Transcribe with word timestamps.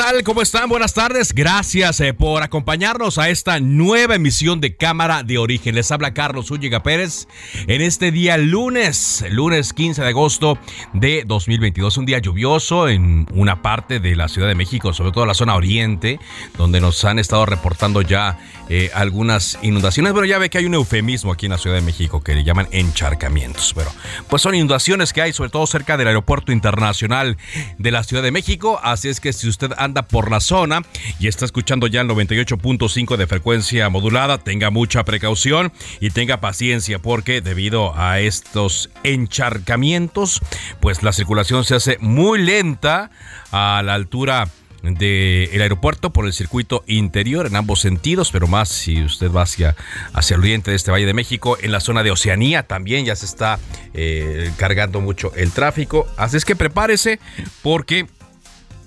Tal? 0.00 0.22
¿Cómo 0.22 0.40
están? 0.40 0.70
Buenas 0.70 0.94
tardes. 0.94 1.34
Gracias 1.34 2.00
eh, 2.00 2.14
por 2.14 2.42
acompañarnos 2.42 3.18
a 3.18 3.28
esta 3.28 3.60
nueva 3.60 4.14
emisión 4.14 4.58
de 4.58 4.74
Cámara 4.74 5.22
de 5.24 5.36
Origen. 5.36 5.74
Les 5.74 5.92
habla 5.92 6.14
Carlos 6.14 6.50
Úñiga 6.50 6.82
Pérez 6.82 7.28
en 7.66 7.82
este 7.82 8.10
día 8.10 8.38
lunes, 8.38 9.22
lunes 9.28 9.74
15 9.74 10.00
de 10.00 10.08
agosto 10.08 10.58
de 10.94 11.24
2022. 11.26 11.98
Un 11.98 12.06
día 12.06 12.18
lluvioso 12.18 12.88
en 12.88 13.26
una 13.34 13.60
parte 13.60 14.00
de 14.00 14.16
la 14.16 14.28
Ciudad 14.28 14.48
de 14.48 14.54
México, 14.54 14.94
sobre 14.94 15.12
todo 15.12 15.26
la 15.26 15.34
zona 15.34 15.54
oriente, 15.54 16.18
donde 16.56 16.80
nos 16.80 17.04
han 17.04 17.18
estado 17.18 17.44
reportando 17.44 18.00
ya 18.00 18.38
eh, 18.70 18.90
algunas 18.94 19.58
inundaciones. 19.60 20.14
Pero 20.14 20.24
ya 20.24 20.38
ve 20.38 20.48
que 20.48 20.56
hay 20.56 20.64
un 20.64 20.74
eufemismo 20.74 21.30
aquí 21.30 21.44
en 21.44 21.52
la 21.52 21.58
Ciudad 21.58 21.76
de 21.76 21.82
México 21.82 22.22
que 22.22 22.34
le 22.34 22.42
llaman 22.42 22.68
encharcamientos. 22.70 23.74
Pero 23.76 23.92
pues 24.30 24.40
son 24.40 24.54
inundaciones 24.54 25.12
que 25.12 25.20
hay, 25.20 25.34
sobre 25.34 25.50
todo 25.50 25.66
cerca 25.66 25.98
del 25.98 26.08
Aeropuerto 26.08 26.52
Internacional 26.52 27.36
de 27.76 27.90
la 27.90 28.02
Ciudad 28.02 28.22
de 28.22 28.30
México. 28.30 28.80
Así 28.82 29.08
es 29.08 29.20
que 29.20 29.34
si 29.34 29.46
usted 29.46 29.72
anda 29.76 29.90
por 30.02 30.30
la 30.30 30.40
zona 30.40 30.82
y 31.18 31.28
está 31.28 31.44
escuchando 31.44 31.86
ya 31.86 32.00
el 32.00 32.08
98.5 32.08 33.16
de 33.16 33.26
frecuencia 33.26 33.88
modulada, 33.88 34.38
tenga 34.38 34.70
mucha 34.70 35.04
precaución 35.04 35.72
y 36.00 36.10
tenga 36.10 36.40
paciencia 36.40 36.98
porque 36.98 37.40
debido 37.40 37.96
a 37.96 38.20
estos 38.20 38.90
encharcamientos, 39.02 40.40
pues 40.80 41.02
la 41.02 41.12
circulación 41.12 41.64
se 41.64 41.74
hace 41.74 41.98
muy 42.00 42.42
lenta 42.42 43.10
a 43.52 43.82
la 43.84 43.94
altura 43.94 44.48
del 44.82 45.60
aeropuerto 45.60 46.10
por 46.10 46.26
el 46.26 46.32
circuito 46.32 46.84
interior 46.86 47.46
en 47.46 47.56
ambos 47.56 47.80
sentidos, 47.80 48.30
pero 48.30 48.46
más 48.46 48.68
si 48.68 49.02
usted 49.02 49.30
va 49.30 49.42
hacia, 49.42 49.76
hacia 50.12 50.34
el 50.34 50.40
oriente 50.40 50.70
de 50.70 50.76
este 50.76 50.90
Valle 50.90 51.06
de 51.06 51.14
México, 51.14 51.58
en 51.60 51.72
la 51.72 51.80
zona 51.80 52.02
de 52.02 52.10
Oceanía 52.10 52.62
también 52.62 53.04
ya 53.04 53.16
se 53.16 53.26
está 53.26 53.58
eh, 53.94 54.50
cargando 54.56 55.00
mucho 55.00 55.32
el 55.34 55.52
tráfico. 55.52 56.06
Así 56.16 56.36
es 56.36 56.44
que 56.44 56.56
prepárese 56.56 57.20
porque 57.62 58.06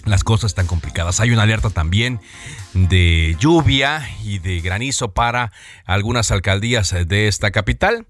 las 0.06 0.24
cosas 0.24 0.52
están 0.52 0.68
complicadas. 0.68 1.20
Hay 1.20 1.32
una 1.32 1.44
alerta 1.44 1.70
también 1.70 2.20
de 2.74 3.36
lluvia 3.40 4.10
y 4.24 4.40
de 4.40 4.62
granizo 4.62 5.14
para 5.14 5.52
algunas 5.86 6.32
alcaldías 6.32 6.94
de 7.08 7.28
esta 7.28 7.52
capital. 7.52 8.08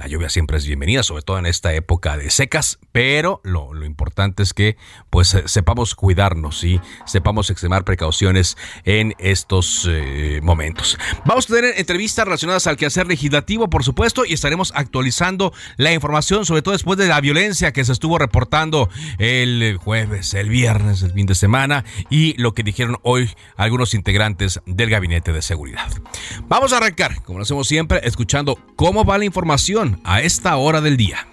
La 0.00 0.06
lluvia 0.06 0.30
siempre 0.30 0.56
es 0.56 0.64
bienvenida, 0.64 1.02
sobre 1.02 1.20
todo 1.20 1.38
en 1.38 1.44
esta 1.44 1.74
época 1.74 2.16
de 2.16 2.30
secas, 2.30 2.78
pero 2.90 3.42
lo, 3.44 3.84
importante 3.84 4.42
es 4.42 4.54
que 4.54 4.78
pues 5.10 5.36
sepamos 5.44 5.94
cuidarnos 5.94 6.64
y 6.64 6.80
sepamos 7.04 7.50
extremar 7.50 7.84
precauciones 7.84 8.56
en 8.86 9.14
estos 9.18 9.86
eh, 9.90 10.40
momentos. 10.42 10.98
Vamos 11.26 11.50
a 11.50 11.54
tener 11.54 11.74
entrevistas 11.76 12.24
relacionadas 12.24 12.66
al 12.66 12.78
quehacer 12.78 13.08
legislativo, 13.08 13.68
por 13.68 13.84
supuesto, 13.84 14.24
y 14.24 14.32
estaremos 14.32 14.72
actualizando 14.74 15.52
la 15.76 15.92
información, 15.92 16.46
sobre 16.46 16.62
todo 16.62 16.72
después 16.72 16.96
de 16.96 17.06
la 17.06 17.20
violencia 17.20 17.74
que 17.74 17.84
se 17.84 17.92
estuvo 17.92 18.16
reportando 18.16 18.88
el 19.18 19.76
jueves, 19.76 20.32
el 20.32 20.48
viernes, 20.48 21.02
el 21.02 21.12
fin 21.12 21.26
de 21.26 21.34
semana, 21.34 21.84
y 22.08 22.40
lo 22.40 22.54
que 22.54 22.62
dijeron 22.62 22.96
hoy 23.02 23.28
algunos 23.54 23.92
integrantes 23.92 24.62
del 24.64 24.88
Gabinete 24.88 25.34
de 25.34 25.42
Seguridad. 25.42 25.90
Vamos 26.48 26.72
a 26.72 26.78
arrancar, 26.78 27.22
como 27.22 27.38
lo 27.38 27.42
hacemos 27.42 27.68
siempre, 27.68 28.00
escuchando 28.04 28.58
cómo 28.76 29.04
va 29.04 29.18
la 29.18 29.26
información 29.26 29.89
a 30.04 30.20
esta 30.20 30.56
hora 30.56 30.80
del 30.80 30.96
día. 30.96 31.26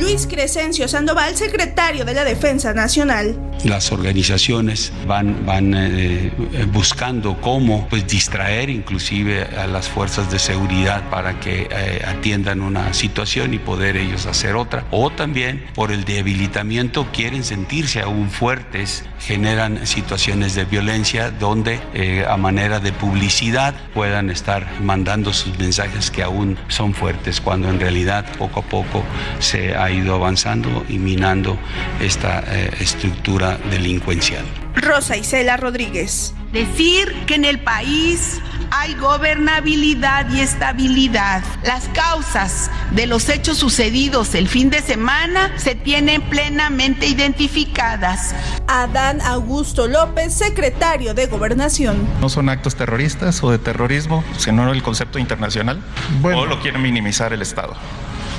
Luis 0.00 0.26
Crescencio 0.26 0.88
Sandoval, 0.88 1.36
secretario 1.36 2.06
de 2.06 2.14
la 2.14 2.24
Defensa 2.24 2.72
Nacional. 2.72 3.38
Las 3.64 3.92
organizaciones 3.92 4.90
van, 5.06 5.44
van 5.44 5.74
eh, 5.76 6.32
buscando 6.72 7.38
cómo 7.42 7.86
pues, 7.90 8.06
distraer 8.06 8.70
inclusive 8.70 9.42
a 9.42 9.66
las 9.66 9.88
fuerzas 9.88 10.30
de 10.30 10.38
seguridad 10.38 11.10
para 11.10 11.38
que 11.38 11.68
eh, 11.70 12.02
atiendan 12.06 12.62
una 12.62 12.94
situación 12.94 13.52
y 13.52 13.58
poder 13.58 13.98
ellos 13.98 14.24
hacer 14.24 14.56
otra. 14.56 14.86
O 14.90 15.10
también 15.10 15.66
por 15.74 15.92
el 15.92 16.04
debilitamiento 16.04 17.06
quieren 17.12 17.44
sentirse 17.44 18.00
aún 18.00 18.30
fuertes, 18.30 19.04
generan 19.18 19.86
situaciones 19.86 20.54
de 20.54 20.64
violencia 20.64 21.30
donde 21.30 21.78
eh, 21.92 22.24
a 22.26 22.38
manera 22.38 22.80
de 22.80 22.92
publicidad 22.92 23.74
puedan 23.92 24.30
estar 24.30 24.66
mandando 24.80 25.34
sus 25.34 25.58
mensajes 25.58 26.10
que 26.10 26.22
aún 26.22 26.56
son 26.68 26.94
fuertes 26.94 27.42
cuando 27.42 27.68
en 27.68 27.78
realidad 27.78 28.24
poco 28.38 28.60
a 28.60 28.62
poco 28.62 29.04
se 29.38 29.76
ha 29.76 29.89
ido 29.92 30.14
avanzando 30.14 30.84
y 30.88 30.98
minando 30.98 31.58
esta 32.00 32.42
eh, 32.46 32.70
estructura 32.80 33.58
delincuencial. 33.70 34.44
Rosa 34.74 35.16
Isela 35.16 35.56
Rodríguez. 35.56 36.34
Decir 36.52 37.14
que 37.26 37.36
en 37.36 37.44
el 37.44 37.60
país 37.60 38.40
hay 38.70 38.94
gobernabilidad 38.94 40.28
y 40.30 40.40
estabilidad. 40.40 41.42
Las 41.62 41.88
causas 41.88 42.70
de 42.92 43.06
los 43.06 43.28
hechos 43.28 43.58
sucedidos 43.58 44.34
el 44.34 44.48
fin 44.48 44.70
de 44.70 44.80
semana 44.80 45.52
se 45.56 45.74
tienen 45.74 46.22
plenamente 46.22 47.06
identificadas. 47.06 48.34
Adán 48.66 49.20
Augusto 49.20 49.86
López, 49.86 50.34
secretario 50.34 51.14
de 51.14 51.26
Gobernación. 51.26 52.08
No 52.20 52.28
son 52.28 52.48
actos 52.48 52.74
terroristas 52.74 53.42
o 53.42 53.50
de 53.50 53.58
terrorismo, 53.58 54.24
sino 54.36 54.72
el 54.72 54.82
concepto 54.82 55.18
internacional. 55.18 55.80
Bueno. 56.20 56.40
o 56.40 56.46
lo 56.46 56.60
quiere 56.60 56.78
minimizar 56.78 57.32
el 57.32 57.42
Estado. 57.42 57.74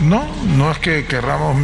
No, 0.02 0.26
no 0.58 0.72
es 0.72 0.80
que 0.80 1.06
querramos 1.06 1.56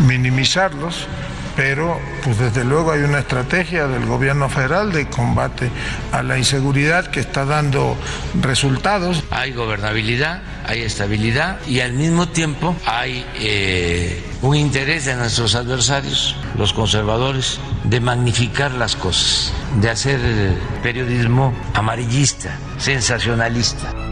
minimizarlos, 0.00 1.06
pero 1.54 2.00
pues 2.24 2.38
desde 2.38 2.64
luego 2.64 2.90
hay 2.90 3.02
una 3.02 3.20
estrategia 3.20 3.86
del 3.86 4.06
gobierno 4.06 4.48
federal 4.48 4.92
de 4.92 5.08
combate 5.08 5.70
a 6.10 6.22
la 6.22 6.36
inseguridad 6.36 7.06
que 7.08 7.20
está 7.20 7.44
dando 7.44 7.96
resultados. 8.40 9.22
Hay 9.30 9.52
gobernabilidad, 9.52 10.42
hay 10.66 10.82
estabilidad 10.82 11.58
y 11.66 11.80
al 11.80 11.92
mismo 11.92 12.28
tiempo 12.28 12.74
hay 12.86 13.24
eh, 13.38 14.22
un 14.42 14.56
interés 14.56 15.04
de 15.04 15.14
nuestros 15.14 15.54
adversarios, 15.54 16.34
los 16.58 16.72
conservadores, 16.72 17.60
de 17.84 18.00
magnificar 18.00 18.72
las 18.72 18.96
cosas, 18.96 19.52
de 19.80 19.90
hacer 19.90 20.20
periodismo 20.82 21.54
amarillista, 21.74 22.58
sensacionalista. 22.78 24.09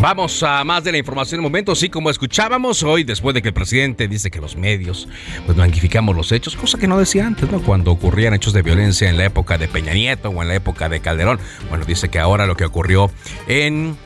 Vamos 0.00 0.44
a 0.44 0.62
más 0.62 0.84
de 0.84 0.92
la 0.92 0.98
información 0.98 1.40
en 1.40 1.40
un 1.40 1.50
momento. 1.50 1.74
Sí, 1.74 1.88
como 1.88 2.08
escuchábamos 2.08 2.84
hoy, 2.84 3.02
después 3.02 3.34
de 3.34 3.42
que 3.42 3.48
el 3.48 3.54
presidente 3.54 4.06
dice 4.06 4.30
que 4.30 4.40
los 4.40 4.54
medios 4.54 5.08
pues 5.44 5.58
magnificamos 5.58 6.14
los 6.14 6.30
hechos, 6.30 6.54
cosa 6.54 6.78
que 6.78 6.86
no 6.86 6.98
decía 6.98 7.26
antes, 7.26 7.50
¿no? 7.50 7.60
Cuando 7.60 7.90
ocurrían 7.90 8.32
hechos 8.32 8.52
de 8.52 8.62
violencia 8.62 9.10
en 9.10 9.16
la 9.16 9.24
época 9.24 9.58
de 9.58 9.66
Peña 9.66 9.94
Nieto 9.94 10.28
o 10.28 10.40
en 10.40 10.48
la 10.48 10.54
época 10.54 10.88
de 10.88 11.00
Calderón. 11.00 11.40
Bueno, 11.68 11.84
dice 11.84 12.10
que 12.10 12.20
ahora 12.20 12.46
lo 12.46 12.56
que 12.56 12.64
ocurrió 12.64 13.10
en 13.48 13.96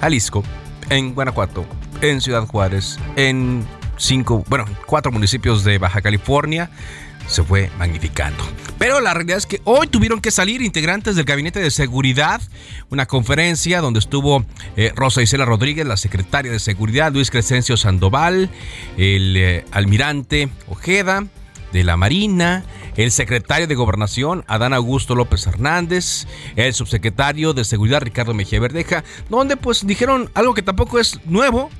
Jalisco, 0.00 0.42
en 0.88 1.14
Guanajuato, 1.14 1.66
en 2.00 2.22
Ciudad 2.22 2.46
Juárez, 2.46 2.98
en 3.16 3.66
cinco, 3.98 4.44
bueno, 4.48 4.64
cuatro 4.86 5.12
municipios 5.12 5.62
de 5.62 5.76
Baja 5.76 6.00
California, 6.00 6.70
se 7.26 7.42
fue 7.42 7.70
magnificando. 7.78 8.44
Pero 8.78 9.00
la 9.00 9.14
realidad 9.14 9.38
es 9.38 9.46
que 9.46 9.60
hoy 9.64 9.86
tuvieron 9.86 10.20
que 10.20 10.30
salir 10.30 10.60
integrantes 10.60 11.16
del 11.16 11.24
Gabinete 11.24 11.60
de 11.60 11.70
Seguridad, 11.70 12.40
una 12.90 13.06
conferencia 13.06 13.80
donde 13.80 14.00
estuvo 14.00 14.44
eh, 14.76 14.92
Rosa 14.94 15.22
Isela 15.22 15.44
Rodríguez, 15.44 15.86
la 15.86 15.96
secretaria 15.96 16.52
de 16.52 16.58
Seguridad, 16.58 17.12
Luis 17.12 17.30
Crescencio 17.30 17.76
Sandoval, 17.76 18.50
el 18.96 19.36
eh, 19.36 19.64
almirante 19.70 20.48
Ojeda, 20.68 21.24
de 21.74 21.82
la 21.82 21.96
Marina, 21.96 22.64
el 22.96 23.10
secretario 23.10 23.66
de 23.66 23.74
Gobernación, 23.74 24.44
Adán 24.46 24.72
Augusto 24.72 25.16
López 25.16 25.44
Hernández, 25.48 26.28
el 26.54 26.72
subsecretario 26.72 27.52
de 27.52 27.64
Seguridad, 27.64 28.00
Ricardo 28.00 28.32
Mejía 28.32 28.60
Verdeja, 28.60 29.02
donde 29.28 29.56
pues 29.56 29.84
dijeron 29.84 30.30
algo 30.34 30.54
que 30.54 30.62
tampoco 30.62 31.00
es 31.00 31.18
nuevo. 31.26 31.70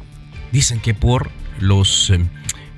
Dicen 0.51 0.81
que 0.81 0.95
por 0.95 1.31
los, 1.61 2.11
eh, 2.11 2.19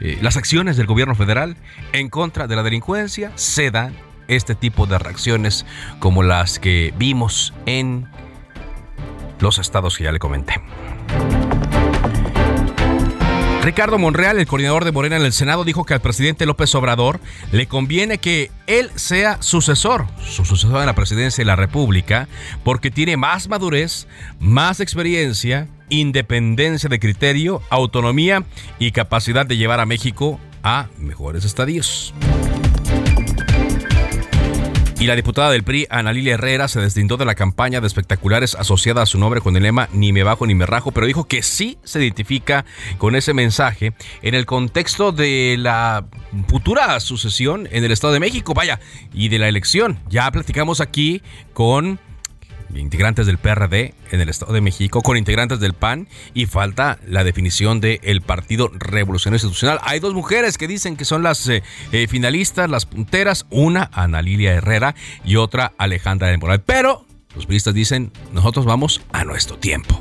eh, 0.00 0.18
las 0.20 0.36
acciones 0.36 0.76
del 0.76 0.86
gobierno 0.86 1.14
federal 1.14 1.56
en 1.92 2.08
contra 2.08 2.46
de 2.46 2.56
la 2.56 2.62
delincuencia 2.62 3.32
se 3.34 3.70
dan 3.70 3.94
este 4.28 4.54
tipo 4.54 4.86
de 4.86 4.98
reacciones 4.98 5.64
como 5.98 6.22
las 6.22 6.58
que 6.58 6.92
vimos 6.98 7.54
en 7.66 8.08
los 9.40 9.58
estados 9.58 9.96
que 9.96 10.04
ya 10.04 10.12
le 10.12 10.18
comenté. 10.18 10.54
Ricardo 13.66 13.98
Monreal, 13.98 14.38
el 14.38 14.46
coordinador 14.46 14.84
de 14.84 14.92
Morena 14.92 15.16
en 15.16 15.24
el 15.24 15.32
Senado, 15.32 15.64
dijo 15.64 15.84
que 15.84 15.92
al 15.92 16.00
presidente 16.00 16.46
López 16.46 16.72
Obrador 16.76 17.18
le 17.50 17.66
conviene 17.66 18.18
que 18.18 18.52
él 18.68 18.92
sea 18.94 19.42
sucesor, 19.42 20.06
su 20.24 20.44
sucesor 20.44 20.78
en 20.78 20.86
la 20.86 20.94
presidencia 20.94 21.42
de 21.42 21.46
la 21.46 21.56
República, 21.56 22.28
porque 22.62 22.92
tiene 22.92 23.16
más 23.16 23.48
madurez, 23.48 24.06
más 24.38 24.78
experiencia, 24.78 25.66
independencia 25.88 26.88
de 26.88 26.98
criterio, 26.98 27.62
autonomía 27.70 28.44
y 28.78 28.92
capacidad 28.92 29.46
de 29.46 29.56
llevar 29.56 29.80
a 29.80 29.86
México 29.86 30.40
a 30.62 30.88
mejores 30.98 31.44
estadios. 31.44 32.14
Y 34.98 35.06
la 35.06 35.14
diputada 35.14 35.50
del 35.50 35.62
PRI, 35.62 35.86
Ana 35.90 36.12
Herrera, 36.12 36.68
se 36.68 36.80
deslindó 36.80 37.18
de 37.18 37.26
la 37.26 37.34
campaña 37.34 37.82
de 37.82 37.86
espectaculares 37.86 38.54
asociada 38.54 39.02
a 39.02 39.06
su 39.06 39.18
nombre 39.18 39.42
con 39.42 39.54
el 39.54 39.62
lema 39.62 39.90
Ni 39.92 40.10
me 40.10 40.22
bajo 40.22 40.46
ni 40.46 40.54
me 40.54 40.64
rajo, 40.64 40.90
pero 40.90 41.06
dijo 41.06 41.24
que 41.24 41.42
sí 41.42 41.76
se 41.84 42.00
identifica 42.00 42.64
con 42.96 43.14
ese 43.14 43.34
mensaje 43.34 43.92
en 44.22 44.34
el 44.34 44.46
contexto 44.46 45.12
de 45.12 45.56
la 45.58 46.06
futura 46.48 46.98
sucesión 47.00 47.68
en 47.70 47.84
el 47.84 47.92
Estado 47.92 48.14
de 48.14 48.20
México, 48.20 48.54
vaya, 48.54 48.80
y 49.12 49.28
de 49.28 49.38
la 49.38 49.48
elección. 49.48 50.00
Ya 50.08 50.30
platicamos 50.30 50.80
aquí 50.80 51.20
con 51.52 52.00
integrantes 52.74 53.26
del 53.26 53.38
PRD 53.38 53.94
en 54.10 54.20
el 54.20 54.28
Estado 54.28 54.52
de 54.52 54.60
México, 54.60 55.02
con 55.02 55.16
integrantes 55.16 55.60
del 55.60 55.72
PAN 55.72 56.08
y 56.34 56.46
falta 56.46 56.98
la 57.06 57.24
definición 57.24 57.80
del 57.80 58.20
Partido 58.22 58.70
Revolucionario 58.74 59.36
Institucional. 59.36 59.78
Hay 59.82 60.00
dos 60.00 60.14
mujeres 60.14 60.58
que 60.58 60.68
dicen 60.68 60.96
que 60.96 61.04
son 61.04 61.22
las 61.22 61.46
eh, 61.48 61.62
eh, 61.92 62.06
finalistas, 62.08 62.70
las 62.70 62.86
punteras, 62.86 63.46
una 63.50 63.90
Ana 63.92 64.22
Lilia 64.22 64.52
Herrera 64.52 64.94
y 65.24 65.36
otra 65.36 65.72
Alejandra 65.78 66.28
del 66.28 66.38
Moral. 66.38 66.62
Pero 66.64 67.06
los 67.34 67.46
periodistas 67.46 67.74
dicen, 67.74 68.12
nosotros 68.32 68.64
vamos 68.64 69.02
a 69.12 69.24
nuestro 69.24 69.58
tiempo. 69.58 70.00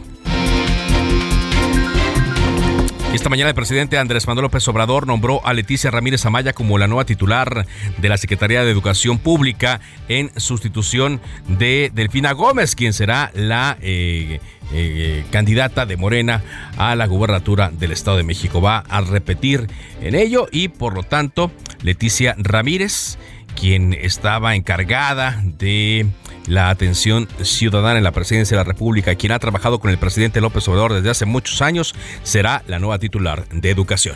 Esta 3.16 3.30
mañana 3.30 3.50
el 3.50 3.56
presidente 3.56 3.98
Andrés 3.98 4.28
Manuel 4.28 4.44
López 4.44 4.68
Obrador 4.68 5.08
nombró 5.08 5.40
a 5.48 5.54
Leticia 5.54 5.90
Ramírez 5.90 6.26
Amaya 6.26 6.52
como 6.52 6.78
la 6.78 6.88
nueva 6.88 7.06
titular 7.06 7.66
de 7.98 8.10
la 8.10 8.18
Secretaría 8.18 8.66
de 8.66 8.70
Educación 8.70 9.20
Pública 9.20 9.80
en 10.10 10.32
sustitución 10.36 11.22
de 11.48 11.92
Delfina 11.94 12.34
Gómez, 12.34 12.76
quien 12.76 12.92
será 12.92 13.32
la 13.34 13.78
eh, 13.82 14.42
eh, 14.74 15.24
candidata 15.32 15.86
de 15.86 15.96
Morena 15.96 16.44
a 16.76 16.94
la 16.98 17.08
gubernatura 17.08 17.72
del 17.72 17.94
Estado 17.94 18.18
de 18.18 18.24
México. 18.24 18.60
Va 18.60 18.80
a 18.80 19.00
repetir 19.00 19.68
en 20.02 20.14
ello 20.14 20.50
y 20.52 20.68
por 20.68 20.94
lo 20.94 21.04
tanto 21.04 21.54
Leticia 21.84 22.36
Ramírez, 22.38 23.18
quien 23.56 23.94
estaba 23.94 24.56
encargada 24.56 25.42
de 25.44 26.06
la 26.48 26.70
atención 26.70 27.28
ciudadana 27.42 27.98
en 27.98 28.04
la 28.04 28.12
presidencia 28.12 28.56
de 28.56 28.64
la 28.64 28.68
República, 28.68 29.16
quien 29.16 29.32
ha 29.32 29.40
trabajado 29.40 29.80
con 29.80 29.90
el 29.90 29.98
presidente 29.98 30.42
López 30.42 30.68
Obrador 30.68 30.94
desde 30.94 31.10
hace 31.10 31.26
muchos 31.26 31.62
años, 31.62 31.96
será 32.24 32.64
la 32.68 32.80
nueva 32.80 33.00
titular 33.00 33.48
de 33.50 33.72
educación. 33.72 34.16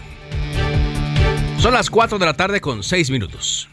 Son 1.57 1.73
las 1.73 1.89
4 1.89 2.19
de 2.19 2.25
la 2.25 2.33
tarde 2.33 2.61
con 2.61 2.83
6 2.83 3.09
minutos. 3.09 3.67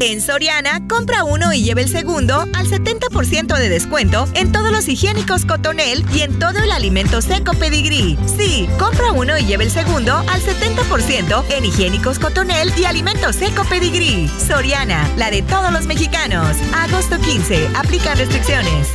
En 0.00 0.22
Soriana, 0.22 0.88
compra 0.88 1.24
uno 1.24 1.52
y 1.52 1.62
lleve 1.62 1.82
el 1.82 1.88
segundo 1.90 2.40
al 2.54 2.66
70% 2.66 3.58
de 3.58 3.68
descuento 3.68 4.26
en 4.32 4.50
todos 4.50 4.72
los 4.72 4.88
higiénicos 4.88 5.44
Cotonel 5.44 6.06
y 6.14 6.22
en 6.22 6.38
todo 6.38 6.58
el 6.58 6.72
alimento 6.72 7.20
seco 7.20 7.52
Pedigree. 7.52 8.16
Sí, 8.38 8.66
compra 8.78 9.12
uno 9.12 9.36
y 9.36 9.44
lleve 9.44 9.64
el 9.64 9.70
segundo 9.70 10.16
al 10.16 10.40
70% 10.40 11.44
en 11.50 11.64
higiénicos 11.66 12.18
Cotonel 12.18 12.72
y 12.78 12.86
alimento 12.86 13.30
seco 13.34 13.62
Pedigree. 13.64 14.26
Soriana, 14.28 15.06
la 15.18 15.30
de 15.30 15.42
todos 15.42 15.70
los 15.70 15.84
mexicanos. 15.84 16.56
Agosto 16.72 17.18
15, 17.18 17.68
aplican 17.74 18.16
restricciones. 18.16 18.88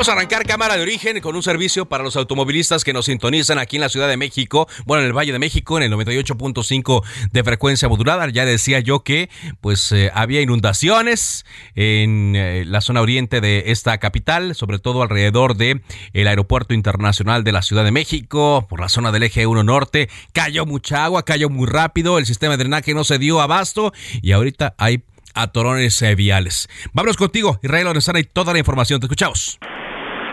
Vamos 0.00 0.08
a 0.08 0.12
arrancar 0.12 0.46
cámara 0.46 0.78
de 0.78 0.82
origen 0.82 1.20
con 1.20 1.36
un 1.36 1.42
servicio 1.42 1.84
para 1.84 2.02
los 2.02 2.16
automovilistas 2.16 2.84
que 2.84 2.94
nos 2.94 3.04
sintonizan 3.04 3.58
aquí 3.58 3.76
en 3.76 3.82
la 3.82 3.90
Ciudad 3.90 4.08
de 4.08 4.16
México, 4.16 4.66
bueno, 4.86 5.02
en 5.02 5.08
el 5.08 5.12
Valle 5.12 5.30
de 5.30 5.38
México, 5.38 5.76
en 5.76 5.82
el 5.82 5.92
98.5 5.92 7.04
de 7.30 7.44
frecuencia 7.44 7.86
modulada. 7.86 8.26
Ya 8.30 8.46
decía 8.46 8.80
yo 8.80 9.00
que 9.00 9.28
pues 9.60 9.92
eh, 9.92 10.10
había 10.14 10.40
inundaciones 10.40 11.44
en 11.74 12.34
eh, 12.34 12.64
la 12.66 12.80
zona 12.80 13.02
oriente 13.02 13.42
de 13.42 13.64
esta 13.66 13.98
capital, 13.98 14.54
sobre 14.54 14.78
todo 14.78 15.02
alrededor 15.02 15.54
de 15.58 15.82
el 16.14 16.28
Aeropuerto 16.28 16.72
Internacional 16.72 17.44
de 17.44 17.52
la 17.52 17.60
Ciudad 17.60 17.84
de 17.84 17.90
México, 17.90 18.66
por 18.70 18.80
la 18.80 18.88
zona 18.88 19.12
del 19.12 19.24
eje 19.24 19.46
1 19.46 19.64
norte. 19.64 20.08
Cayó 20.32 20.64
mucha 20.64 21.04
agua, 21.04 21.26
cayó 21.26 21.50
muy 21.50 21.66
rápido, 21.66 22.16
el 22.16 22.24
sistema 22.24 22.56
de 22.56 22.64
drenaje 22.64 22.94
no 22.94 23.04
se 23.04 23.18
dio 23.18 23.42
abasto 23.42 23.92
y 24.22 24.32
ahorita 24.32 24.74
hay 24.78 25.02
atorones 25.34 26.00
eh, 26.00 26.14
viales. 26.14 26.70
Vámonos 26.94 27.18
contigo, 27.18 27.60
Israel 27.62 27.84
Lorenzana 27.84 28.18
y 28.18 28.24
toda 28.24 28.54
la 28.54 28.60
información. 28.60 28.98
Te 28.98 29.04
escuchamos. 29.04 29.58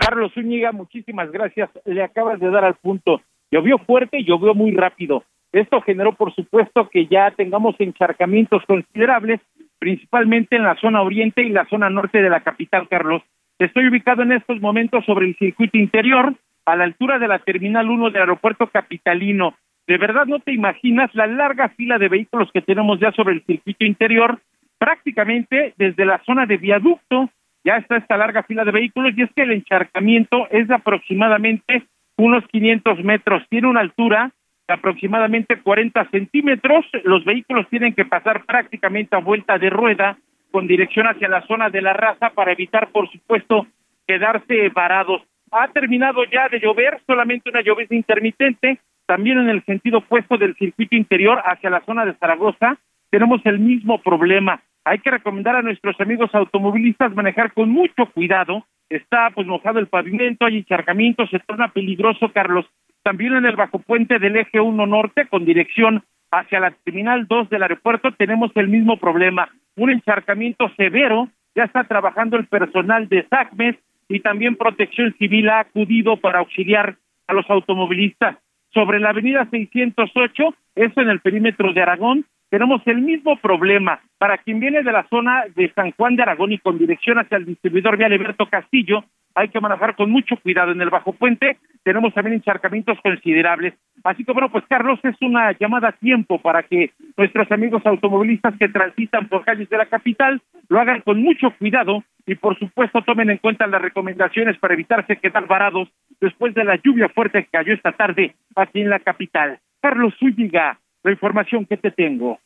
Carlos 0.08 0.32
Zúñiga, 0.32 0.72
muchísimas 0.72 1.30
gracias. 1.30 1.68
Le 1.84 2.02
acabas 2.02 2.40
de 2.40 2.48
dar 2.48 2.64
al 2.64 2.76
punto. 2.76 3.20
Llovió 3.50 3.76
fuerte 3.76 4.18
y 4.18 4.24
llovió 4.24 4.54
muy 4.54 4.70
rápido. 4.70 5.22
Esto 5.52 5.82
generó, 5.82 6.14
por 6.14 6.34
supuesto, 6.34 6.88
que 6.88 7.06
ya 7.08 7.30
tengamos 7.32 7.74
encharcamientos 7.78 8.62
considerables, 8.66 9.38
principalmente 9.78 10.56
en 10.56 10.62
la 10.62 10.76
zona 10.76 11.02
oriente 11.02 11.42
y 11.42 11.50
la 11.50 11.66
zona 11.66 11.90
norte 11.90 12.22
de 12.22 12.30
la 12.30 12.40
capital, 12.40 12.88
Carlos. 12.88 13.20
Estoy 13.58 13.88
ubicado 13.88 14.22
en 14.22 14.32
estos 14.32 14.58
momentos 14.62 15.04
sobre 15.04 15.26
el 15.26 15.36
circuito 15.36 15.76
interior, 15.76 16.32
a 16.64 16.74
la 16.74 16.84
altura 16.84 17.18
de 17.18 17.28
la 17.28 17.40
Terminal 17.40 17.90
1 17.90 18.10
del 18.10 18.22
aeropuerto 18.22 18.68
capitalino. 18.68 19.56
De 19.86 19.98
verdad 19.98 20.24
no 20.24 20.38
te 20.38 20.54
imaginas 20.54 21.14
la 21.14 21.26
larga 21.26 21.68
fila 21.76 21.98
de 21.98 22.08
vehículos 22.08 22.50
que 22.54 22.62
tenemos 22.62 22.98
ya 22.98 23.12
sobre 23.12 23.34
el 23.34 23.44
circuito 23.44 23.84
interior, 23.84 24.40
prácticamente 24.78 25.74
desde 25.76 26.06
la 26.06 26.22
zona 26.24 26.46
de 26.46 26.56
viaducto 26.56 27.28
ya 27.68 27.76
está 27.76 27.98
esta 27.98 28.16
larga 28.16 28.44
fila 28.44 28.64
de 28.64 28.70
vehículos 28.70 29.12
y 29.14 29.22
es 29.22 29.30
que 29.36 29.42
el 29.42 29.52
encharcamiento 29.52 30.48
es 30.50 30.68
de 30.68 30.74
aproximadamente 30.74 31.82
unos 32.16 32.42
500 32.50 33.04
metros, 33.04 33.42
tiene 33.50 33.68
una 33.68 33.80
altura 33.80 34.32
de 34.66 34.72
aproximadamente 34.72 35.60
40 35.60 36.08
centímetros, 36.10 36.86
los 37.04 37.26
vehículos 37.26 37.68
tienen 37.68 37.92
que 37.92 38.06
pasar 38.06 38.46
prácticamente 38.46 39.14
a 39.14 39.20
vuelta 39.20 39.58
de 39.58 39.68
rueda 39.68 40.16
con 40.50 40.66
dirección 40.66 41.08
hacia 41.08 41.28
la 41.28 41.46
zona 41.46 41.68
de 41.68 41.82
la 41.82 41.92
raza 41.92 42.30
para 42.30 42.52
evitar, 42.52 42.88
por 42.88 43.10
supuesto, 43.10 43.66
quedarse 44.06 44.70
varados. 44.70 45.20
Ha 45.50 45.68
terminado 45.68 46.24
ya 46.24 46.48
de 46.48 46.60
llover, 46.60 46.98
solamente 47.06 47.50
una 47.50 47.60
lluvia 47.60 47.86
intermitente, 47.90 48.78
también 49.04 49.40
en 49.40 49.50
el 49.50 49.62
sentido 49.66 49.98
opuesto 49.98 50.38
del 50.38 50.56
circuito 50.56 50.96
interior 50.96 51.42
hacia 51.44 51.68
la 51.68 51.84
zona 51.84 52.06
de 52.06 52.14
Zaragoza, 52.14 52.78
tenemos 53.10 53.42
el 53.44 53.58
mismo 53.58 54.00
problema 54.00 54.62
hay 54.88 55.00
que 55.00 55.10
recomendar 55.10 55.54
a 55.54 55.62
nuestros 55.62 56.00
amigos 56.00 56.34
automovilistas 56.34 57.14
manejar 57.14 57.52
con 57.52 57.68
mucho 57.68 58.06
cuidado. 58.14 58.64
Está 58.88 59.30
pues 59.34 59.46
mojado 59.46 59.78
el 59.78 59.86
pavimento, 59.86 60.46
hay 60.46 60.58
encharcamiento, 60.58 61.26
se 61.26 61.40
torna 61.40 61.68
peligroso, 61.68 62.32
Carlos. 62.32 62.64
También 63.02 63.34
en 63.34 63.44
el 63.44 63.54
bajo 63.54 63.80
puente 63.80 64.18
del 64.18 64.36
eje 64.36 64.60
1 64.60 64.86
norte 64.86 65.26
con 65.26 65.44
dirección 65.44 66.02
hacia 66.30 66.60
la 66.60 66.70
terminal 66.70 67.26
2 67.26 67.50
del 67.50 67.62
aeropuerto 67.62 68.12
tenemos 68.12 68.50
el 68.54 68.68
mismo 68.68 68.98
problema, 68.98 69.50
un 69.76 69.90
encharcamiento 69.90 70.70
severo. 70.76 71.28
Ya 71.54 71.64
está 71.64 71.84
trabajando 71.84 72.38
el 72.38 72.46
personal 72.46 73.08
de 73.08 73.26
SACMES 73.28 73.76
y 74.08 74.20
también 74.20 74.56
Protección 74.56 75.14
Civil 75.18 75.50
ha 75.50 75.60
acudido 75.60 76.16
para 76.16 76.38
auxiliar 76.38 76.96
a 77.26 77.34
los 77.34 77.48
automovilistas. 77.50 78.38
Sobre 78.72 79.00
la 79.00 79.10
avenida 79.10 79.46
608, 79.50 80.54
eso 80.76 81.00
en 81.00 81.10
el 81.10 81.20
perímetro 81.20 81.72
de 81.72 81.82
Aragón, 81.82 82.24
tenemos 82.50 82.82
el 82.86 83.02
mismo 83.02 83.36
problema. 83.36 84.00
Para 84.18 84.38
quien 84.38 84.60
viene 84.60 84.82
de 84.82 84.92
la 84.92 85.06
zona 85.08 85.44
de 85.54 85.72
San 85.74 85.92
Juan 85.92 86.16
de 86.16 86.22
Aragón 86.22 86.52
y 86.52 86.58
con 86.58 86.78
dirección 86.78 87.18
hacia 87.18 87.36
el 87.36 87.44
distribuidor 87.44 87.96
vial 87.96 88.12
Alberto 88.12 88.46
Castillo, 88.46 89.04
hay 89.34 89.48
que 89.50 89.60
manejar 89.60 89.94
con 89.94 90.10
mucho 90.10 90.36
cuidado. 90.36 90.72
En 90.72 90.80
el 90.80 90.90
Bajo 90.90 91.12
Puente 91.12 91.58
tenemos 91.84 92.12
también 92.12 92.34
encharcamientos 92.34 92.98
considerables. 93.02 93.74
Así 94.02 94.24
que 94.24 94.32
bueno, 94.32 94.50
pues 94.50 94.64
Carlos, 94.68 94.98
es 95.04 95.14
una 95.20 95.52
llamada 95.52 95.88
a 95.88 95.92
tiempo 95.92 96.40
para 96.40 96.64
que 96.64 96.90
nuestros 97.16 97.50
amigos 97.52 97.82
automovilistas 97.84 98.54
que 98.58 98.68
transitan 98.68 99.28
por 99.28 99.44
calles 99.44 99.68
de 99.68 99.78
la 99.78 99.86
capital 99.86 100.42
lo 100.68 100.80
hagan 100.80 101.02
con 101.02 101.22
mucho 101.22 101.50
cuidado 101.58 102.02
y 102.26 102.34
por 102.34 102.58
supuesto 102.58 103.02
tomen 103.02 103.30
en 103.30 103.38
cuenta 103.38 103.66
las 103.66 103.80
recomendaciones 103.80 104.58
para 104.58 104.74
evitarse 104.74 105.16
quedar 105.16 105.46
varados 105.46 105.88
después 106.20 106.52
de 106.54 106.64
la 106.64 106.76
lluvia 106.76 107.08
fuerte 107.08 107.44
que 107.44 107.50
cayó 107.50 107.72
esta 107.74 107.92
tarde 107.92 108.34
aquí 108.56 108.80
en 108.80 108.90
la 108.90 108.98
capital. 108.98 109.60
Carlos 109.80 110.14
Zúñiga, 110.18 110.78
la 111.08 111.12
información 111.12 111.64
que 111.64 111.76
te 111.76 111.90
tengo. 111.90 112.38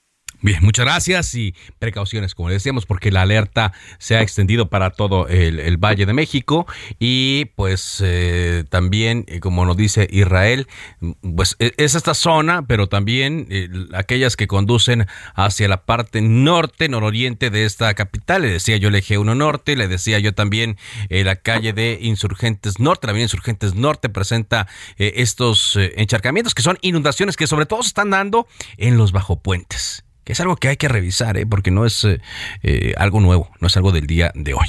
Bien, 0.44 0.58
muchas 0.60 0.86
gracias 0.86 1.36
y 1.36 1.54
precauciones, 1.78 2.34
como 2.34 2.48
decíamos, 2.48 2.84
porque 2.84 3.12
la 3.12 3.22
alerta 3.22 3.72
se 3.98 4.16
ha 4.16 4.22
extendido 4.22 4.68
para 4.68 4.90
todo 4.90 5.28
el, 5.28 5.76
Valle 5.76 6.04
de 6.04 6.12
México 6.12 6.66
y 6.98 7.44
pues 7.54 8.02
eh, 8.04 8.64
también, 8.68 9.24
eh, 9.28 9.38
como 9.38 9.64
nos 9.64 9.76
dice 9.76 10.08
Israel, 10.10 10.66
pues 11.36 11.54
e, 11.60 11.72
es 11.76 11.94
esta 11.94 12.14
zona, 12.14 12.66
pero 12.66 12.88
también 12.88 13.46
eh, 13.50 13.68
aquellas 13.94 14.34
que 14.34 14.48
conducen 14.48 15.06
hacia 15.36 15.68
la 15.68 15.84
parte 15.84 16.20
norte, 16.22 16.88
nororiente 16.88 17.50
de 17.50 17.64
esta 17.64 17.94
capital. 17.94 18.42
Le 18.42 18.50
decía 18.50 18.76
yo 18.78 18.88
el 18.88 18.96
eje 18.96 19.18
1 19.18 19.36
norte, 19.36 19.76
le 19.76 19.86
decía 19.86 20.18
yo 20.18 20.34
también 20.34 20.76
la 21.08 21.36
calle 21.36 21.72
de 21.72 21.98
Insurgentes 22.02 22.80
Norte, 22.80 23.06
la 23.06 23.12
avenida 23.12 23.26
Insurgentes 23.26 23.76
Norte 23.76 24.08
presenta 24.08 24.66
estos 24.96 25.76
encharcamientos 25.76 26.52
que 26.54 26.62
son 26.62 26.78
inundaciones 26.80 27.36
que 27.36 27.46
sobre 27.46 27.66
todo 27.66 27.84
se 27.84 27.88
están 27.88 28.10
dando 28.10 28.48
en 28.76 28.96
los 28.96 29.12
bajopuentes 29.12 30.04
que 30.24 30.32
es 30.32 30.40
algo 30.40 30.56
que 30.56 30.68
hay 30.68 30.76
que 30.76 30.88
revisar, 30.88 31.36
¿eh? 31.36 31.46
porque 31.46 31.70
no 31.70 31.84
es 31.84 32.04
eh, 32.04 32.20
eh, 32.62 32.94
algo 32.96 33.20
nuevo, 33.20 33.50
no 33.60 33.66
es 33.66 33.76
algo 33.76 33.92
del 33.92 34.06
día 34.06 34.32
de 34.34 34.54
hoy. 34.54 34.68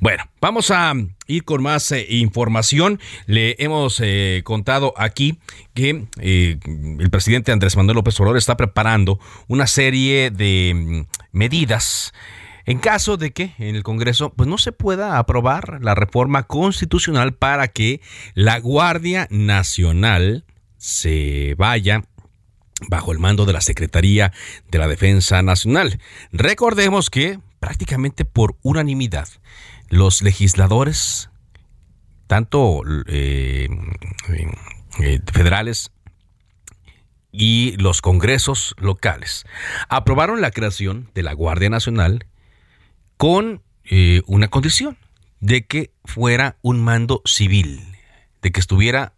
Bueno, 0.00 0.24
vamos 0.40 0.70
a 0.70 0.92
ir 1.26 1.44
con 1.44 1.62
más 1.62 1.92
información. 2.08 3.00
Le 3.26 3.56
hemos 3.58 4.02
contado 4.44 4.94
aquí 4.96 5.38
que 5.74 6.06
el 6.18 7.10
presidente 7.10 7.52
Andrés 7.52 7.76
Manuel 7.76 7.96
López 7.96 8.18
Obrador 8.20 8.38
está 8.38 8.56
preparando 8.56 9.20
una 9.48 9.66
serie 9.66 10.30
de 10.30 10.72
mm, 10.74 11.00
medidas 11.32 12.12
en 12.66 12.78
caso 12.78 13.16
de 13.16 13.32
que 13.32 13.54
en 13.58 13.74
el 13.74 13.82
Congreso 13.82 14.30
pues 14.30 14.48
no 14.48 14.58
se 14.58 14.72
pueda 14.72 15.18
aprobar 15.18 15.78
la 15.82 15.94
reforma 15.94 16.44
constitucional 16.44 17.32
para 17.34 17.68
que 17.68 18.00
la 18.34 18.60
Guardia 18.60 19.26
Nacional 19.30 20.44
se 20.76 21.54
vaya 21.58 22.04
bajo 22.88 23.12
el 23.12 23.18
mando 23.18 23.46
de 23.46 23.52
la 23.52 23.60
Secretaría 23.60 24.32
de 24.70 24.78
la 24.78 24.88
Defensa 24.88 25.42
Nacional. 25.42 26.00
Recordemos 26.32 27.10
que 27.10 27.38
prácticamente 27.60 28.24
por 28.24 28.56
unanimidad 28.62 29.28
los 29.88 30.22
legisladores, 30.22 31.30
tanto 32.26 32.82
eh, 33.06 33.68
eh, 35.00 35.20
federales 35.32 35.92
y 37.32 37.76
los 37.76 38.00
congresos 38.00 38.74
locales, 38.78 39.44
aprobaron 39.88 40.40
la 40.40 40.50
creación 40.50 41.10
de 41.14 41.22
la 41.22 41.32
Guardia 41.32 41.70
Nacional 41.70 42.26
con 43.16 43.62
eh, 43.84 44.22
una 44.26 44.48
condición 44.48 44.96
de 45.40 45.66
que 45.66 45.90
fuera 46.04 46.56
un 46.62 46.80
mando 46.80 47.22
civil, 47.24 47.82
de 48.42 48.52
que 48.52 48.60
estuviera 48.60 49.14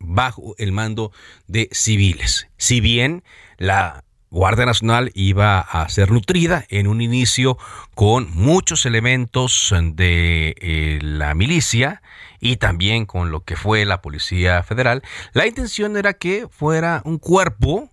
bajo 0.00 0.54
el 0.58 0.72
mando 0.72 1.12
de 1.46 1.68
civiles. 1.72 2.48
Si 2.56 2.80
bien 2.80 3.24
la 3.56 4.04
Guardia 4.30 4.66
Nacional 4.66 5.10
iba 5.14 5.60
a 5.60 5.88
ser 5.88 6.10
nutrida 6.10 6.66
en 6.68 6.86
un 6.86 7.00
inicio 7.00 7.56
con 7.94 8.30
muchos 8.34 8.84
elementos 8.84 9.72
de 9.94 10.54
eh, 10.60 10.98
la 11.02 11.34
milicia 11.34 12.02
y 12.38 12.56
también 12.56 13.06
con 13.06 13.30
lo 13.30 13.44
que 13.44 13.56
fue 13.56 13.84
la 13.84 14.02
Policía 14.02 14.62
Federal, 14.62 15.02
la 15.32 15.46
intención 15.46 15.96
era 15.96 16.12
que 16.14 16.46
fuera 16.50 17.00
un 17.04 17.18
cuerpo 17.18 17.90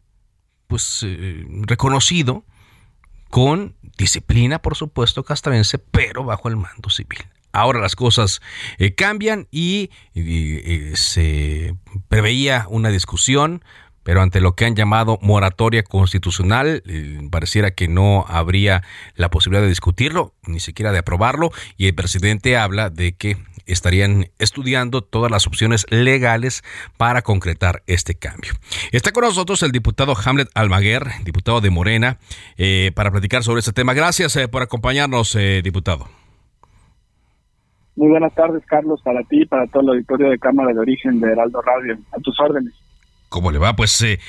pues 0.67 1.01
eh, 1.03 1.45
reconocido 1.61 2.43
con 3.29 3.75
disciplina, 3.97 4.61
por 4.61 4.75
supuesto, 4.75 5.23
castrense, 5.23 5.77
pero 5.77 6.23
bajo 6.23 6.49
el 6.49 6.57
mando 6.57 6.89
civil. 6.89 7.19
Ahora 7.55 7.79
las 7.79 7.95
cosas 7.95 8.41
eh, 8.79 8.95
cambian 8.95 9.47
y, 9.49 9.89
se 10.95 11.73
preveía 12.09 12.65
una 12.69 12.89
discusión, 12.89 13.63
pero 14.03 14.21
ante 14.21 14.41
lo 14.41 14.55
que 14.55 14.65
han 14.65 14.75
llamado 14.75 15.17
moratoria 15.21 15.81
constitucional, 15.83 16.83
eh, 16.85 17.27
pareciera 17.31 17.71
que 17.71 17.87
no 17.87 18.25
habría 18.27 18.83
la 19.15 19.29
posibilidad 19.29 19.63
de 19.63 19.69
discutirlo, 19.69 20.33
ni 20.45 20.59
siquiera 20.59 20.91
de 20.91 20.99
aprobarlo, 20.99 21.51
y 21.77 21.87
el 21.87 21.95
presidente 21.95 22.57
habla 22.57 22.89
de 22.89 23.15
que 23.15 23.37
estarían 23.65 24.29
estudiando 24.37 25.01
todas 25.01 25.31
las 25.31 25.47
opciones 25.47 25.85
legales 25.89 26.61
para 26.97 27.21
concretar 27.21 27.83
este 27.87 28.15
cambio. 28.15 28.51
Está 28.91 29.13
con 29.13 29.23
nosotros 29.23 29.63
el 29.63 29.71
diputado 29.71 30.13
Hamlet 30.23 30.49
Almaguer, 30.55 31.23
diputado 31.23 31.61
de 31.61 31.69
Morena, 31.69 32.19
eh, 32.57 32.91
para 32.95 33.11
platicar 33.11 33.43
sobre 33.43 33.59
este 33.59 33.71
tema. 33.71 33.93
Gracias 33.93 34.37
por 34.51 34.61
acompañarnos, 34.61 35.37
diputado. 35.63 36.24
Muy 37.95 38.09
buenas 38.09 38.33
tardes, 38.33 38.63
Carlos, 38.65 39.01
para 39.01 39.23
ti 39.23 39.43
y 39.43 39.45
para 39.45 39.67
todo 39.67 39.83
el 39.83 39.89
auditorio 39.89 40.29
de 40.29 40.37
Cámara 40.37 40.73
de 40.73 40.79
Origen 40.79 41.19
de 41.21 41.31
Heraldo 41.31 41.61
Radio. 41.61 41.97
A 42.11 42.19
tus 42.19 42.37
órdenes. 42.39 42.73
¿Cómo 43.29 43.51
le 43.51 43.59
va? 43.59 43.75
Pues, 43.75 44.01
eh, 44.01 44.19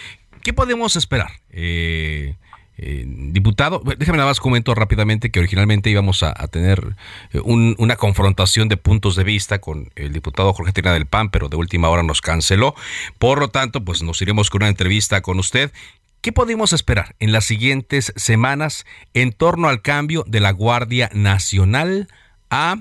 ¿qué 0.42 0.52
podemos 0.52 0.94
esperar? 0.94 1.30
Eh, 1.50 2.36
eh, 2.78 3.04
diputado, 3.06 3.82
déjame 3.98 4.18
nada 4.18 4.30
más 4.30 4.38
comento 4.38 4.74
rápidamente 4.74 5.30
que 5.30 5.40
originalmente 5.40 5.90
íbamos 5.90 6.22
a, 6.22 6.34
tener 6.48 6.94
una 7.42 7.96
confrontación 7.96 8.68
de 8.68 8.76
puntos 8.76 9.16
de 9.16 9.24
vista 9.24 9.60
con 9.60 9.90
el 9.96 10.12
diputado 10.12 10.52
Jorge 10.52 10.72
Tina 10.72 10.92
del 10.92 11.06
PAN, 11.06 11.30
pero 11.30 11.48
de 11.48 11.56
última 11.56 11.88
hora 11.88 12.02
nos 12.02 12.20
canceló. 12.20 12.74
Por 13.18 13.40
lo 13.40 13.48
tanto, 13.48 13.84
pues 13.84 14.02
nos 14.02 14.20
iremos 14.22 14.50
con 14.50 14.62
una 14.62 14.68
entrevista 14.68 15.22
con 15.22 15.38
usted. 15.38 15.72
¿Qué 16.20 16.32
podemos 16.32 16.72
esperar 16.72 17.14
en 17.18 17.32
las 17.32 17.44
siguientes 17.46 18.12
semanas 18.16 18.84
en 19.14 19.32
torno 19.32 19.68
al 19.68 19.82
cambio 19.82 20.24
de 20.26 20.40
la 20.40 20.50
Guardia 20.50 21.10
Nacional 21.14 22.08
a 22.50 22.76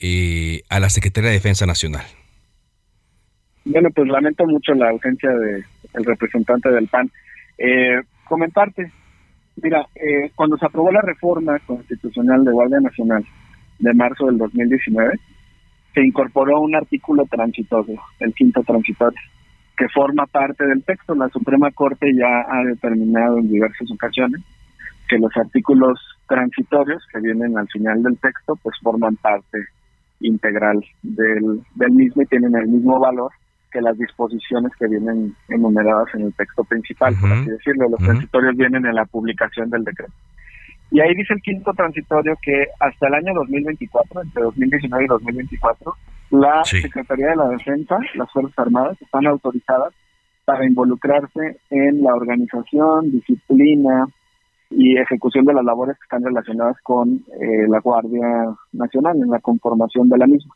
eh, 0.00 0.62
a 0.68 0.80
la 0.80 0.88
Secretaría 0.88 1.30
de 1.30 1.36
Defensa 1.36 1.66
Nacional? 1.66 2.04
Bueno, 3.64 3.90
pues 3.94 4.08
lamento 4.08 4.46
mucho 4.46 4.72
la 4.74 4.90
ausencia 4.90 5.30
del 5.30 6.04
representante 6.04 6.70
del 6.70 6.88
PAN. 6.88 7.10
Eh, 7.58 8.00
comentarte, 8.24 8.90
mira, 9.62 9.86
eh, 9.94 10.30
cuando 10.34 10.56
se 10.56 10.66
aprobó 10.66 10.90
la 10.90 11.02
reforma 11.02 11.58
constitucional 11.60 12.44
de 12.44 12.52
Guardia 12.52 12.80
Nacional 12.80 13.24
de 13.78 13.94
marzo 13.94 14.26
del 14.26 14.38
2019, 14.38 15.18
se 15.94 16.02
incorporó 16.02 16.60
un 16.60 16.74
artículo 16.74 17.24
transitorio, 17.30 18.00
el 18.20 18.32
quinto 18.34 18.62
transitorio, 18.62 19.20
que 19.76 19.88
forma 19.88 20.26
parte 20.26 20.64
del 20.64 20.82
texto. 20.84 21.14
La 21.14 21.28
Suprema 21.28 21.70
Corte 21.70 22.10
ya 22.14 22.46
ha 22.48 22.64
determinado 22.64 23.38
en 23.38 23.48
diversas 23.48 23.90
ocasiones 23.90 24.40
que 25.08 25.18
los 25.18 25.34
artículos 25.36 25.98
transitorios 26.28 27.02
que 27.12 27.20
vienen 27.20 27.56
al 27.56 27.68
final 27.68 28.02
del 28.02 28.18
texto 28.18 28.56
pues 28.62 28.76
forman 28.82 29.16
parte 29.16 29.58
integral 30.20 30.84
del, 31.02 31.60
del 31.74 31.90
mismo 31.90 32.22
y 32.22 32.26
tienen 32.26 32.54
el 32.56 32.68
mismo 32.68 32.98
valor 32.98 33.30
que 33.70 33.80
las 33.80 33.96
disposiciones 33.98 34.72
que 34.78 34.88
vienen 34.88 35.34
enumeradas 35.48 36.06
en 36.14 36.22
el 36.22 36.34
texto 36.34 36.64
principal, 36.64 37.14
por 37.20 37.30
así 37.30 37.50
decirlo. 37.50 37.88
Los 37.88 38.00
transitorios 38.00 38.56
vienen 38.56 38.86
en 38.86 38.94
la 38.94 39.04
publicación 39.04 39.68
del 39.70 39.84
decreto. 39.84 40.12
Y 40.90 41.00
ahí 41.00 41.14
dice 41.14 41.34
el 41.34 41.42
quinto 41.42 41.72
transitorio 41.74 42.34
que 42.42 42.66
hasta 42.80 43.08
el 43.08 43.14
año 43.14 43.34
2024, 43.34 44.22
entre 44.22 44.42
2019 44.42 45.04
y 45.04 45.08
2024, 45.08 45.94
la 46.30 46.64
Secretaría 46.64 47.28
de 47.28 47.36
la 47.36 47.48
Defensa, 47.48 47.98
las 48.14 48.30
Fuerzas 48.32 48.58
Armadas, 48.58 49.00
están 49.00 49.26
autorizadas 49.26 49.92
para 50.46 50.66
involucrarse 50.66 51.58
en 51.68 52.02
la 52.02 52.14
organización, 52.14 53.10
disciplina, 53.10 54.06
y 54.70 54.98
ejecución 54.98 55.44
de 55.44 55.54
las 55.54 55.64
labores 55.64 55.96
que 55.96 56.04
están 56.04 56.24
relacionadas 56.24 56.76
con 56.82 57.24
eh, 57.40 57.66
la 57.68 57.80
Guardia 57.80 58.54
Nacional 58.72 59.16
en 59.16 59.30
la 59.30 59.40
conformación 59.40 60.08
de 60.08 60.18
la 60.18 60.26
misma. 60.26 60.54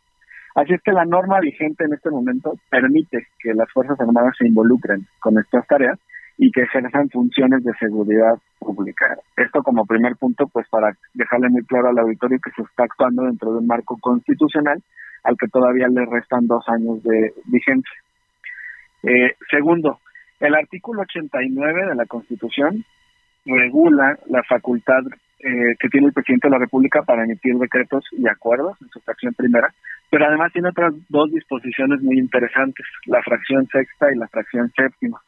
Así 0.55 0.75
es 0.75 0.83
que 0.83 0.93
la 0.93 1.07
norma 1.07 1.41
vigente 1.41 1.85
en 1.85 1.95
este 1.95 2.11
momento 2.11 2.55
permite 2.71 3.27
que 3.39 3.55
las 3.55 3.71
Fuerzas 3.73 3.99
Armadas 3.99 4.35
se 4.39 4.47
involucren 4.47 5.07
con 5.19 5.39
estas 5.39 5.67
tareas 5.67 5.99
y 6.37 6.51
que 6.51 6.63
ejerzan 6.63 7.09
funciones 7.09 7.65
de 7.65 7.73
seguridad 7.79 8.35
pública. 8.59 9.17
Esto 9.37 9.63
como 9.63 9.87
primer 9.87 10.17
punto, 10.17 10.47
pues 10.47 10.69
para 10.69 10.95
dejarle 11.15 11.49
muy 11.49 11.65
claro 11.65 11.89
al 11.89 11.99
auditorio 11.99 12.39
que 12.43 12.51
se 12.51 12.63
está 12.63 12.85
actuando 12.85 13.23
dentro 13.25 13.53
de 13.53 13.59
un 13.59 13.67
marco 13.67 13.97
constitucional 13.99 14.83
al 15.25 15.37
que 15.37 15.49
todavía 15.49 15.89
le 15.89 16.05
restan 16.05 16.47
dos 16.47 16.69
años 16.69 17.03
de 17.03 17.33
vigencia. 17.47 17.97
Eh, 19.05 19.37
segundo, 19.51 20.01
el 20.41 20.55
artículo 20.55 21.03
89 21.03 21.87
de 21.87 21.95
la 21.95 22.07
Constitución 22.07 22.85
regula 23.45 24.19
la 24.29 24.43
facultad 24.45 25.03
eh, 25.45 25.75
que 25.81 25.89
tiene 25.89 26.07
el 26.07 26.13
presidente 26.13 26.47
de 26.47 26.53
la 26.53 26.59
República 26.59 27.03
para 27.03 27.25
emitir 27.25 27.57
decretos 27.57 28.05
y 28.13 28.29
acuerdos 28.29 28.81
en 28.81 28.89
su 28.91 29.01
fracción 29.01 29.35
primera, 29.35 29.75
pero 30.09 30.27
además 30.27 30.53
tiene 30.53 30.69
otras 30.69 30.95
dos 31.09 31.33
disposiciones 31.33 32.01
muy 32.01 32.19
interesantes, 32.19 32.87
la 33.07 33.21
fracción 33.23 33.67
sexta 33.67 34.13
y 34.13 34.19
la 34.19 34.29
fracción 34.29 34.71
séptima. 34.77 35.21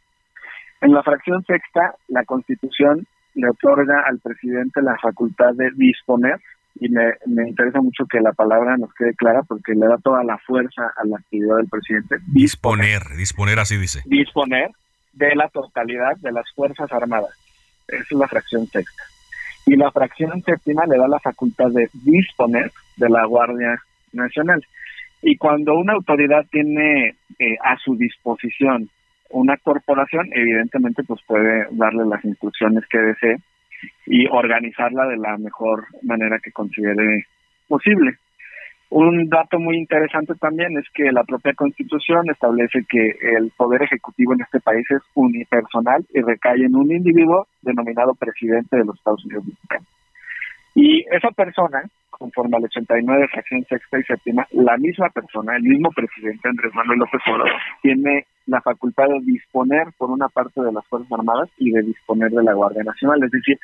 En 0.80 0.92
la 0.92 1.02
fracción 1.02 1.44
sexta, 1.44 1.96
la 2.08 2.24
Constitución 2.24 3.06
le 3.34 3.48
otorga 3.48 4.04
al 4.06 4.20
presidente 4.20 4.82
la 4.82 4.96
facultad 4.98 5.52
de 5.54 5.70
disponer, 5.74 6.38
y 6.78 6.88
me, 6.88 7.14
me 7.26 7.48
interesa 7.48 7.80
mucho 7.80 8.04
que 8.06 8.20
la 8.20 8.32
palabra 8.32 8.76
nos 8.76 8.94
quede 8.94 9.14
clara 9.14 9.42
porque 9.42 9.74
le 9.74 9.86
da 9.86 9.96
toda 9.98 10.22
la 10.22 10.38
fuerza 10.38 10.92
a 10.96 11.04
la 11.06 11.16
actividad 11.16 11.56
del 11.56 11.68
presidente. 11.68 12.18
Disponer, 12.32 13.02
disponer 13.16 13.58
así 13.58 13.76
dice. 13.76 14.02
Disponer 14.06 14.70
de 15.12 15.34
la 15.34 15.48
totalidad 15.48 16.16
de 16.18 16.32
las 16.32 16.44
Fuerzas 16.54 16.92
Armadas 16.92 17.43
es 17.88 18.10
la 18.12 18.28
fracción 18.28 18.66
sexta. 18.66 19.02
Y 19.66 19.76
la 19.76 19.90
fracción 19.90 20.42
séptima 20.42 20.84
le 20.86 20.98
da 20.98 21.08
la 21.08 21.20
facultad 21.20 21.70
de 21.70 21.88
disponer 21.92 22.70
de 22.96 23.08
la 23.08 23.24
Guardia 23.24 23.80
Nacional. 24.12 24.64
Y 25.22 25.36
cuando 25.36 25.74
una 25.74 25.94
autoridad 25.94 26.44
tiene 26.50 27.16
eh, 27.38 27.56
a 27.62 27.78
su 27.78 27.96
disposición 27.96 28.90
una 29.30 29.56
corporación, 29.56 30.28
evidentemente 30.32 31.02
pues 31.02 31.20
puede 31.26 31.66
darle 31.72 32.04
las 32.06 32.24
instrucciones 32.24 32.84
que 32.86 32.98
desee 32.98 33.36
y 34.06 34.26
organizarla 34.28 35.06
de 35.06 35.16
la 35.16 35.36
mejor 35.38 35.86
manera 36.02 36.38
que 36.38 36.52
considere 36.52 37.26
posible. 37.66 38.18
Un 38.96 39.28
dato 39.28 39.58
muy 39.58 39.76
interesante 39.76 40.34
también 40.36 40.78
es 40.78 40.84
que 40.94 41.10
la 41.10 41.24
propia 41.24 41.52
Constitución 41.54 42.30
establece 42.30 42.86
que 42.88 43.10
el 43.36 43.50
poder 43.56 43.82
ejecutivo 43.82 44.34
en 44.34 44.42
este 44.42 44.60
país 44.60 44.88
es 44.88 45.02
unipersonal 45.14 46.06
y 46.14 46.20
recae 46.20 46.64
en 46.64 46.76
un 46.76 46.92
individuo 46.92 47.48
denominado 47.62 48.14
presidente 48.14 48.76
de 48.76 48.84
los 48.84 48.96
Estados 48.96 49.24
Unidos 49.24 49.46
mexicanos. 49.46 49.88
Y 50.76 51.04
esa 51.10 51.30
persona, 51.32 51.82
conforme 52.08 52.56
al 52.56 52.66
89, 52.66 53.26
fracción 53.32 53.64
sexta 53.64 53.98
y 53.98 54.04
séptima, 54.04 54.46
la 54.52 54.76
misma 54.76 55.08
persona, 55.10 55.56
el 55.56 55.64
mismo 55.64 55.90
presidente 55.90 56.48
Andrés 56.48 56.72
Manuel 56.72 57.00
López 57.00 57.20
Obrador, 57.26 57.60
tiene 57.82 58.26
la 58.46 58.60
facultad 58.60 59.08
de 59.08 59.18
disponer 59.24 59.88
por 59.98 60.12
una 60.12 60.28
parte 60.28 60.62
de 60.62 60.72
las 60.72 60.86
Fuerzas 60.86 61.10
Armadas 61.10 61.50
y 61.58 61.72
de 61.72 61.82
disponer 61.82 62.30
de 62.30 62.44
la 62.44 62.52
Guardia 62.52 62.84
Nacional. 62.84 63.24
Es 63.24 63.32
decir, 63.32 63.58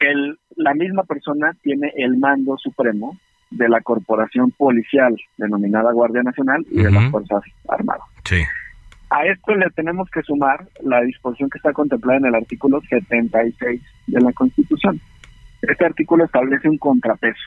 el, 0.00 0.38
la 0.56 0.72
misma 0.72 1.02
persona 1.02 1.52
tiene 1.62 1.92
el 1.96 2.16
mando 2.16 2.56
supremo 2.56 3.18
de 3.50 3.68
la 3.68 3.80
corporación 3.80 4.50
policial 4.50 5.16
denominada 5.36 5.92
Guardia 5.92 6.22
Nacional 6.22 6.64
y 6.70 6.82
de 6.82 6.90
las 6.90 7.10
Fuerzas 7.10 7.42
Armadas. 7.68 8.06
Sí. 8.24 8.42
A 9.10 9.24
esto 9.24 9.54
le 9.54 9.70
tenemos 9.70 10.10
que 10.10 10.22
sumar 10.22 10.66
la 10.82 11.00
disposición 11.02 11.48
que 11.48 11.58
está 11.58 11.72
contemplada 11.72 12.18
en 12.18 12.26
el 12.26 12.34
artículo 12.34 12.80
76 12.88 13.80
de 14.08 14.20
la 14.20 14.32
Constitución. 14.32 15.00
Este 15.62 15.84
artículo 15.84 16.24
establece 16.24 16.68
un 16.68 16.78
contrapeso. 16.78 17.44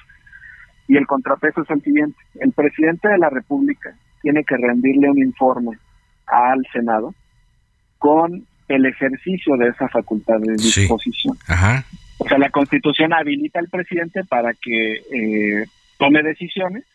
Y 0.87 0.97
el 0.97 1.05
contrapeso 1.05 1.61
es 1.61 1.69
el 1.69 1.81
siguiente. 1.81 2.17
El 2.35 2.51
presidente 2.53 3.09
de 3.09 3.17
la 3.17 3.29
República 3.29 3.93
tiene 4.21 4.43
que 4.43 4.57
rendirle 4.57 5.09
un 5.09 5.19
informe 5.19 5.77
al 6.27 6.65
Senado 6.71 7.13
con 7.97 8.45
el 8.69 8.85
ejercicio 8.85 9.57
de 9.57 9.67
esa 9.67 9.87
facultad 9.89 10.39
de 10.39 10.53
disposición. 10.53 11.37
O 12.19 12.27
sea, 12.27 12.37
la 12.37 12.49
Constitución 12.49 13.13
habilita 13.13 13.59
al 13.59 13.67
presidente 13.67 14.23
para 14.23 14.53
que 14.53 14.93
eh, 14.93 15.65
tome 15.99 16.23
decisiones 16.23 16.85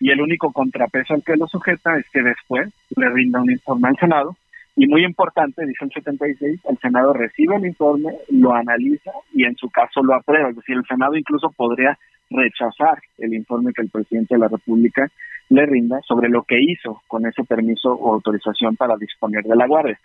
y 0.00 0.10
el 0.10 0.20
único 0.20 0.52
contrapeso 0.52 1.14
al 1.14 1.22
que 1.22 1.36
lo 1.36 1.46
sujeta 1.46 1.96
es 1.96 2.04
que 2.10 2.22
después 2.22 2.70
le 2.96 3.08
rinda 3.08 3.40
un 3.40 3.50
informe 3.50 3.88
al 3.88 3.96
Senado 3.96 4.36
y 4.76 4.86
muy 4.86 5.04
importante, 5.04 5.66
dice 5.66 5.84
el 5.84 5.92
76, 5.92 6.60
el 6.68 6.78
Senado 6.78 7.12
recibe 7.12 7.56
el 7.56 7.66
informe, 7.66 8.14
lo 8.30 8.54
analiza 8.54 9.10
y 9.32 9.44
en 9.44 9.56
su 9.56 9.68
caso 9.68 10.02
lo 10.02 10.14
aprueba. 10.14 10.50
Es 10.50 10.56
decir, 10.56 10.76
el 10.76 10.86
Senado 10.86 11.16
incluso 11.16 11.50
podría 11.50 11.98
rechazar 12.30 12.98
el 13.18 13.34
informe 13.34 13.72
que 13.74 13.82
el 13.82 13.90
presidente 13.90 14.34
de 14.34 14.40
la 14.40 14.48
República 14.48 15.06
le 15.50 15.66
rinda 15.66 16.00
sobre 16.06 16.28
lo 16.28 16.44
que 16.44 16.60
hizo 16.60 17.02
con 17.08 17.26
ese 17.26 17.44
permiso 17.44 17.92
o 17.92 18.14
autorización 18.14 18.76
para 18.76 18.96
disponer 18.96 19.42
de 19.42 19.56
la 19.56 19.66
guardia. 19.66 19.98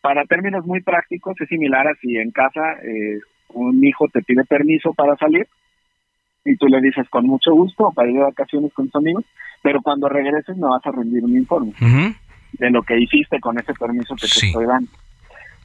Para 0.00 0.24
términos 0.24 0.64
muy 0.66 0.82
prácticos, 0.82 1.34
es 1.40 1.48
similar 1.48 1.88
a 1.88 1.94
si 1.94 2.16
en 2.16 2.30
casa 2.30 2.74
eh, 2.82 3.18
un 3.54 3.84
hijo 3.84 4.08
te 4.08 4.22
pide 4.22 4.44
permiso 4.44 4.92
para 4.92 5.16
salir 5.16 5.46
y 6.44 6.56
tú 6.56 6.66
le 6.66 6.80
dices 6.80 7.08
con 7.10 7.26
mucho 7.26 7.52
gusto 7.52 7.92
para 7.94 8.08
ir 8.08 8.16
de 8.16 8.22
vacaciones 8.22 8.72
con 8.72 8.86
tus 8.86 8.96
amigos, 8.96 9.24
pero 9.62 9.82
cuando 9.82 10.08
regreses 10.08 10.56
no 10.56 10.70
vas 10.70 10.84
a 10.86 10.92
rendir 10.92 11.24
un 11.24 11.36
informe 11.36 11.72
de 12.52 12.70
lo 12.70 12.82
que 12.82 12.98
hiciste 12.98 13.40
con 13.40 13.58
ese 13.58 13.74
permiso 13.74 14.14
que 14.14 14.26
te 14.26 14.46
estoy 14.46 14.66
dando. 14.66 14.90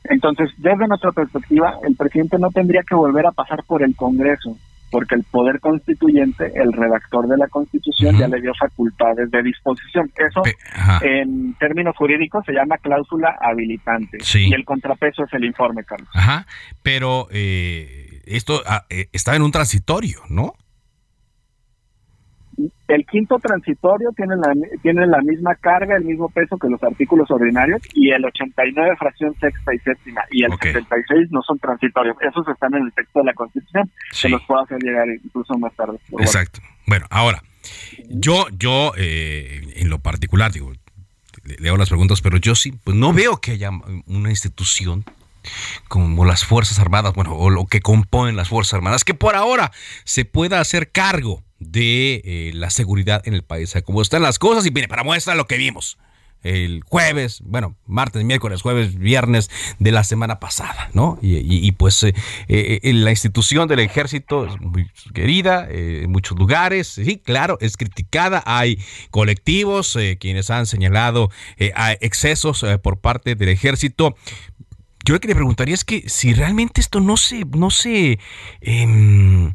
Entonces, 0.09 0.51
desde 0.57 0.87
nuestra 0.87 1.11
perspectiva, 1.11 1.79
el 1.83 1.95
presidente 1.95 2.37
no 2.37 2.49
tendría 2.51 2.83
que 2.83 2.95
volver 2.95 3.25
a 3.25 3.31
pasar 3.31 3.63
por 3.63 3.81
el 3.81 3.95
Congreso, 3.95 4.55
porque 4.91 5.15
el 5.15 5.23
poder 5.23 5.59
constituyente, 5.59 6.51
el 6.55 6.71
redactor 6.71 7.27
de 7.27 7.37
la 7.37 7.47
Constitución, 7.47 8.17
ya 8.17 8.27
le 8.27 8.39
dio 8.39 8.53
facultades 8.53 9.31
de 9.31 9.41
disposición. 9.41 10.11
Eso, 10.15 10.43
en 11.01 11.55
términos 11.55 11.95
jurídicos, 11.97 12.45
se 12.45 12.53
llama 12.53 12.77
cláusula 12.77 13.35
habilitante. 13.41 14.19
Y 14.35 14.53
el 14.53 14.63
contrapeso 14.63 15.23
es 15.23 15.33
el 15.33 15.45
informe, 15.45 15.83
Carlos. 15.83 16.09
Ajá, 16.13 16.45
pero 16.83 17.27
eh, 17.31 18.21
esto 18.25 18.61
ah, 18.67 18.85
eh, 18.89 19.07
está 19.11 19.35
en 19.35 19.41
un 19.41 19.51
transitorio, 19.51 20.19
¿no? 20.29 20.53
El 22.87 23.05
quinto 23.05 23.37
transitorio 23.39 24.11
tiene 24.15 24.35
la, 24.35 24.53
tiene 24.81 25.07
la 25.07 25.21
misma 25.21 25.55
carga, 25.55 25.97
el 25.97 26.05
mismo 26.05 26.29
peso 26.29 26.57
que 26.57 26.69
los 26.69 26.81
artículos 26.83 27.29
ordinarios 27.31 27.81
y 27.93 28.11
el 28.11 28.23
89 28.23 28.95
fracción 28.97 29.33
sexta 29.39 29.73
y 29.73 29.79
séptima 29.79 30.21
y 30.31 30.43
el 30.43 30.51
76 30.51 31.29
no 31.31 31.41
son 31.41 31.59
transitorios. 31.59 32.15
Esos 32.21 32.47
están 32.47 32.73
en 32.75 32.83
el 32.83 32.93
texto 32.93 33.19
de 33.19 33.25
la 33.25 33.33
Constitución. 33.33 33.91
Se 34.11 34.29
los 34.29 34.41
puedo 34.43 34.61
hacer 34.61 34.77
llegar 34.81 35.07
incluso 35.09 35.57
más 35.57 35.73
tarde. 35.75 35.97
Exacto. 36.19 36.59
Bueno, 36.85 37.05
ahora, 37.09 37.41
yo, 38.09 38.45
yo 38.57 38.93
eh, 38.97 39.73
en 39.77 39.89
lo 39.89 39.99
particular, 39.99 40.51
digo, 40.51 40.71
leo 41.59 41.77
las 41.77 41.89
preguntas, 41.89 42.21
pero 42.21 42.37
yo 42.37 42.55
sí, 42.55 42.73
pues 42.83 42.95
no 42.95 43.13
veo 43.13 43.37
que 43.37 43.51
haya 43.51 43.71
una 44.07 44.29
institución 44.29 45.03
como 45.87 46.25
las 46.25 46.45
Fuerzas 46.45 46.79
Armadas, 46.79 47.13
bueno, 47.13 47.35
o 47.35 47.49
lo 47.49 47.65
que 47.65 47.81
componen 47.81 48.35
las 48.35 48.49
Fuerzas 48.49 48.75
Armadas, 48.75 49.03
que 49.03 49.13
por 49.13 49.35
ahora 49.35 49.71
se 50.03 50.25
pueda 50.25 50.59
hacer 50.59 50.91
cargo 50.91 51.44
de 51.59 52.21
eh, 52.23 52.51
la 52.53 52.69
seguridad 52.69 53.21
en 53.25 53.33
el 53.33 53.43
país. 53.43 53.75
O 53.75 53.83
como 53.83 54.01
están 54.01 54.21
las 54.21 54.39
cosas 54.39 54.65
y 54.65 54.69
viene 54.69 54.87
para 54.87 55.03
muestra 55.03 55.35
lo 55.35 55.47
que 55.47 55.57
vimos 55.57 55.97
el 56.43 56.83
jueves, 56.85 57.41
bueno, 57.43 57.75
martes, 57.87 58.23
miércoles, 58.23 58.61
jueves, 58.61 58.99
viernes 58.99 59.49
de 59.79 59.91
la 59.91 60.03
semana 60.03 60.39
pasada, 60.39 60.91
¿no? 60.93 61.17
Y, 61.19 61.71
pues 61.71 62.03
eh, 62.03 62.13
eh, 62.47 62.93
la 62.93 63.09
institución 63.09 63.67
del 63.67 63.79
ejército 63.79 64.45
es 64.45 64.61
muy 64.61 64.87
querida 65.15 65.67
en 65.67 66.11
muchos 66.11 66.37
lugares, 66.37 66.87
sí, 66.87 67.17
claro, 67.17 67.57
es 67.61 67.77
criticada, 67.77 68.43
hay 68.45 68.77
colectivos 69.09 69.97
quienes 70.19 70.51
han 70.51 70.67
señalado 70.67 71.31
excesos 71.57 72.63
por 72.83 72.99
parte 72.99 73.33
del 73.33 73.49
ejército. 73.49 74.15
Yo 75.03 75.13
lo 75.15 75.19
que 75.19 75.27
le 75.27 75.35
preguntaría 75.35 75.73
es 75.73 75.83
que 75.83 76.09
si 76.09 76.33
realmente 76.33 76.81
esto 76.81 76.99
no 76.99 77.17
se, 77.17 77.45
no 77.45 77.69
se 77.69 78.19
em, 78.61 79.53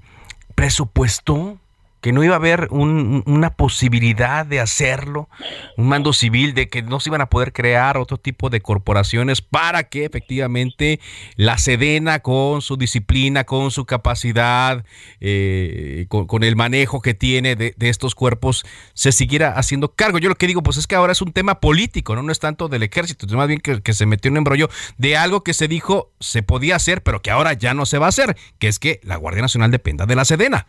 presupuestó 0.55 1.61
que 2.01 2.13
no 2.13 2.25
iba 2.25 2.35
a 2.35 2.37
haber 2.37 2.69
una 2.71 3.51
posibilidad 3.55 4.47
de 4.47 4.61
hacerlo, 4.61 5.29
un 5.77 5.89
mando 5.89 6.13
civil, 6.13 6.55
de 6.55 6.69
que 6.69 6.83
no 6.83 7.01
se 7.01 7.11
iban 7.11 7.21
a 7.21 7.29
poder 7.29 7.53
crear 7.53 7.99
otro 7.99 8.17
tipo 8.17 8.49
de 8.51 8.61
corporaciones 8.61 9.43
para 9.43 9.85
que 9.85 10.05
efectivamente 10.05 11.01
la 11.37 11.59
Sedena 11.59 12.21
con 12.21 12.63
su 12.63 12.77
disciplina, 12.77 13.45
con 13.45 13.71
su 13.71 13.85
capacidad, 13.85 14.85
eh, 15.21 16.07
con, 16.09 16.43
el 16.43 16.57
manejo 16.57 17.03
que 17.03 17.13
tiene 17.13 17.55
de, 17.57 17.75
estos 17.81 18.15
cuerpos, 18.15 18.65
se 18.95 19.13
siguiera 19.13 19.53
haciendo 19.53 19.93
cargo. 19.95 20.19
Yo 20.19 20.29
lo 20.29 20.37
que 20.37 20.47
digo, 20.47 20.63
pues 20.63 20.79
es 20.79 20.87
que 20.87 20.95
ahora 20.95 21.13
es 21.13 21.21
un 21.21 21.33
tema 21.33 21.61
político, 21.61 22.15
no, 22.15 22.23
no 22.23 22.33
es 22.33 22.39
tanto 22.39 22.69
del 22.69 22.83
ejército, 22.83 23.27
es 23.27 23.33
más 23.33 23.49
bien 23.49 23.61
que, 23.61 23.83
que 23.83 23.93
se 23.93 24.07
metió 24.07 24.29
en 24.29 24.35
un 24.35 24.39
embrollo 24.39 24.71
de 24.97 25.17
algo 25.17 25.43
que 25.43 25.55
se 25.55 25.69
dijo 25.69 26.13
se 26.21 26.43
podía 26.43 26.77
hacer, 26.77 27.03
pero 27.03 27.21
que 27.21 27.31
ahora 27.31 27.53
ya 27.53 27.75
no 27.75 27.87
se 27.87 27.99
va 27.99 28.07
a 28.07 28.11
hacer, 28.11 28.37
que 28.59 28.69
es 28.69 28.79
que 28.79 29.01
la 29.03 29.17
Guardia 29.17 29.43
Nacional 29.43 29.71
dependa 29.71 30.07
de 30.07 30.17
la 30.17 30.25
Sedena. 30.25 30.67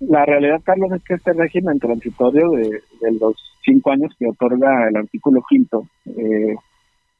La 0.00 0.24
realidad, 0.24 0.60
Carlos, 0.64 0.92
es 0.92 1.02
que 1.02 1.14
este 1.14 1.32
régimen 1.32 1.78
transitorio 1.78 2.50
de, 2.50 2.82
los 3.20 3.34
cinco 3.64 3.90
años 3.90 4.14
que 4.18 4.26
otorga 4.26 4.88
el 4.88 4.96
artículo 4.96 5.42
quinto 5.48 5.86
eh, 6.06 6.54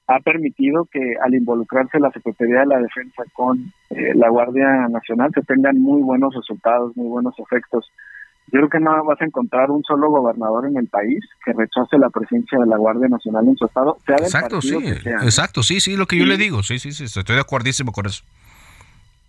ha 0.06 0.20
permitido 0.20 0.86
que 0.90 1.00
al 1.22 1.34
involucrarse 1.34 1.98
la 1.98 2.10
Secretaría 2.10 2.60
de 2.60 2.66
la 2.66 2.78
Defensa 2.78 3.24
con 3.34 3.72
eh, 3.90 4.14
la 4.14 4.30
Guardia 4.30 4.88
Nacional 4.88 5.30
se 5.34 5.42
tengan 5.42 5.80
muy 5.80 6.02
buenos 6.02 6.34
resultados, 6.34 6.96
muy 6.96 7.08
buenos 7.08 7.34
efectos. 7.38 7.90
Yo 8.50 8.60
creo 8.60 8.68
que 8.70 8.80
no 8.80 9.04
vas 9.04 9.20
a 9.20 9.26
encontrar 9.26 9.70
un 9.70 9.82
solo 9.84 10.08
gobernador 10.08 10.66
en 10.66 10.78
el 10.78 10.88
país 10.88 11.20
que 11.44 11.52
rechace 11.52 11.98
la 11.98 12.08
presencia 12.08 12.58
de 12.58 12.66
la 12.66 12.78
Guardia 12.78 13.08
Nacional 13.08 13.46
en 13.46 13.56
su 13.56 13.66
estado, 13.66 13.98
sea 14.06 14.16
exacto, 14.16 14.62
sí, 14.62 14.74
Exacto, 15.22 15.62
sí, 15.62 15.80
sí, 15.80 15.96
lo 15.96 16.06
que 16.06 16.16
yo 16.16 16.24
le 16.24 16.38
digo, 16.38 16.62
sí, 16.62 16.78
sí, 16.78 16.92
sí, 16.92 17.04
estoy 17.04 17.34
de 17.34 17.40
acuerdísimo 17.40 17.92
con 17.92 18.06
eso. 18.06 18.24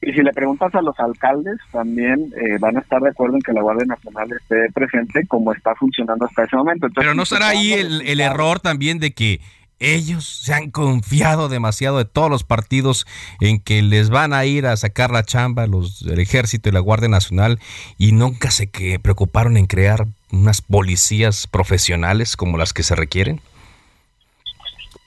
Y 0.01 0.13
si 0.13 0.21
le 0.21 0.31
preguntas 0.31 0.73
a 0.75 0.81
los 0.81 0.97
alcaldes, 0.99 1.57
también 1.71 2.33
eh, 2.35 2.57
van 2.59 2.77
a 2.77 2.79
estar 2.79 3.01
de 3.01 3.09
acuerdo 3.09 3.35
en 3.35 3.41
que 3.41 3.51
la 3.51 3.61
Guardia 3.61 3.85
Nacional 3.85 4.29
esté 4.31 4.71
presente 4.73 5.27
como 5.27 5.51
está 5.53 5.75
funcionando 5.75 6.25
hasta 6.25 6.43
ese 6.43 6.55
momento. 6.55 6.87
Pero 6.95 7.13
no 7.13 7.25
será 7.25 7.49
ahí 7.49 7.73
el, 7.73 8.19
error 8.21 8.61
también 8.61 8.99
de 8.99 9.13
que 9.13 9.41
ellos 9.79 10.25
se 10.25 10.53
han 10.53 10.71
confiado 10.71 11.49
demasiado 11.49 11.97
de 11.97 12.05
todos 12.05 12.29
los 12.29 12.43
partidos 12.43 13.07
en 13.41 13.59
que 13.59 13.81
les 13.81 14.09
van 14.09 14.33
a 14.33 14.45
ir 14.45 14.65
a 14.67 14.77
sacar 14.77 15.11
la 15.11 15.23
chamba 15.23 15.67
los 15.67 16.03
del 16.03 16.19
ejército 16.19 16.69
y 16.69 16.71
la 16.71 16.79
Guardia 16.79 17.09
Nacional 17.09 17.59
y 17.97 18.11
nunca 18.11 18.51
se 18.51 18.69
que 18.69 18.99
preocuparon 18.99 19.57
en 19.57 19.67
crear 19.67 20.05
unas 20.31 20.61
policías 20.61 21.47
profesionales 21.47 22.37
como 22.37 22.57
las 22.57 22.73
que 22.73 22.83
se 22.83 22.95
requieren. 22.95 23.41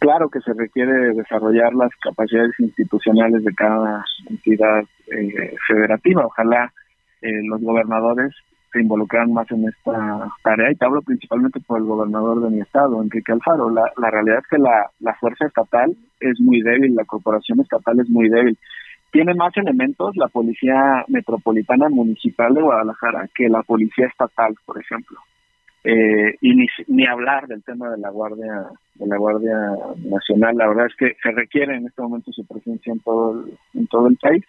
Claro 0.02 0.28
que 0.28 0.40
se 0.40 0.52
requiere 0.52 1.14
desarrollar 1.14 1.72
las 1.74 1.90
capacidades 2.02 2.58
institucionales 2.58 3.44
de 3.44 3.54
cada 3.54 4.04
entidad 4.28 4.82
eh, 5.06 5.54
federativa. 5.68 6.26
Ojalá 6.26 6.72
eh, 7.20 7.40
los 7.44 7.60
gobernadores 7.60 8.34
se 8.72 8.80
involucraran 8.80 9.32
más 9.32 9.48
en 9.52 9.68
esta 9.68 10.28
tarea 10.42 10.72
y 10.72 10.74
te 10.74 10.84
hablo 10.84 11.02
principalmente 11.02 11.60
por 11.60 11.78
el 11.78 11.84
gobernador 11.84 12.42
de 12.42 12.50
mi 12.50 12.60
estado, 12.62 13.00
Enrique 13.00 13.30
Alfaro. 13.30 13.70
La, 13.70 13.92
la 13.96 14.10
realidad 14.10 14.38
es 14.38 14.48
que 14.48 14.58
la, 14.58 14.90
la 14.98 15.14
fuerza 15.14 15.46
estatal 15.46 15.94
es 16.18 16.40
muy 16.40 16.62
débil, 16.62 16.96
la 16.96 17.04
corporación 17.04 17.60
estatal 17.60 18.00
es 18.00 18.10
muy 18.10 18.28
débil. 18.28 18.58
Tiene 19.12 19.34
más 19.34 19.56
elementos 19.56 20.16
la 20.16 20.26
Policía 20.26 21.04
Metropolitana 21.06 21.88
Municipal 21.90 22.52
de 22.54 22.62
Guadalajara 22.62 23.28
que 23.32 23.48
la 23.48 23.62
Policía 23.62 24.08
Estatal, 24.08 24.56
por 24.66 24.80
ejemplo. 24.80 25.20
Eh, 25.84 26.36
y 26.40 26.54
ni, 26.54 26.66
ni 26.88 27.06
hablar 27.06 27.46
del 27.48 27.62
tema 27.62 27.90
de 27.90 27.98
la 27.98 28.10
Guardia 28.10 28.66
de 28.94 29.06
la 29.06 29.16
Guardia 29.16 29.56
Nacional. 30.04 30.56
La 30.56 30.68
verdad 30.68 30.86
es 30.86 30.94
que 30.96 31.16
se 31.22 31.30
requiere 31.32 31.76
en 31.76 31.86
este 31.86 32.02
momento 32.02 32.32
su 32.32 32.46
presencia 32.46 32.92
en 32.92 33.00
todo 33.00 33.32
el, 33.32 33.58
en 33.74 33.86
todo 33.88 34.06
el 34.06 34.16
país 34.16 34.44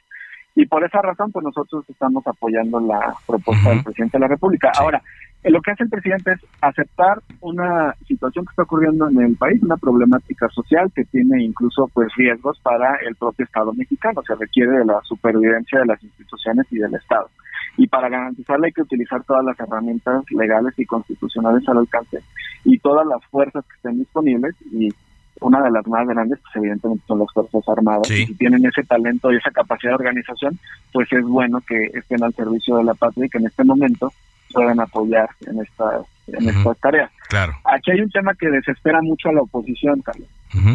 y 0.56 0.66
por 0.68 0.86
esa 0.86 1.02
razón 1.02 1.32
pues 1.32 1.44
nosotros 1.44 1.84
estamos 1.90 2.26
apoyando 2.28 2.80
la 2.80 3.16
propuesta 3.26 3.70
del 3.70 3.84
presidente 3.84 4.18
de 4.18 4.22
la 4.22 4.28
República. 4.28 4.72
Ahora, 4.78 5.02
eh, 5.44 5.50
lo 5.50 5.62
que 5.62 5.72
hace 5.72 5.84
el 5.84 5.90
presidente 5.90 6.34
es 6.34 6.40
aceptar 6.62 7.22
una 7.42 7.96
situación 8.08 8.46
que 8.46 8.52
está 8.52 8.64
ocurriendo 8.64 9.10
en 9.10 9.20
el 9.20 9.36
país, 9.36 9.62
una 9.64 9.78
problemática 9.78 10.48
social 10.50 10.92
que 10.94 11.06
tiene 11.06 11.44
incluso 11.44 11.90
pues 11.94 12.08
riesgos 12.16 12.60
para 12.62 12.98
el 13.08 13.16
propio 13.16 13.46
Estado 13.46 13.74
mexicano. 13.74 14.22
Se 14.28 14.36
requiere 14.36 14.72
de 14.80 14.86
la 14.86 15.02
supervivencia 15.04 15.80
de 15.80 15.88
las 15.88 16.04
instituciones 16.04 16.68
y 16.72 16.78
del 16.78 16.94
Estado. 16.94 17.30
Y 17.78 17.88
para 17.88 18.10
garantizarla 18.10 18.68
hay 18.68 18.72
que 18.72 18.84
utilizar 18.84 19.24
todas 19.24 19.44
las 19.44 19.60
herramientas 19.60 20.24
legales 20.32 20.74
y 20.78 20.86
constitucionales 20.86 21.68
al 21.68 21.80
alcance 21.80 22.20
y 22.64 22.78
todas 22.80 23.06
las 23.08 23.24
fuerzas 23.26 23.66
que 23.66 23.76
estén 23.76 23.98
disponibles 23.98 24.56
y 24.72 24.90
una 25.42 25.62
de 25.62 25.72
las 25.72 25.86
más 25.88 26.08
grandes, 26.08 26.40
pues 26.40 26.56
evidentemente 26.56 27.04
son 27.08 27.20
las 27.20 27.32
Fuerzas 27.34 27.68
Armadas. 27.68 28.10
Y 28.12 28.28
si 28.28 28.36
tienen 28.36 28.66
ese 28.66 28.84
talento 28.84 29.32
y 29.32 29.38
esa 29.38 29.52
capacidad 29.52 29.92
de 29.92 29.96
organización, 29.96 30.58
pues 30.92 31.12
es 31.12 31.24
bueno 31.24 31.60
que 31.68 31.86
estén 31.94 32.24
al 32.24 32.34
servicio 32.34 32.78
de 32.78 32.84
la 32.84 32.94
patria 32.94 33.26
y 33.26 33.30
que 33.30 33.40
en 33.40 33.48
este 33.48 33.64
momento 33.64 34.12
puedan 34.54 34.80
apoyar 34.80 35.30
en 35.48 35.62
estas 35.62 36.06
en 36.28 36.48
estas 36.48 36.78
tareas. 36.80 37.12
Claro. 37.28 37.54
Aquí 37.66 37.92
hay 37.92 38.02
un 38.02 38.10
tema 38.10 38.34
que 38.36 38.50
desespera 38.50 39.02
mucho 39.02 39.30
a 39.30 39.34
la 39.34 39.42
oposición, 39.42 40.02
Carlos. 40.02 40.30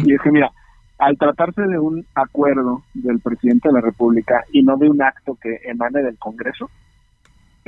Y 0.05 0.13
es 0.13 0.21
que, 0.21 0.29
mira, 0.29 0.51
al 0.99 1.17
tratarse 1.17 1.61
de 1.61 1.79
un 1.79 2.05
acuerdo 2.13 2.83
del 2.93 3.19
presidente 3.19 3.69
de 3.69 3.73
la 3.73 3.81
República 3.81 4.43
y 4.51 4.61
no 4.61 4.77
de 4.77 4.89
un 4.89 5.01
acto 5.01 5.37
que 5.41 5.59
emane 5.63 6.03
del 6.03 6.17
Congreso, 6.17 6.69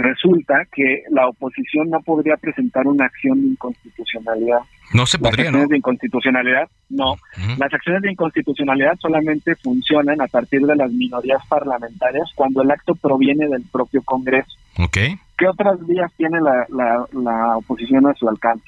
resulta 0.02 0.66
que 0.72 1.04
la 1.10 1.28
oposición 1.28 1.90
no 1.90 2.00
podría 2.02 2.36
presentar 2.38 2.88
una 2.88 3.06
acción 3.06 3.42
de 3.42 3.48
inconstitucionalidad. 3.50 4.60
No 4.94 5.06
se 5.06 5.18
podría, 5.18 5.46
Las 5.46 5.48
acciones 5.48 5.68
¿no? 5.68 5.70
de 5.72 5.78
inconstitucionalidad, 5.78 6.70
no. 6.90 7.16
Las 7.58 7.74
acciones 7.74 8.02
de 8.02 8.12
inconstitucionalidad 8.12 8.96
solamente 9.00 9.56
funcionan 9.56 10.22
a 10.22 10.28
partir 10.28 10.62
de 10.62 10.76
las 10.76 10.92
minorías 10.92 11.42
parlamentarias 11.48 12.30
cuando 12.36 12.62
el 12.62 12.72
acto 12.72 12.96
proviene 12.96 13.48
del 13.48 13.64
propio 13.72 14.02
Congreso. 14.04 14.52
Ok. 14.80 14.98
¿Qué 15.38 15.48
otras 15.48 15.86
vías 15.88 16.12
tiene 16.18 16.40
la, 16.42 16.66
la, 16.70 17.06
la 17.14 17.58
oposición 17.58 18.06
a 18.08 18.14
su 18.16 18.28
alcance? 18.28 18.66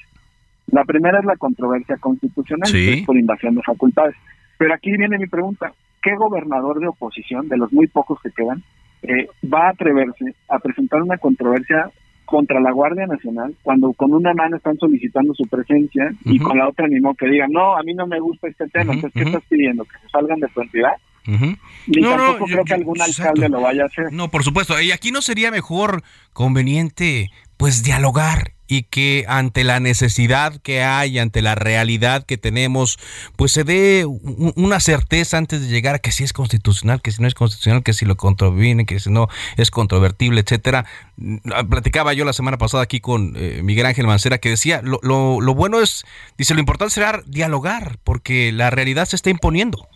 La 0.68 0.84
primera 0.84 1.18
es 1.18 1.24
la 1.26 1.36
controversia 1.36 1.96
constitucional, 1.98 2.68
Sí. 2.68 3.02
por 3.06 3.16
invasión 3.16 3.54
de 3.54 3.62
facultades. 3.62 4.16
Pero 4.58 4.72
aquí 4.74 4.90
viene 4.96 5.18
mi 5.18 5.26
pregunta, 5.26 5.72
¿qué 6.02 6.14
gobernador 6.16 6.80
de 6.80 6.88
oposición, 6.88 7.48
de 7.48 7.56
los 7.58 7.72
muy 7.72 7.86
pocos 7.86 8.18
que 8.22 8.30
quedan, 8.30 8.62
eh, 9.04 9.28
va 9.52 9.66
a 9.66 9.70
atreverse 9.70 10.34
a 10.48 10.58
presentar 10.58 11.02
una 11.02 11.18
controversia 11.18 11.90
contra 12.24 12.58
la 12.60 12.72
Guardia 12.72 13.06
Nacional 13.06 13.54
cuando 13.62 13.92
con 13.92 14.12
una 14.12 14.32
mano 14.32 14.56
están 14.56 14.76
solicitando 14.78 15.34
su 15.34 15.44
presencia 15.44 16.10
y 16.24 16.38
con 16.38 16.58
la 16.58 16.68
otra 16.68 16.88
ni 16.88 17.00
modo 17.00 17.14
que 17.14 17.28
digan, 17.28 17.50
no, 17.52 17.76
a 17.76 17.82
mí 17.82 17.94
no 17.94 18.06
me 18.06 18.18
gusta 18.18 18.48
este 18.48 18.66
tema, 18.68 18.94
entonces, 18.94 19.12
¿qué 19.22 19.28
estás 19.28 19.44
pidiendo? 19.48 19.84
¿Que 19.84 19.98
se 19.98 20.08
salgan 20.08 20.40
de 20.40 20.48
tu 20.48 20.62
entidad? 20.62 20.94
Ni 21.26 22.00
No, 22.00 22.16
no, 22.16 22.24
tampoco 22.24 22.46
yo- 22.48 22.52
creo 22.54 22.64
que 22.64 22.74
algún 22.74 22.96
exacto. 23.00 23.22
alcalde 23.22 23.48
lo 23.48 23.60
vaya 23.60 23.82
a 23.84 23.86
hacer. 23.86 24.12
No, 24.12 24.30
por 24.30 24.44
supuesto. 24.44 24.80
Y 24.80 24.92
aquí 24.92 25.10
no 25.10 25.22
sería 25.22 25.50
mejor 25.50 26.02
conveniente, 26.32 27.30
pues, 27.56 27.82
dialogar 27.82 28.52
y 28.66 28.84
que 28.84 29.24
ante 29.28 29.62
la 29.62 29.78
necesidad 29.78 30.60
que 30.62 30.82
hay, 30.82 31.18
ante 31.18 31.42
la 31.42 31.54
realidad 31.54 32.24
que 32.24 32.38
tenemos, 32.38 32.98
pues 33.36 33.52
se 33.52 33.62
dé 33.62 34.06
una 34.06 34.80
certeza 34.80 35.36
antes 35.36 35.60
de 35.60 35.68
llegar 35.68 35.96
a 35.96 35.98
que 35.98 36.10
si 36.12 36.24
es 36.24 36.32
constitucional, 36.32 37.02
que 37.02 37.12
si 37.12 37.20
no 37.20 37.28
es 37.28 37.34
constitucional, 37.34 37.82
que 37.82 37.92
si 37.92 38.06
lo 38.06 38.16
controviene, 38.16 38.86
que 38.86 38.98
si 39.00 39.10
no 39.10 39.28
es 39.58 39.70
controvertible, 39.70 40.40
etcétera. 40.40 40.86
Mm, 41.16 41.36
Platicaba 41.68 42.14
yo 42.14 42.24
la 42.24 42.32
semana 42.32 42.56
pasada 42.56 42.82
aquí 42.82 43.00
con 43.00 43.34
eh, 43.36 43.60
Miguel 43.62 43.84
Ángel 43.86 44.06
Mancera 44.06 44.38
que 44.38 44.48
decía, 44.48 44.80
lo, 44.82 44.98
lo, 45.02 45.40
lo 45.42 45.54
bueno 45.54 45.80
es, 45.82 46.04
dice, 46.38 46.54
lo 46.54 46.60
importante 46.60 46.94
será 46.94 47.22
dialogar, 47.26 47.98
porque 48.02 48.50
la 48.50 48.70
realidad 48.70 49.06
se 49.06 49.16
está 49.16 49.28
imponiendo. 49.30 49.86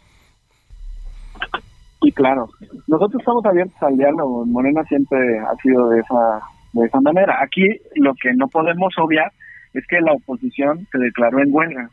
Y 2.03 2.13
claro, 2.13 2.49
nosotros 2.87 3.21
estamos 3.21 3.45
abiertos 3.45 3.83
al 3.83 3.97
diálogo. 3.97 4.47
Morena 4.47 4.83
siempre 4.85 5.19
ha 5.41 5.55
sido 5.63 5.89
de 5.91 6.01
esa 6.01 6.41
de 6.73 6.87
esa 6.87 7.01
manera. 7.01 7.37
Aquí 7.43 7.65
lo 7.97 8.15
que 8.15 8.33
no 8.35 8.49
podemos 8.49 8.93
obviar 8.99 9.33
es 9.75 9.87
que 9.87 10.01
la 10.01 10.13
oposición 10.13 10.87
se 10.91 10.99
declaró 10.99 11.41
en 11.41 11.49
huelga. 11.53 11.91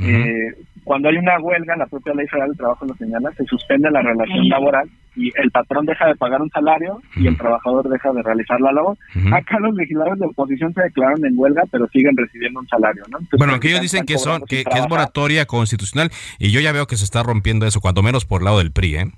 Eh, 0.00 0.54
cuando 0.84 1.08
hay 1.08 1.16
una 1.16 1.40
huelga, 1.40 1.76
la 1.76 1.86
propia 1.86 2.14
ley 2.14 2.26
federal 2.28 2.50
del 2.50 2.58
trabajo 2.58 2.86
lo 2.86 2.94
señala, 2.94 3.32
se 3.32 3.44
suspende 3.44 3.90
la 3.90 4.00
relación 4.00 4.48
laboral 4.48 4.88
y 5.18 5.32
el 5.34 5.50
patrón 5.50 5.84
deja 5.84 6.06
de 6.06 6.14
pagar 6.14 6.40
un 6.40 6.48
salario 6.50 7.02
y 7.16 7.26
el 7.26 7.36
trabajador 7.36 7.88
deja 7.88 8.12
de 8.12 8.22
realizar 8.22 8.60
la 8.60 8.72
labor. 8.72 8.96
Acá 9.32 9.58
los 9.58 9.74
legisladores 9.74 10.20
de 10.20 10.26
oposición 10.26 10.72
se 10.72 10.82
declararon 10.82 11.26
en 11.26 11.34
huelga, 11.36 11.64
pero 11.72 11.88
siguen 11.88 12.16
recibiendo 12.16 12.60
un 12.60 12.68
salario, 12.68 13.02
¿no? 13.10 13.18
Entonces, 13.18 13.38
Bueno, 13.38 13.54
aunque 13.54 13.68
ellos 13.68 13.80
dicen 13.80 14.06
que 14.06 14.16
son 14.16 14.42
que, 14.42 14.60
es 14.60 14.88
moratoria 14.88 15.44
constitucional 15.46 16.10
y 16.38 16.52
yo 16.52 16.60
ya 16.60 16.70
veo 16.70 16.86
que 16.86 16.96
se 16.96 17.04
está 17.04 17.24
rompiendo 17.24 17.66
eso, 17.66 17.80
cuando 17.80 18.02
menos 18.02 18.24
por 18.24 18.40
el 18.40 18.44
lado 18.44 18.58
del 18.58 18.70
PRI, 18.70 18.94
¿eh? 18.94 19.12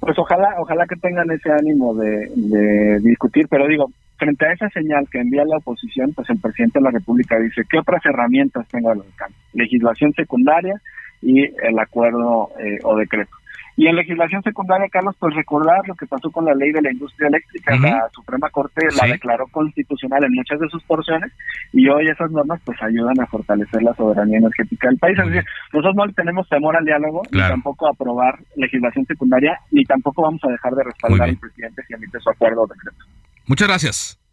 Pues 0.00 0.18
ojalá, 0.18 0.56
ojalá 0.58 0.84
que 0.86 0.96
tengan 0.96 1.30
ese 1.30 1.50
ánimo 1.50 1.94
de, 1.94 2.28
de 2.34 2.98
discutir, 3.00 3.46
pero 3.48 3.66
digo, 3.68 3.88
frente 4.18 4.46
a 4.46 4.52
esa 4.52 4.68
señal 4.70 5.08
que 5.10 5.20
envía 5.20 5.44
la 5.44 5.58
oposición, 5.58 6.12
pues 6.12 6.28
el 6.28 6.40
presidente 6.40 6.78
de 6.78 6.84
la 6.84 6.90
República 6.90 7.38
dice, 7.38 7.62
¿qué 7.70 7.78
otras 7.78 8.04
herramientas 8.04 8.66
tengo 8.68 8.90
al 8.90 9.00
alcance? 9.00 9.36
Legislación 9.54 10.12
secundaria 10.12 10.74
y 11.22 11.44
el 11.44 11.78
acuerdo 11.78 12.50
eh, 12.60 12.78
o 12.82 12.96
decreto. 12.96 13.34
Y 13.76 13.88
en 13.88 13.96
legislación 13.96 14.42
secundaria, 14.42 14.88
Carlos, 14.88 15.16
pues 15.18 15.34
recordar 15.34 15.80
lo 15.88 15.94
que 15.94 16.06
pasó 16.06 16.30
con 16.30 16.44
la 16.44 16.54
ley 16.54 16.70
de 16.70 16.80
la 16.80 16.92
industria 16.92 17.26
eléctrica. 17.28 17.76
La 17.76 18.08
Suprema 18.14 18.48
Corte 18.50 18.86
la 19.00 19.06
declaró 19.08 19.46
constitucional 19.48 20.22
en 20.24 20.32
muchas 20.32 20.60
de 20.60 20.68
sus 20.68 20.82
porciones 20.84 21.32
y 21.72 21.88
hoy 21.88 22.06
esas 22.08 22.30
normas 22.30 22.60
pues 22.64 22.80
ayudan 22.82 23.20
a 23.20 23.26
fortalecer 23.26 23.82
la 23.82 23.94
soberanía 23.94 24.38
energética 24.38 24.88
del 24.88 24.98
país. 24.98 25.18
Decir, 25.18 25.44
nosotros 25.72 25.96
no 25.96 26.06
le 26.06 26.12
tenemos 26.12 26.48
temor 26.48 26.76
al 26.76 26.84
diálogo, 26.84 27.22
Claro. 27.30 27.48
ni 27.48 27.62
tampoco 27.62 27.86
a 27.88 27.90
aprobar 27.90 28.38
legislación 28.56 29.06
secundaria, 29.06 29.58
ni 29.72 29.84
tampoco 29.84 30.22
vamos 30.22 30.42
a 30.44 30.50
dejar 30.50 30.72
de 30.74 30.84
respaldar 30.84 31.28
al 31.28 31.36
presidente 31.36 31.82
si 31.86 31.94
emite 31.94 32.20
su 32.20 32.30
acuerdo 32.30 32.62
o 32.62 32.66
decreto. 32.66 33.04
Muchas 33.46 33.68
gracias. 33.68 34.23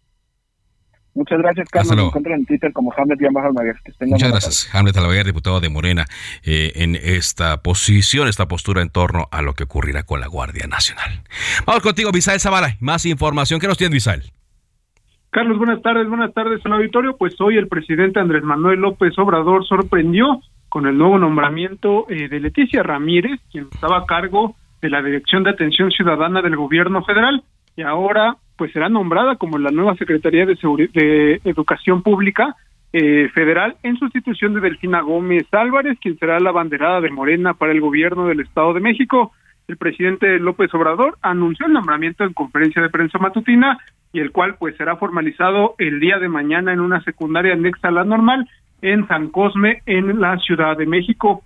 Muchas 1.13 1.39
gracias, 1.39 1.67
Carlos. 1.69 1.87
Hasta 1.87 1.95
Me 1.95 1.95
luego. 1.97 2.09
encuentran 2.09 2.39
en 2.39 2.45
Twitter 2.45 2.71
como 2.71 2.93
Hamlet 2.95 3.19
Almaguer. 3.21 3.75
Que 3.83 3.91
tengan 3.91 4.13
Muchas 4.13 4.31
gracias. 4.31 4.75
Hamlet 4.75 4.95
Alaveguer, 4.95 5.25
diputado 5.25 5.59
de 5.59 5.69
Morena, 5.69 6.05
eh, 6.43 6.71
en 6.75 6.95
esta 6.95 7.61
posición, 7.61 8.27
esta 8.27 8.47
postura 8.47 8.81
en 8.81 8.89
torno 8.89 9.27
a 9.31 9.41
lo 9.41 9.53
que 9.53 9.63
ocurrirá 9.63 10.03
con 10.03 10.21
la 10.21 10.27
Guardia 10.27 10.67
Nacional. 10.67 11.21
Vamos 11.65 11.83
contigo, 11.83 12.11
Misael 12.13 12.39
Zavala. 12.39 12.77
Más 12.79 13.05
información. 13.05 13.59
¿Qué 13.59 13.67
nos 13.67 13.77
tiene, 13.77 13.93
Misael? 13.93 14.31
Carlos, 15.31 15.57
buenas 15.57 15.81
tardes, 15.81 16.07
buenas 16.07 16.33
tardes 16.33 16.65
al 16.65 16.73
auditorio. 16.73 17.17
Pues 17.17 17.39
hoy 17.39 17.57
el 17.57 17.67
presidente 17.67 18.19
Andrés 18.19 18.43
Manuel 18.43 18.79
López 18.79 19.17
Obrador 19.17 19.65
sorprendió 19.65 20.41
con 20.69 20.87
el 20.87 20.97
nuevo 20.97 21.17
nombramiento 21.17 22.05
eh, 22.09 22.29
de 22.29 22.39
Leticia 22.39 22.83
Ramírez, 22.83 23.39
quien 23.51 23.67
estaba 23.71 23.99
a 23.99 24.05
cargo 24.05 24.55
de 24.81 24.89
la 24.89 25.01
Dirección 25.01 25.43
de 25.43 25.51
Atención 25.51 25.91
Ciudadana 25.91 26.41
del 26.41 26.55
Gobierno 26.55 27.03
Federal 27.03 27.43
y 27.75 27.81
ahora 27.83 28.37
pues 28.61 28.73
será 28.73 28.89
nombrada 28.89 29.37
como 29.37 29.57
la 29.57 29.71
nueva 29.71 29.95
Secretaría 29.95 30.45
de, 30.45 30.55
Seguri- 30.55 30.91
de 30.91 31.41
Educación 31.45 32.03
Pública 32.03 32.55
eh, 32.93 33.27
Federal 33.33 33.75
en 33.81 33.97
sustitución 33.97 34.53
de 34.53 34.59
Delfina 34.59 35.01
Gómez 35.01 35.51
Álvarez, 35.51 35.97
quien 35.99 36.15
será 36.19 36.39
la 36.39 36.51
banderada 36.51 37.01
de 37.01 37.09
Morena 37.09 37.55
para 37.55 37.71
el 37.71 37.81
gobierno 37.81 38.27
del 38.27 38.41
Estado 38.41 38.75
de 38.75 38.79
México. 38.79 39.31
El 39.67 39.77
presidente 39.77 40.37
López 40.37 40.71
Obrador 40.75 41.17
anunció 41.23 41.65
el 41.65 41.73
nombramiento 41.73 42.23
en 42.23 42.33
conferencia 42.33 42.83
de 42.83 42.89
prensa 42.91 43.17
matutina 43.17 43.79
y 44.13 44.19
el 44.19 44.29
cual 44.29 44.57
pues 44.59 44.77
será 44.77 44.95
formalizado 44.95 45.73
el 45.79 45.99
día 45.99 46.19
de 46.19 46.29
mañana 46.29 46.71
en 46.71 46.81
una 46.81 47.01
secundaria 47.01 47.53
anexa 47.53 47.87
a 47.87 47.91
la 47.91 48.03
normal 48.03 48.47
en 48.83 49.07
San 49.07 49.29
Cosme 49.29 49.81
en 49.87 50.21
la 50.21 50.37
Ciudad 50.37 50.77
de 50.77 50.85
México. 50.85 51.41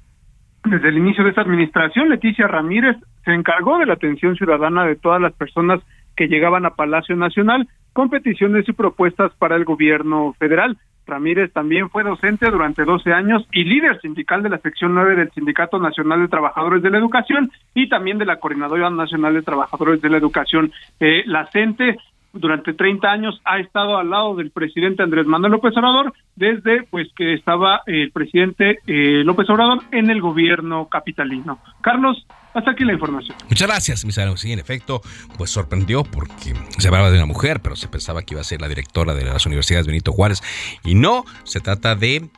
Desde 0.66 0.90
el 0.90 0.98
inicio 0.98 1.24
de 1.24 1.30
esta 1.30 1.44
administración, 1.44 2.10
Leticia 2.10 2.46
Ramírez 2.46 2.98
se 3.24 3.32
encargó 3.32 3.78
de 3.78 3.86
la 3.86 3.94
atención 3.94 4.36
ciudadana 4.36 4.84
de 4.84 4.98
todas 4.98 5.22
las 5.22 5.32
personas 5.32 5.80
que 6.16 6.28
llegaban 6.28 6.66
a 6.66 6.76
Palacio 6.76 7.16
Nacional 7.16 7.68
con 7.94 8.10
peticiones 8.10 8.68
y 8.68 8.74
propuestas 8.74 9.32
para 9.36 9.56
el 9.56 9.66
gobierno 9.66 10.34
federal. 10.38 10.78
Ramírez 11.08 11.54
también 11.54 11.90
fue 11.90 12.04
docente 12.04 12.50
durante 12.50 12.84
12 12.84 13.14
años 13.14 13.48
y 13.52 13.64
líder 13.64 14.02
sindical 14.02 14.42
de 14.42 14.50
la 14.50 14.58
sección 14.58 14.96
9 14.96 15.16
del 15.16 15.32
Sindicato 15.32 15.78
Nacional 15.80 16.22
de 16.22 16.28
Trabajadores 16.28 16.82
de 16.82 16.90
la 16.90 16.98
Educación 16.98 17.52
y 17.74 17.90
también 17.90 18.18
de 18.18 18.26
la 18.26 18.38
Coordinadora 18.38 18.90
Nacional 18.90 19.36
de 19.36 19.44
Trabajadores 19.44 20.02
de 20.02 20.10
la 20.10 20.18
Educación. 20.18 20.72
Eh, 21.00 21.24
la 21.28 21.46
CENTE 21.48 21.98
durante 22.36 22.74
30 22.74 23.08
años 23.08 23.42
ha 23.46 23.60
estado 23.60 23.98
al 23.98 24.10
lado 24.10 24.36
del 24.36 24.52
presidente 24.52 25.04
Andrés 25.04 25.26
Manuel 25.26 25.54
López 25.54 25.76
Obrador 25.78 26.14
desde 26.36 26.84
pues 26.84 27.08
que 27.16 27.34
estaba 27.34 27.82
el 27.88 28.12
presidente 28.12 28.80
eh, 28.88 29.24
López 29.24 29.50
Obrador 29.50 29.84
en 29.92 30.10
el 30.10 30.22
gobierno 30.22 30.88
capitalino. 30.90 31.60
Carlos, 31.82 32.26
hasta 32.54 32.72
aquí 32.72 32.84
la 32.84 32.94
información. 32.94 33.38
Muchas 33.50 33.68
gracias, 33.68 34.06
Misael. 34.06 34.38
Sí, 34.38 34.52
en 34.52 34.60
efecto, 34.60 35.02
pues 35.38 35.50
sorprendió 35.50 36.04
porque 36.04 36.54
se 36.78 36.88
hablaba 36.88 37.10
de 37.10 37.18
una 37.18 37.26
mujer, 37.26 37.60
pero 37.62 37.76
se 37.76 37.88
pensaba 37.88 38.22
que 38.22 38.34
iba 38.34 38.42
a 38.42 38.46
ser 38.46 38.62
la 38.62 38.68
directora 38.68 39.14
de 39.14 39.26
las 39.26 39.46
universidades 39.46 39.88
Benito 39.88 40.12
Juárez. 40.12 40.42
Y 40.84 40.96
no, 40.96 41.26
se 41.44 41.60
trata 41.60 41.96
de 41.96 42.30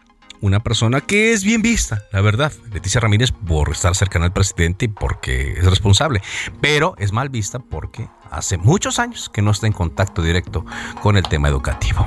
una 0.42 0.60
persona 0.60 1.02
que 1.02 1.34
es 1.34 1.44
bien 1.44 1.62
vista, 1.62 2.04
la 2.12 2.22
verdad. 2.22 2.52
Leticia 2.74 3.02
Ramírez 3.02 3.32
por 3.32 3.70
estar 3.70 3.96
cercana 3.96 4.26
al 4.26 4.34
presidente 4.34 4.86
y 4.86 4.88
porque 4.88 5.54
es 5.54 5.66
responsable. 5.66 6.22
Pero 6.62 6.96
es 6.98 7.12
mal 7.12 7.30
vista 7.30 7.60
porque 7.60 8.08
hace 8.32 8.58
muchos 8.58 9.00
años 9.00 9.30
que 9.30 9.42
no 9.42 9.52
está 9.52 9.68
en 9.68 9.74
contacto 9.74 10.22
directo 10.22 10.66
con 11.02 11.18
el 11.18 11.24
tema 11.24 11.48
educativo. 11.48 12.06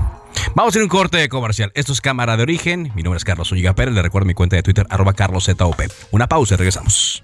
Vamos 0.55 0.75
a 0.75 0.79
ir 0.79 0.83
un 0.83 0.89
corte 0.89 1.29
comercial. 1.29 1.73
Esto 1.75 1.93
es 1.93 2.01
Cámara 2.01 2.37
de 2.37 2.43
Origen. 2.43 2.93
Mi 2.95 3.03
nombre 3.03 3.19
es 3.19 3.25
Carlos 3.25 3.49
Zúñiga 3.49 3.75
Pérez. 3.75 3.95
Le 3.95 4.03
recuerdo 4.03 4.27
mi 4.27 4.35
cuenta 4.35 4.57
de 4.57 4.63
Twitter, 4.63 4.87
arroba 4.91 5.13
carloszop. 5.13 5.81
Una 6.11 6.29
pausa 6.29 6.55
y 6.55 6.57
regresamos. 6.57 7.23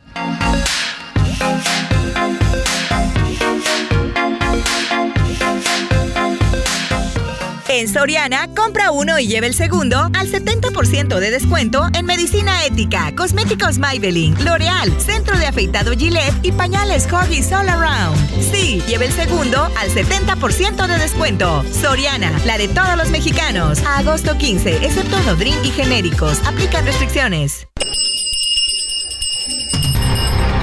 En 7.78 7.88
Soriana, 7.88 8.48
compra 8.56 8.90
uno 8.90 9.18
y 9.18 9.26
lleve 9.26 9.48
el 9.48 9.54
segundo 9.54 10.08
al 10.14 10.32
70% 10.32 11.18
de 11.18 11.30
descuento 11.30 11.86
en 11.92 12.06
medicina 12.06 12.64
ética, 12.64 13.14
cosméticos 13.14 13.76
Maybelline, 13.76 14.34
L'Oreal, 14.46 14.98
centro 14.98 15.36
de 15.36 15.44
afeitado 15.44 15.92
Gillette 15.92 16.32
y 16.42 16.52
pañales 16.52 17.06
Huggies 17.06 17.52
All 17.52 17.68
Around. 17.68 18.16
Sí, 18.50 18.82
lleve 18.88 19.04
el 19.04 19.12
segundo 19.12 19.62
al 19.76 19.90
70% 19.90 20.86
de 20.86 20.98
descuento. 20.98 21.62
Soriana, 21.70 22.32
la 22.46 22.56
de 22.56 22.68
todos 22.68 22.96
los 22.96 23.10
mexicanos. 23.10 23.82
Agosto 23.84 24.38
15, 24.38 24.76
excepto 24.76 25.20
Nodrin 25.24 25.62
y 25.62 25.70
genéricos. 25.70 26.40
Aplican 26.46 26.86
restricciones. 26.86 27.68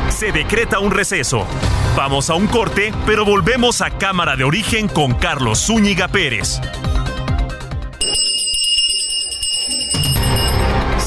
Se 0.10 0.32
decreta 0.32 0.80
un 0.80 0.90
receso. 0.90 1.46
Vamos 1.96 2.32
a 2.32 2.34
un 2.34 2.48
corte, 2.48 2.92
pero 3.06 3.24
volvemos 3.24 3.82
a 3.82 3.92
Cámara 3.92 4.36
de 4.36 4.46
Origen 4.46 4.88
con 4.88 5.14
Carlos 5.14 5.68
Zúñiga 5.68 6.08
Pérez. 6.08 6.60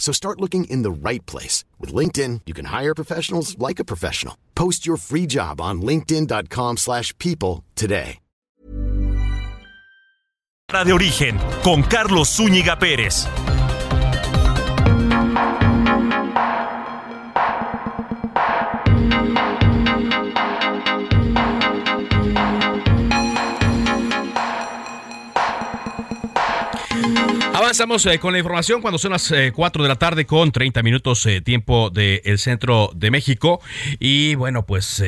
So 0.00 0.12
start 0.12 0.40
looking 0.40 0.64
in 0.64 0.82
the 0.82 0.90
right 0.90 1.24
place. 1.26 1.62
With 1.78 1.94
LinkedIn, 1.94 2.40
you 2.46 2.54
can 2.54 2.64
hire 2.64 2.94
professionals 2.94 3.56
like 3.58 3.78
a 3.78 3.84
professional. 3.84 4.36
Post 4.56 4.86
your 4.86 4.96
free 4.96 5.26
job 5.26 5.60
on 5.60 5.82
linkedin.com 5.82 6.78
slash 6.78 7.16
people 7.18 7.62
today. 7.76 8.18
de 10.84 10.92
Origen 10.92 11.36
con 11.64 11.82
Carlos 11.82 12.28
Zúñiga 12.28 12.78
Pérez. 12.78 13.26
Avanzamos 27.70 28.04
eh, 28.06 28.18
con 28.18 28.32
la 28.32 28.40
información 28.40 28.82
cuando 28.82 28.98
son 28.98 29.12
las 29.12 29.32
4 29.54 29.80
eh, 29.80 29.84
de 29.84 29.88
la 29.88 29.94
tarde 29.94 30.26
con 30.26 30.50
30 30.50 30.82
minutos 30.82 31.24
eh, 31.26 31.40
tiempo 31.40 31.88
del 31.90 32.40
centro 32.40 32.90
de 32.96 33.12
México. 33.12 33.60
Y 34.00 34.34
bueno, 34.34 34.66
pues 34.66 35.00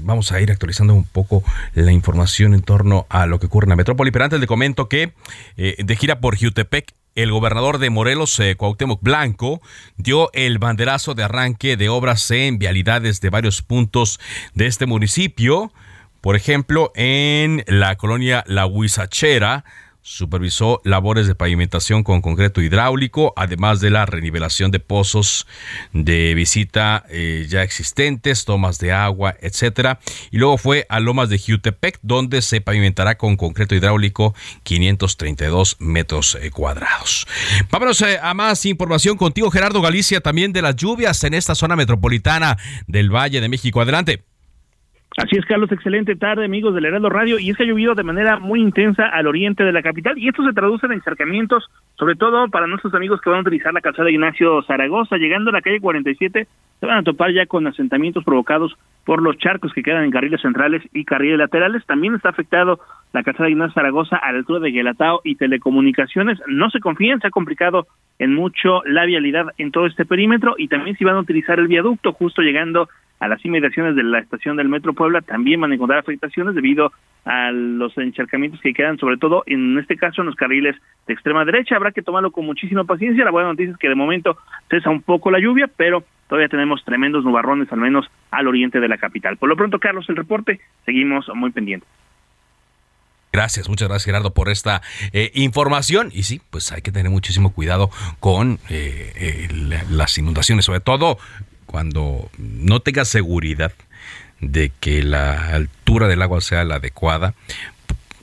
vamos 0.00 0.32
a 0.32 0.40
ir 0.40 0.50
actualizando 0.50 0.94
un 0.94 1.04
poco 1.04 1.44
la 1.74 1.92
información 1.92 2.54
en 2.54 2.62
torno 2.62 3.04
a 3.10 3.26
lo 3.26 3.38
que 3.38 3.48
ocurre 3.48 3.66
en 3.66 3.68
la 3.68 3.76
metrópoli. 3.76 4.10
Pero 4.12 4.24
antes 4.24 4.40
le 4.40 4.46
comento 4.46 4.88
que 4.88 5.12
de 5.58 5.96
gira 5.96 6.20
por 6.20 6.38
Jutepec, 6.38 6.94
el 7.16 7.30
gobernador 7.30 7.76
de 7.76 7.90
Morelos, 7.90 8.40
Cuauhtémoc 8.56 9.02
Blanco, 9.02 9.60
dio 9.98 10.30
el 10.32 10.56
banderazo 10.56 11.14
de 11.14 11.24
arranque 11.24 11.76
de 11.76 11.90
obras 11.90 12.30
en 12.30 12.58
vialidades 12.58 13.20
de 13.20 13.28
varios 13.28 13.60
puntos 13.60 14.20
de 14.54 14.68
este 14.68 14.86
municipio. 14.86 15.70
Por 16.22 16.34
ejemplo, 16.34 16.92
en 16.94 17.62
la 17.66 17.96
colonia 17.96 18.42
La 18.46 18.64
Huizachera, 18.64 19.66
supervisó 20.04 20.82
labores 20.84 21.26
de 21.26 21.34
pavimentación 21.34 22.04
con 22.04 22.20
concreto 22.20 22.60
hidráulico, 22.60 23.32
además 23.36 23.80
de 23.80 23.88
la 23.88 24.04
renivelación 24.04 24.70
de 24.70 24.78
pozos 24.78 25.46
de 25.94 26.34
visita 26.34 27.06
eh, 27.08 27.46
ya 27.48 27.62
existentes, 27.62 28.44
tomas 28.44 28.78
de 28.78 28.92
agua, 28.92 29.34
etcétera. 29.40 30.00
Y 30.30 30.36
luego 30.36 30.58
fue 30.58 30.84
a 30.90 31.00
Lomas 31.00 31.30
de 31.30 31.38
Jutepec, 31.38 31.98
donde 32.02 32.42
se 32.42 32.60
pavimentará 32.60 33.16
con 33.16 33.38
concreto 33.38 33.74
hidráulico 33.74 34.34
532 34.62 35.76
metros 35.78 36.36
eh, 36.40 36.50
cuadrados. 36.50 37.26
Vámonos 37.70 38.02
eh, 38.02 38.18
a 38.22 38.34
más 38.34 38.66
información 38.66 39.16
contigo, 39.16 39.50
Gerardo 39.50 39.80
Galicia, 39.80 40.20
también 40.20 40.52
de 40.52 40.60
las 40.60 40.76
lluvias 40.76 41.24
en 41.24 41.32
esta 41.32 41.54
zona 41.54 41.76
metropolitana 41.76 42.58
del 42.86 43.08
Valle 43.08 43.40
de 43.40 43.48
México. 43.48 43.80
Adelante. 43.80 44.33
Así 45.16 45.36
es, 45.36 45.44
Carlos, 45.46 45.70
excelente 45.70 46.16
tarde, 46.16 46.44
amigos 46.44 46.74
del 46.74 46.86
Heraldo 46.86 47.08
Radio. 47.08 47.38
Y 47.38 47.48
es 47.48 47.56
que 47.56 47.62
ha 47.62 47.66
llovido 47.66 47.94
de 47.94 48.02
manera 48.02 48.40
muy 48.40 48.60
intensa 48.60 49.06
al 49.06 49.28
oriente 49.28 49.62
de 49.62 49.72
la 49.72 49.80
capital 49.80 50.18
y 50.18 50.28
esto 50.28 50.44
se 50.44 50.52
traduce 50.52 50.86
en 50.86 50.92
encharcamientos, 50.92 51.70
sobre 51.96 52.16
todo 52.16 52.48
para 52.48 52.66
nuestros 52.66 52.94
amigos 52.94 53.20
que 53.20 53.30
van 53.30 53.38
a 53.38 53.42
utilizar 53.42 53.72
la 53.72 53.80
calzada 53.80 54.10
Ignacio 54.10 54.60
Zaragoza. 54.62 55.16
Llegando 55.16 55.50
a 55.50 55.52
la 55.52 55.62
calle 55.62 55.80
47, 55.80 56.48
se 56.80 56.86
van 56.86 56.98
a 56.98 57.02
topar 57.04 57.32
ya 57.32 57.46
con 57.46 57.64
asentamientos 57.68 58.24
provocados 58.24 58.76
por 59.04 59.22
los 59.22 59.38
charcos 59.38 59.72
que 59.72 59.84
quedan 59.84 60.02
en 60.02 60.10
carriles 60.10 60.40
centrales 60.42 60.82
y 60.92 61.04
carriles 61.04 61.38
laterales. 61.38 61.86
También 61.86 62.16
está 62.16 62.30
afectado 62.30 62.80
la 63.14 63.22
calzada 63.22 63.48
Ignacio 63.48 63.74
Zaragoza 63.74 64.16
a 64.16 64.32
la 64.32 64.38
altura 64.38 64.58
de 64.58 64.72
Guelatao 64.72 65.20
y 65.22 65.36
telecomunicaciones. 65.36 66.40
No 66.48 66.68
se 66.70 66.80
confíen, 66.80 67.20
se 67.20 67.28
ha 67.28 67.30
complicado 67.30 67.86
en 68.18 68.34
mucho 68.34 68.82
la 68.84 69.04
vialidad 69.04 69.46
en 69.56 69.70
todo 69.70 69.86
este 69.86 70.04
perímetro 70.04 70.56
y 70.58 70.66
también 70.66 70.96
si 70.96 71.04
van 71.04 71.14
a 71.14 71.20
utilizar 71.20 71.60
el 71.60 71.68
viaducto 71.68 72.12
justo 72.12 72.42
llegando 72.42 72.88
a 73.20 73.28
las 73.28 73.42
inmediaciones 73.44 73.94
de 73.94 74.02
la 74.02 74.18
estación 74.18 74.56
del 74.56 74.68
Metro 74.68 74.94
Puebla 74.94 75.22
también 75.22 75.60
van 75.60 75.70
a 75.70 75.76
encontrar 75.76 76.00
afectaciones 76.00 76.56
debido 76.56 76.92
a 77.24 77.52
los 77.52 77.96
encharcamientos 77.96 78.60
que 78.60 78.74
quedan, 78.74 78.98
sobre 78.98 79.16
todo 79.16 79.44
en 79.46 79.78
este 79.78 79.96
caso 79.96 80.20
en 80.20 80.26
los 80.26 80.34
carriles 80.34 80.74
de 81.06 81.14
extrema 81.14 81.44
derecha. 81.44 81.76
Habrá 81.76 81.92
que 81.92 82.02
tomarlo 82.02 82.32
con 82.32 82.44
muchísima 82.44 82.82
paciencia. 82.82 83.24
La 83.24 83.30
buena 83.30 83.48
noticia 83.48 83.72
es 83.72 83.78
que 83.78 83.88
de 83.88 83.94
momento 83.94 84.36
cesa 84.68 84.90
un 84.90 85.02
poco 85.02 85.30
la 85.30 85.38
lluvia, 85.38 85.70
pero 85.76 86.02
todavía 86.28 86.48
tenemos 86.48 86.84
tremendos 86.84 87.24
nubarrones, 87.24 87.72
al 87.72 87.78
menos 87.78 88.10
al 88.32 88.48
oriente 88.48 88.80
de 88.80 88.88
la 88.88 88.98
capital. 88.98 89.36
Por 89.36 89.48
lo 89.48 89.56
pronto, 89.56 89.78
Carlos, 89.78 90.08
el 90.08 90.16
reporte, 90.16 90.58
seguimos 90.84 91.28
muy 91.32 91.52
pendientes. 91.52 91.88
Gracias, 93.34 93.68
muchas 93.68 93.88
gracias 93.88 94.04
Gerardo 94.04 94.32
por 94.32 94.48
esta 94.48 94.80
eh, 95.12 95.32
información. 95.34 96.12
Y 96.14 96.22
sí, 96.22 96.40
pues 96.50 96.70
hay 96.70 96.82
que 96.82 96.92
tener 96.92 97.10
muchísimo 97.10 97.52
cuidado 97.52 97.90
con 98.20 98.60
eh, 98.68 99.12
eh, 99.16 99.82
las 99.90 100.16
inundaciones, 100.18 100.66
sobre 100.66 100.78
todo 100.78 101.18
cuando 101.66 102.30
no 102.38 102.78
tenga 102.78 103.04
seguridad 103.04 103.72
de 104.38 104.70
que 104.78 105.02
la 105.02 105.48
altura 105.48 106.06
del 106.06 106.22
agua 106.22 106.40
sea 106.42 106.62
la 106.62 106.76
adecuada, 106.76 107.34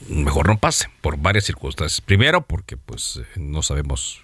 mejor 0.08 0.48
no 0.48 0.60
pase 0.60 0.88
por 1.02 1.18
varias 1.18 1.44
circunstancias. 1.44 2.00
Primero, 2.00 2.44
porque 2.44 2.78
pues 2.78 3.20
no 3.36 3.64
sabemos 3.64 4.21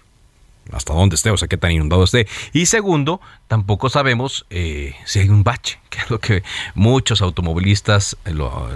hasta 0.72 0.92
dónde 0.92 1.16
esté, 1.16 1.30
o 1.30 1.36
sea, 1.36 1.48
qué 1.48 1.56
tan 1.56 1.72
inundado 1.72 2.04
esté. 2.04 2.26
Y 2.52 2.66
segundo, 2.66 3.20
tampoco 3.46 3.88
sabemos 3.88 4.46
eh, 4.50 4.94
si 5.04 5.20
hay 5.20 5.28
un 5.28 5.44
bache, 5.44 5.80
que 5.90 5.98
es 5.98 6.10
lo 6.10 6.20
que 6.20 6.42
muchos 6.74 7.22
automovilistas 7.22 8.16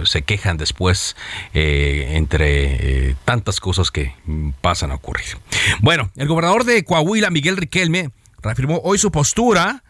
se 0.05 0.21
quejan 0.23 0.57
después 0.57 1.15
eh, 1.53 2.13
entre 2.13 3.09
eh, 3.09 3.15
tantas 3.25 3.59
cosas 3.59 3.91
que 3.91 4.15
pasan 4.61 4.91
a 4.91 4.95
ocurrir. 4.95 5.37
Bueno, 5.81 6.11
el 6.15 6.27
gobernador 6.27 6.63
de 6.63 6.83
Coahuila, 6.83 7.29
Miguel 7.29 7.57
Riquelme, 7.57 8.09
reafirmó 8.41 8.81
hoy 8.83 8.97
su 8.97 9.11
postura 9.11 9.82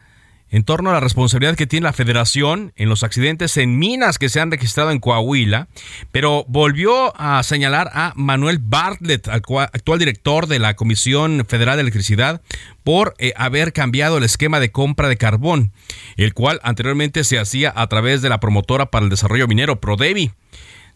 en 0.53 0.63
torno 0.63 0.91
a 0.91 0.93
la 0.93 0.99
responsabilidad 0.99 1.55
que 1.55 1.65
tiene 1.65 1.85
la 1.85 1.93
federación 1.93 2.73
en 2.75 2.87
los 2.87 3.01
accidentes 3.01 3.57
en 3.57 3.79
minas 3.79 4.19
que 4.19 4.29
se 4.29 4.39
han 4.39 4.51
registrado 4.51 4.91
en 4.91 4.99
Coahuila, 4.99 5.67
pero 6.11 6.45
volvió 6.47 7.19
a 7.19 7.41
señalar 7.41 7.89
a 7.91 8.13
Manuel 8.15 8.59
Bartlett, 8.59 9.27
actual 9.27 9.97
director 9.97 10.45
de 10.45 10.59
la 10.59 10.75
Comisión 10.75 11.43
Federal 11.49 11.77
de 11.77 11.81
Electricidad, 11.81 12.41
por 12.83 13.15
eh, 13.17 13.33
haber 13.35 13.73
cambiado 13.73 14.19
el 14.19 14.23
esquema 14.23 14.59
de 14.59 14.71
compra 14.71 15.07
de 15.09 15.17
carbón, 15.17 15.71
el 16.17 16.35
cual 16.35 16.59
anteriormente 16.61 17.23
se 17.23 17.39
hacía 17.39 17.73
a 17.75 17.87
través 17.87 18.21
de 18.21 18.29
la 18.29 18.39
promotora 18.39 18.91
para 18.91 19.05
el 19.05 19.09
desarrollo 19.09 19.47
minero, 19.47 19.81
Prodevi. 19.81 20.33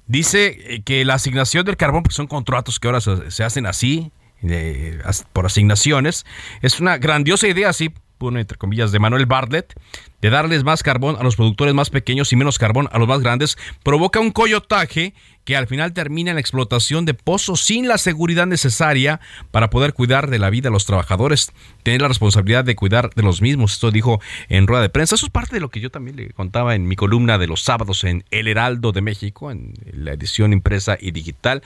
Dice 0.05 0.55
eh, 0.59 0.81
que 0.83 1.03
la 1.03 1.15
asignación 1.15 1.65
del 1.65 1.77
carbón, 1.77 2.03
porque 2.03 2.15
son 2.15 2.27
contratos 2.27 2.79
que 2.79 2.89
ahora 2.89 3.01
se, 3.01 3.43
hacen 3.43 3.65
así, 3.65 4.11
por 5.33 5.47
asignaciones, 5.47 6.27
es 6.61 6.79
una 6.79 6.99
grandiosa 6.99 7.47
idea, 7.47 7.73
sí, 7.73 7.91
entre 8.37 8.57
comillas, 8.57 8.91
de 8.91 8.99
Manuel 8.99 9.25
Bartlett, 9.25 9.73
de 10.21 10.29
darles 10.29 10.63
más 10.63 10.83
carbón 10.83 11.15
a 11.19 11.23
los 11.23 11.35
productores 11.35 11.73
más 11.73 11.89
pequeños 11.89 12.33
y 12.33 12.35
menos 12.35 12.57
carbón 12.57 12.89
a 12.91 12.97
los 12.97 13.07
más 13.07 13.21
grandes, 13.21 13.57
provoca 13.83 14.19
un 14.19 14.31
coyotaje 14.31 15.13
que 15.47 15.55
al 15.55 15.67
final 15.67 15.93
termina 15.93 16.31
en 16.31 16.35
la 16.35 16.41
explotación 16.41 17.05
de 17.05 17.13
pozos 17.13 17.61
sin 17.61 17.87
la 17.87 17.97
seguridad 17.97 18.45
necesaria 18.45 19.21
para 19.49 19.69
poder 19.69 19.93
cuidar 19.93 20.29
de 20.29 20.39
la 20.39 20.49
vida 20.49 20.67
de 20.67 20.73
los 20.73 20.85
trabajadores, 20.85 21.53
tener 21.83 22.01
la 22.01 22.09
responsabilidad 22.09 22.65
de 22.65 22.75
cuidar 22.75 23.11
de 23.15 23.23
los 23.23 23.41
mismos. 23.41 23.71
Esto 23.71 23.89
dijo 23.89 24.19
en 24.49 24.67
rueda 24.67 24.81
de 24.81 24.89
prensa. 24.89 25.15
Eso 25.15 25.27
es 25.27 25.31
parte 25.31 25.55
de 25.55 25.61
lo 25.61 25.69
que 25.69 25.79
yo 25.79 25.89
también 25.89 26.17
le 26.17 26.31
contaba 26.31 26.75
en 26.75 26.85
mi 26.85 26.97
columna 26.97 27.37
de 27.37 27.47
los 27.47 27.61
sábados 27.61 28.03
en 28.03 28.25
El 28.29 28.49
Heraldo 28.49 28.91
de 28.91 28.99
México, 28.99 29.49
en 29.49 29.73
la 29.93 30.11
edición 30.11 30.51
impresa 30.51 30.97
y 30.99 31.11
digital, 31.11 31.63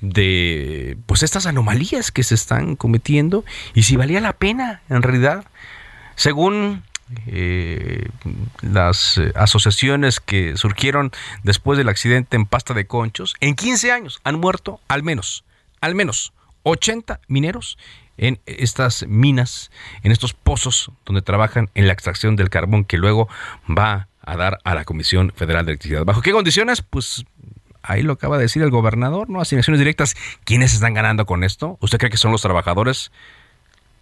de 0.00 0.96
pues 1.06 1.22
estas 1.22 1.46
anomalías 1.46 2.10
que 2.10 2.24
se 2.24 2.34
están 2.34 2.74
cometiendo 2.74 3.44
y 3.74 3.84
si 3.84 3.94
valía 3.94 4.20
la 4.20 4.32
pena 4.32 4.82
en 4.88 5.02
realidad. 5.02 5.44
Según 6.20 6.82
eh, 7.28 8.10
las 8.60 9.16
eh, 9.16 9.32
asociaciones 9.36 10.20
que 10.20 10.54
surgieron 10.58 11.12
después 11.44 11.78
del 11.78 11.88
accidente 11.88 12.36
en 12.36 12.44
Pasta 12.44 12.74
de 12.74 12.86
Conchos, 12.86 13.36
en 13.40 13.54
15 13.54 13.90
años 13.90 14.20
han 14.22 14.38
muerto 14.38 14.80
al 14.86 15.02
menos, 15.02 15.46
al 15.80 15.94
menos 15.94 16.34
80 16.64 17.20
mineros 17.28 17.78
en 18.18 18.38
estas 18.44 19.06
minas, 19.08 19.70
en 20.02 20.12
estos 20.12 20.34
pozos 20.34 20.90
donde 21.06 21.22
trabajan 21.22 21.70
en 21.74 21.86
la 21.86 21.94
extracción 21.94 22.36
del 22.36 22.50
carbón 22.50 22.84
que 22.84 22.98
luego 22.98 23.26
va 23.66 24.08
a 24.20 24.36
dar 24.36 24.58
a 24.64 24.74
la 24.74 24.84
Comisión 24.84 25.32
Federal 25.34 25.64
de 25.64 25.72
Electricidad. 25.72 26.04
¿Bajo 26.04 26.20
qué 26.20 26.32
condiciones? 26.32 26.82
Pues 26.82 27.24
ahí 27.80 28.02
lo 28.02 28.12
acaba 28.12 28.36
de 28.36 28.42
decir 28.42 28.62
el 28.62 28.70
gobernador, 28.70 29.30
¿no? 29.30 29.40
Asignaciones 29.40 29.78
directas. 29.78 30.14
¿Quiénes 30.44 30.74
están 30.74 30.92
ganando 30.92 31.24
con 31.24 31.44
esto? 31.44 31.78
¿Usted 31.80 31.96
cree 31.96 32.10
que 32.10 32.18
son 32.18 32.30
los 32.30 32.42
trabajadores? 32.42 33.10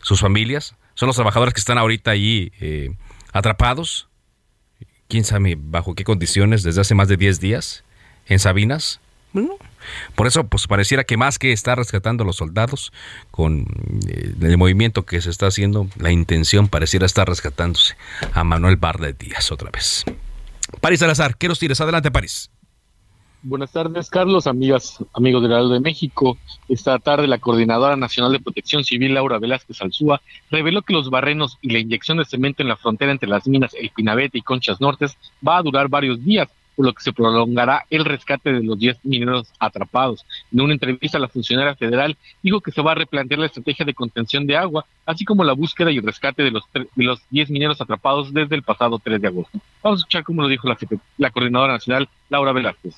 ¿Sus 0.00 0.20
familias? 0.20 0.74
son 0.98 1.06
los 1.06 1.14
trabajadores 1.14 1.54
que 1.54 1.60
están 1.60 1.78
ahorita 1.78 2.10
ahí 2.10 2.50
eh, 2.60 2.90
atrapados. 3.32 4.08
¿Quién 5.06 5.22
sabe 5.22 5.56
bajo 5.56 5.94
qué 5.94 6.02
condiciones 6.02 6.64
desde 6.64 6.80
hace 6.80 6.96
más 6.96 7.06
de 7.06 7.16
10 7.16 7.38
días 7.38 7.84
en 8.26 8.40
Sabinas? 8.40 9.00
por 10.16 10.26
eso, 10.26 10.48
pues 10.48 10.66
pareciera 10.66 11.04
que 11.04 11.16
más 11.16 11.38
que 11.38 11.52
estar 11.52 11.78
rescatando 11.78 12.24
a 12.24 12.26
los 12.26 12.34
soldados 12.34 12.92
con 13.30 13.66
eh, 14.08 14.34
el 14.40 14.58
movimiento 14.58 15.06
que 15.06 15.20
se 15.20 15.30
está 15.30 15.46
haciendo, 15.46 15.86
la 15.98 16.10
intención 16.10 16.66
pareciera 16.66 17.06
estar 17.06 17.28
rescatándose 17.28 17.94
a 18.32 18.42
Manuel 18.42 18.74
Barlet 18.74 19.16
Díaz 19.16 19.52
otra 19.52 19.70
vez. 19.70 20.04
París 20.80 20.98
Salazar, 20.98 21.36
¿qué 21.36 21.46
nos 21.46 21.60
tires? 21.60 21.80
Adelante, 21.80 22.10
París. 22.10 22.50
Buenas 23.42 23.70
tardes, 23.70 24.10
Carlos, 24.10 24.48
amigas, 24.48 24.98
amigos 25.14 25.42
del 25.42 25.52
Heraldo 25.52 25.74
de 25.74 25.78
México. 25.78 26.36
Esta 26.68 26.98
tarde 26.98 27.28
la 27.28 27.38
Coordinadora 27.38 27.94
Nacional 27.94 28.32
de 28.32 28.40
Protección 28.40 28.82
Civil, 28.82 29.14
Laura 29.14 29.38
Velázquez 29.38 29.80
Alzúa, 29.80 30.20
reveló 30.50 30.82
que 30.82 30.92
los 30.92 31.08
barrenos 31.08 31.56
y 31.62 31.70
la 31.70 31.78
inyección 31.78 32.18
de 32.18 32.24
cemento 32.24 32.62
en 32.62 32.68
la 32.68 32.76
frontera 32.76 33.12
entre 33.12 33.28
las 33.28 33.46
minas 33.46 33.74
El 33.74 33.90
Pinabete 33.90 34.38
y 34.38 34.42
Conchas 34.42 34.80
Nortes 34.80 35.16
va 35.46 35.56
a 35.56 35.62
durar 35.62 35.88
varios 35.88 36.24
días, 36.24 36.48
por 36.74 36.86
lo 36.86 36.92
que 36.92 37.00
se 37.00 37.12
prolongará 37.12 37.86
el 37.90 38.04
rescate 38.04 38.52
de 38.52 38.60
los 38.60 38.76
10 38.76 39.04
mineros 39.04 39.46
atrapados. 39.60 40.26
En 40.52 40.60
una 40.60 40.72
entrevista, 40.72 41.20
la 41.20 41.28
funcionaria 41.28 41.76
federal 41.76 42.16
dijo 42.42 42.60
que 42.60 42.72
se 42.72 42.82
va 42.82 42.90
a 42.90 42.96
replantear 42.96 43.38
la 43.38 43.46
estrategia 43.46 43.86
de 43.86 43.94
contención 43.94 44.48
de 44.48 44.56
agua, 44.56 44.84
así 45.06 45.24
como 45.24 45.44
la 45.44 45.52
búsqueda 45.52 45.92
y 45.92 46.00
rescate 46.00 46.42
de 46.42 46.50
los, 46.50 46.64
de 46.74 46.88
los 46.96 47.20
10 47.30 47.50
mineros 47.50 47.80
atrapados 47.80 48.34
desde 48.34 48.56
el 48.56 48.64
pasado 48.64 48.98
3 48.98 49.22
de 49.22 49.28
agosto. 49.28 49.60
Vamos 49.80 50.00
a 50.00 50.02
escuchar 50.02 50.24
cómo 50.24 50.42
lo 50.42 50.48
dijo 50.48 50.68
la 51.18 51.30
Coordinadora 51.30 51.74
Nacional, 51.74 52.08
Laura 52.30 52.50
Velázquez. 52.50 52.96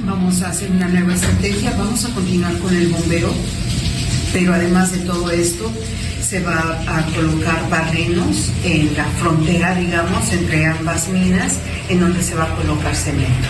Vamos 0.00 0.42
a 0.42 0.48
hacer 0.48 0.70
una 0.70 0.88
nueva 0.88 1.14
estrategia, 1.14 1.74
vamos 1.78 2.04
a 2.04 2.10
continuar 2.14 2.56
con 2.58 2.74
el 2.74 2.88
bombeo, 2.88 3.32
pero 4.32 4.54
además 4.54 4.92
de 4.92 4.98
todo 4.98 5.30
esto, 5.30 5.70
se 6.20 6.40
va 6.40 6.80
a 6.86 7.02
colocar 7.14 7.68
barrenos 7.68 8.50
en 8.64 8.96
la 8.96 9.04
frontera, 9.20 9.74
digamos, 9.74 10.32
entre 10.32 10.66
ambas 10.66 11.08
minas, 11.08 11.58
en 11.88 12.00
donde 12.00 12.22
se 12.22 12.34
va 12.34 12.44
a 12.44 12.56
colocar 12.56 12.94
cemento. 12.96 13.48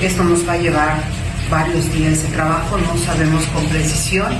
Esto 0.00 0.24
nos 0.24 0.48
va 0.48 0.54
a 0.54 0.58
llevar 0.58 1.02
varios 1.50 1.92
días 1.92 2.22
de 2.22 2.28
trabajo, 2.30 2.78
no 2.78 2.96
sabemos 3.04 3.44
con 3.54 3.64
precisión. 3.66 4.32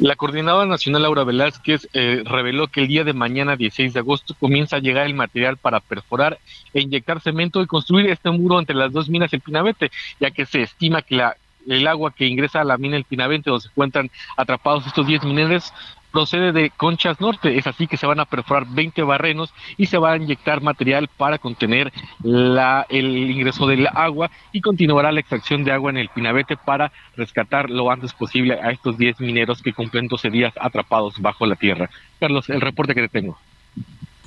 La 0.00 0.14
coordinadora 0.14 0.66
nacional 0.66 1.02
Laura 1.02 1.24
Velázquez 1.24 1.88
eh, 1.94 2.22
reveló 2.24 2.68
que 2.68 2.82
el 2.82 2.88
día 2.88 3.02
de 3.02 3.14
mañana, 3.14 3.56
16 3.56 3.94
de 3.94 4.00
agosto, 4.00 4.34
comienza 4.38 4.76
a 4.76 4.80
llegar 4.80 5.06
el 5.06 5.14
material 5.14 5.56
para 5.56 5.80
perforar 5.80 6.38
e 6.74 6.82
inyectar 6.82 7.20
cemento 7.20 7.62
y 7.62 7.66
construir 7.66 8.10
este 8.10 8.30
muro 8.30 8.58
entre 8.58 8.76
las 8.76 8.92
dos 8.92 9.08
minas 9.08 9.32
El 9.32 9.40
Pinabete, 9.40 9.90
ya 10.20 10.30
que 10.30 10.44
se 10.44 10.60
estima 10.60 11.00
que 11.00 11.16
la, 11.16 11.36
el 11.66 11.86
agua 11.86 12.12
que 12.12 12.26
ingresa 12.26 12.60
a 12.60 12.64
la 12.64 12.76
mina 12.76 12.96
El 12.96 13.04
Pinabete, 13.04 13.48
donde 13.48 13.62
se 13.62 13.68
encuentran 13.68 14.10
atrapados 14.36 14.86
estos 14.86 15.06
10 15.06 15.24
mineros, 15.24 15.72
procede 16.16 16.52
de 16.52 16.70
Conchas 16.70 17.20
Norte. 17.20 17.58
Es 17.58 17.66
así 17.66 17.86
que 17.86 17.98
se 17.98 18.06
van 18.06 18.20
a 18.20 18.24
perforar 18.24 18.64
20 18.66 19.02
barrenos 19.02 19.52
y 19.76 19.84
se 19.84 19.98
va 19.98 20.12
a 20.12 20.16
inyectar 20.16 20.62
material 20.62 21.10
para 21.14 21.36
contener 21.36 21.92
el 22.24 23.30
ingreso 23.30 23.66
del 23.66 23.86
agua 23.88 24.30
y 24.50 24.62
continuará 24.62 25.12
la 25.12 25.20
extracción 25.20 25.62
de 25.62 25.72
agua 25.72 25.90
en 25.90 25.98
el 25.98 26.08
Pinabete 26.08 26.56
para 26.56 26.90
rescatar 27.18 27.68
lo 27.68 27.90
antes 27.90 28.14
posible 28.14 28.54
a 28.54 28.70
estos 28.70 28.96
10 28.96 29.20
mineros 29.20 29.60
que 29.60 29.74
cumplen 29.74 30.08
12 30.08 30.30
días 30.30 30.54
atrapados 30.58 31.20
bajo 31.20 31.44
la 31.44 31.56
tierra. 31.56 31.90
Carlos, 32.18 32.48
el 32.48 32.62
reporte 32.62 32.94
que 32.94 33.02
te 33.02 33.08
tengo. 33.10 33.38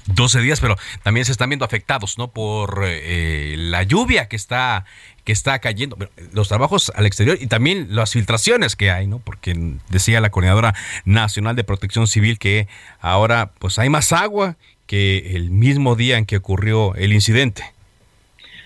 12 0.06 0.42
días, 0.42 0.60
pero 0.60 0.76
también 1.02 1.26
se 1.26 1.32
están 1.32 1.50
viendo 1.50 1.66
afectados, 1.66 2.18
¿no? 2.20 2.30
Por 2.30 2.84
eh, 2.86 3.56
la 3.58 3.82
lluvia 3.84 4.28
que 4.28 4.36
está, 4.36 4.86
que 5.30 5.34
está 5.34 5.60
cayendo, 5.60 5.96
los 6.34 6.48
trabajos 6.48 6.92
al 6.96 7.06
exterior 7.06 7.38
y 7.40 7.46
también 7.46 7.90
las 7.92 8.14
filtraciones 8.14 8.76
que 8.76 8.90
hay, 8.90 9.06
¿no? 9.06 9.20
Porque 9.20 9.54
decía 9.92 10.22
la 10.22 10.32
Coordinadora 10.32 10.74
Nacional 11.06 11.56
de 11.56 11.64
Protección 11.64 12.08
Civil 12.08 12.40
que 12.40 12.68
ahora 13.00 13.52
pues 13.60 13.78
hay 13.78 13.90
más 13.90 14.12
agua 14.12 14.56
que 14.88 15.36
el 15.36 15.52
mismo 15.52 15.96
día 15.96 16.18
en 16.18 16.26
que 16.26 16.38
ocurrió 16.38 16.96
el 16.96 17.14
incidente. 17.14 17.62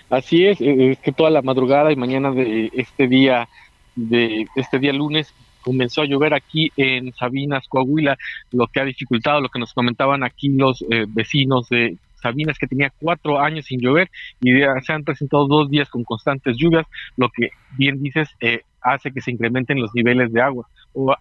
Así 0.08 0.46
es, 0.46 0.58
es 0.58 0.98
que 1.00 1.12
toda 1.12 1.28
la 1.28 1.42
madrugada 1.42 1.92
y 1.92 1.96
mañana 1.96 2.30
de 2.30 2.70
este 2.72 3.08
día 3.08 3.46
de 3.94 4.46
este 4.56 4.78
día 4.78 4.94
lunes 4.94 5.34
comenzó 5.60 6.00
a 6.00 6.06
llover 6.06 6.32
aquí 6.32 6.72
en 6.78 7.12
Sabinas, 7.12 7.68
Coahuila, 7.68 8.16
lo 8.52 8.68
que 8.68 8.80
ha 8.80 8.84
dificultado 8.86 9.42
lo 9.42 9.50
que 9.50 9.58
nos 9.58 9.74
comentaban 9.74 10.24
aquí 10.24 10.48
los 10.48 10.80
eh, 10.90 11.04
vecinos 11.08 11.68
de 11.68 11.98
Sabinas 12.24 12.58
que 12.58 12.66
tenía 12.66 12.90
cuatro 12.98 13.38
años 13.38 13.66
sin 13.66 13.80
llover 13.80 14.10
y 14.40 14.52
se 14.82 14.92
han 14.92 15.04
presentado 15.04 15.46
dos 15.46 15.70
días 15.70 15.90
con 15.90 16.04
constantes 16.04 16.56
lluvias, 16.56 16.86
lo 17.16 17.28
que 17.28 17.50
bien 17.76 18.02
dices 18.02 18.30
eh, 18.40 18.62
hace 18.80 19.12
que 19.12 19.20
se 19.20 19.30
incrementen 19.30 19.80
los 19.80 19.94
niveles 19.94 20.32
de 20.32 20.40
agua. 20.40 20.66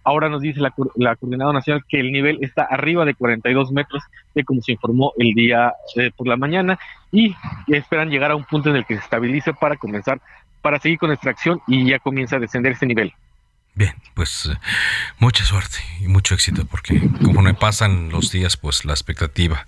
ahora 0.03 0.29
nos 0.29 0.41
dice 0.41 0.61
la, 0.61 0.73
la 0.95 1.15
Coordinadora 1.17 1.57
Nacional 1.57 1.83
que 1.89 1.99
el 1.99 2.11
nivel 2.11 2.37
está 2.41 2.63
arriba 2.63 3.03
de 3.03 3.15
42 3.15 3.71
metros, 3.71 4.01
de 4.33 4.43
como 4.45 4.61
se 4.61 4.73
informó 4.73 5.11
el 5.17 5.33
día 5.33 5.73
eh, 5.97 6.11
por 6.15 6.27
la 6.27 6.37
mañana, 6.37 6.79
y 7.11 7.35
esperan 7.67 8.09
llegar 8.09 8.31
a 8.31 8.35
un 8.35 8.45
punto 8.45 8.69
en 8.69 8.77
el 8.77 8.85
que 8.85 8.95
se 8.95 9.01
estabilice 9.01 9.53
para 9.53 9.75
comenzar, 9.75 10.21
para 10.61 10.79
seguir 10.79 10.99
con 10.99 11.11
extracción 11.11 11.59
y 11.67 11.85
ya 11.89 11.99
comienza 11.99 12.37
a 12.37 12.39
descender 12.39 12.73
ese 12.73 12.85
nivel. 12.85 13.13
Bien, 13.75 13.95
pues 14.13 14.49
eh, 14.51 14.57
mucha 15.17 15.43
suerte 15.45 15.79
y 15.99 16.07
mucho 16.07 16.35
éxito 16.35 16.65
porque 16.65 17.09
como 17.23 17.41
me 17.41 17.55
pasan 17.55 18.09
los 18.09 18.31
días, 18.31 18.55
pues 18.55 18.85
la 18.85 18.93
expectativa 18.93 19.65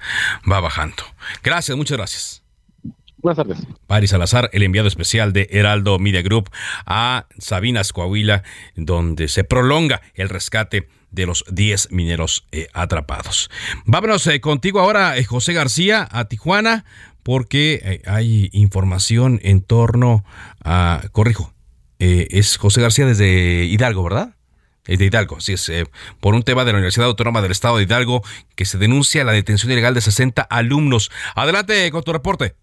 va 0.49 0.59
bajando. 0.59 1.03
Gracias, 1.43 1.75
muchas 1.75 1.97
gracias. 1.97 2.43
Buenas 3.17 3.37
tardes. 3.37 3.67
Paris 3.87 4.11
Salazar, 4.11 4.51
el 4.53 4.61
enviado 4.61 4.87
especial 4.87 5.33
de 5.33 5.47
Heraldo 5.51 5.97
Media 5.97 6.21
Group 6.21 6.51
a 6.85 7.25
Sabinas, 7.39 7.93
Coahuila, 7.93 8.43
donde 8.75 9.27
se 9.27 9.43
prolonga 9.43 10.01
el 10.13 10.29
rescate 10.29 10.87
de 11.09 11.25
los 11.25 11.43
10 11.49 11.91
mineros 11.91 12.45
eh, 12.51 12.67
atrapados. 12.73 13.49
Vámonos 13.85 14.27
eh, 14.27 14.39
contigo 14.41 14.81
ahora, 14.81 15.15
José 15.27 15.53
García, 15.53 16.07
a 16.11 16.25
Tijuana, 16.25 16.85
porque 17.23 18.03
hay 18.05 18.51
información 18.53 19.39
en 19.41 19.61
torno 19.61 20.23
a, 20.63 21.01
corrijo, 21.11 21.54
eh, 22.05 22.27
es 22.29 22.57
José 22.57 22.81
García 22.81 23.05
desde 23.07 23.65
Hidalgo, 23.65 24.03
¿verdad? 24.03 24.35
Es 24.85 24.99
de 24.99 25.05
Hidalgo, 25.05 25.39
sí 25.39 25.53
es, 25.53 25.67
eh, 25.69 25.85
por 26.21 26.35
un 26.35 26.43
tema 26.43 26.63
de 26.63 26.71
la 26.71 26.77
Universidad 26.77 27.07
Autónoma 27.07 27.41
del 27.41 27.51
Estado 27.51 27.77
de 27.77 27.83
Hidalgo 27.83 28.21
que 28.55 28.65
se 28.65 28.77
denuncia 28.77 29.23
la 29.23 29.31
detención 29.31 29.71
ilegal 29.71 29.95
de 29.95 30.01
60 30.01 30.43
alumnos. 30.43 31.09
Adelante 31.35 31.89
con 31.91 32.03
tu 32.03 32.13
reporte. 32.13 32.53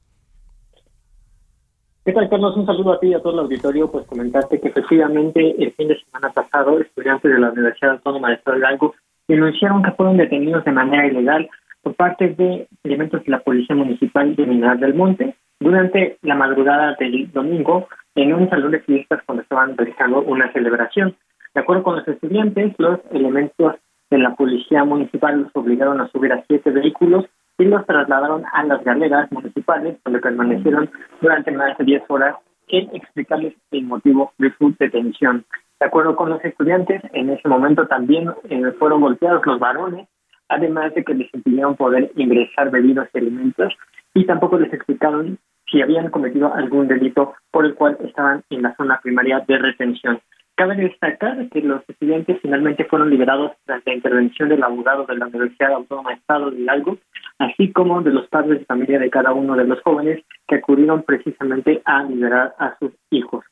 ¿Qué 2.05 2.12
tal, 2.12 2.28
Carlos? 2.28 2.57
Un 2.57 2.66
saludo 2.66 2.92
a 2.92 3.00
ti 3.00 3.09
y 3.09 3.14
a 3.14 3.20
todo 3.20 3.33
el 3.33 3.38
auditorio. 3.40 3.90
Pues 3.90 4.07
comentaste 4.07 4.61
que 4.61 4.68
efectivamente 4.68 5.57
el 5.59 5.72
fin 5.74 5.88
de 5.88 6.00
semana 6.05 6.33
pasado 6.33 6.78
estudiantes 6.78 7.33
de 7.33 7.40
la 7.40 7.50
Universidad 7.50 7.92
Autónoma 7.92 8.28
del 8.28 8.38
Estado 8.38 8.57
de 8.57 8.61
Hidalgo 8.61 8.94
denunciaron 9.26 9.83
que 9.83 9.92
fueron 9.92 10.16
detenidos 10.16 10.64
de 10.64 10.72
manera 10.72 11.07
ilegal 11.07 11.48
por 11.83 11.94
parte 11.94 12.28
de 12.28 12.68
elementos 12.85 13.24
de 13.24 13.31
la 13.31 13.40
Policía 13.40 13.74
Municipal 13.74 14.37
de 14.37 14.46
Mineral 14.46 14.78
del 14.78 14.94
Monte 14.94 15.35
durante 15.62 16.18
la 16.22 16.35
madrugada 16.35 16.96
del 16.98 17.31
domingo 17.33 17.88
en 18.14 18.35
un 18.35 18.51
salón 18.51 18.72
de 18.72 18.81
fiestas 18.81 19.22
cuando 19.25 19.42
estaban 19.42 19.77
realizando 19.77 20.22
una 20.22 20.53
celebración. 20.53 21.16
De 21.55 21.61
acuerdo 21.61 21.83
con 21.83 21.96
los 21.96 22.09
estudiantes, 22.09 22.75
los 22.79 23.01
elementos 23.11 23.77
de 24.11 24.18
la 24.18 24.35
policía 24.35 24.85
municipal 24.85 25.42
los 25.42 25.51
obligaron 25.55 26.01
a 26.01 26.09
subir 26.09 26.33
a 26.33 26.44
siete 26.46 26.70
vehículos 26.70 27.25
y 27.59 27.64
los 27.64 27.87
trasladaron 27.87 28.44
a 28.53 28.64
las 28.64 28.83
galeras 28.85 29.31
municipales, 29.31 29.96
donde 30.05 30.20
permanecieron 30.20 30.90
durante 31.20 31.51
más 31.53 31.77
de 31.79 31.85
diez 31.85 32.03
horas 32.09 32.37
sin 32.68 32.94
explicarles 32.94 33.55
el 33.70 33.85
motivo 33.85 34.33
de 34.38 34.52
su 34.58 34.75
detención. 34.79 35.44
De 35.79 35.87
acuerdo 35.87 36.17
con 36.17 36.31
los 36.31 36.44
estudiantes, 36.44 37.02
en 37.13 37.31
ese 37.31 37.48
momento 37.48 37.87
también 37.87 38.31
eh, 38.48 38.73
fueron 38.79 39.00
golpeados 39.00 39.44
los 39.44 39.58
varones, 39.58 40.08
además 40.48 40.94
de 40.94 41.04
que 41.04 41.15
les 41.15 41.33
impidieron 41.35 41.77
poder 41.77 42.13
ingresar 42.17 42.71
bebidos 42.71 43.08
y 43.13 43.19
alimentos, 43.19 43.75
y 44.15 44.25
tampoco 44.25 44.58
les 44.58 44.73
explicaron 44.73 45.38
si 45.73 45.81
habían 45.81 46.10
cometido 46.10 46.54
algún 46.54 46.87
delito 46.87 47.35
por 47.50 47.64
el 47.64 47.75
cual 47.75 47.96
estaban 48.04 48.44
en 48.50 48.62
la 48.62 48.77
zona 48.77 49.00
primaria 49.02 49.42
de 49.48 49.58
retención. 49.58 50.20
Cabe 50.54 50.77
destacar 50.77 51.48
que 51.48 51.62
los 51.62 51.83
estudiantes 51.88 52.38
finalmente 52.42 52.85
fueron 52.85 53.08
liberados 53.08 53.52
tras 53.64 53.83
la 53.87 53.94
intervención 53.94 54.50
del 54.50 54.62
abogado 54.62 55.06
de 55.06 55.16
la 55.16 55.27
Universidad 55.27 55.73
Autónoma 55.73 56.10
de 56.10 56.16
Estado 56.16 56.50
de 56.50 56.60
Hidalgo, 56.60 56.98
así 57.38 57.73
como 57.73 58.02
de 58.02 58.12
los 58.12 58.29
padres 58.29 58.58
de 58.58 58.66
familia 58.66 58.98
de 58.98 59.08
cada 59.08 59.33
uno 59.33 59.56
de 59.56 59.64
los 59.64 59.81
jóvenes 59.81 60.23
que 60.46 60.56
acudieron 60.56 61.02
precisamente 61.04 61.81
a 61.87 62.02
liberar 62.02 62.54
a 62.58 62.77
sus 62.79 62.92
hijos. 63.10 63.44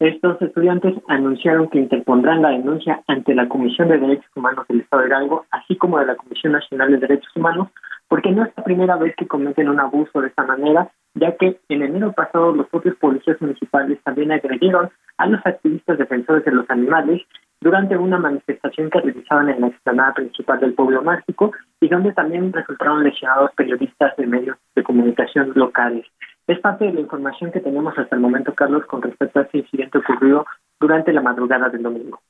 Estos 0.00 0.42
estudiantes 0.42 0.94
anunciaron 1.06 1.68
que 1.68 1.78
interpondrán 1.78 2.42
la 2.42 2.50
denuncia 2.50 3.02
ante 3.06 3.34
la 3.34 3.48
Comisión 3.48 3.88
de 3.88 3.98
Derechos 3.98 4.30
Humanos 4.34 4.66
del 4.68 4.80
Estado 4.80 5.02
de 5.02 5.08
Hidalgo, 5.08 5.46
así 5.52 5.76
como 5.76 6.00
de 6.00 6.06
la 6.06 6.16
Comisión 6.16 6.52
Nacional 6.52 6.90
de 6.90 6.98
Derechos 6.98 7.34
Humanos, 7.36 7.68
porque 8.08 8.30
no 8.30 8.44
es 8.44 8.52
la 8.56 8.64
primera 8.64 8.96
vez 8.96 9.14
que 9.16 9.26
cometen 9.26 9.68
un 9.68 9.80
abuso 9.80 10.20
de 10.20 10.28
esta 10.28 10.44
manera, 10.44 10.90
ya 11.14 11.36
que 11.36 11.60
en 11.68 11.82
enero 11.82 12.12
pasado 12.12 12.52
los 12.52 12.68
propios 12.68 12.96
policías 12.96 13.40
municipales 13.40 13.98
también 14.04 14.32
agredieron 14.32 14.90
a 15.16 15.26
los 15.26 15.40
activistas 15.44 15.98
defensores 15.98 16.44
de 16.44 16.52
los 16.52 16.68
animales 16.70 17.22
durante 17.60 17.96
una 17.96 18.18
manifestación 18.18 18.88
que 18.90 19.00
realizaban 19.00 19.48
en 19.48 19.60
la 19.60 19.66
explanada 19.68 20.14
principal 20.14 20.60
del 20.60 20.74
pueblo 20.74 21.02
mágico 21.02 21.52
y 21.80 21.88
donde 21.88 22.12
también 22.12 22.52
resultaron 22.52 23.02
lesionados 23.02 23.50
periodistas 23.56 24.16
de 24.16 24.26
medios 24.26 24.56
de 24.76 24.84
comunicación 24.84 25.52
locales. 25.54 26.06
Es 26.46 26.60
parte 26.60 26.86
de 26.86 26.92
la 26.92 27.00
información 27.00 27.50
que 27.50 27.60
tenemos 27.60 27.98
hasta 27.98 28.14
el 28.14 28.22
momento, 28.22 28.54
Carlos, 28.54 28.86
con 28.86 29.02
respecto 29.02 29.40
a 29.40 29.42
este 29.42 29.58
incidente 29.58 29.98
ocurrido 29.98 30.46
durante 30.80 31.12
la 31.12 31.20
madrugada 31.20 31.68
del 31.68 31.82
domingo 31.82 32.20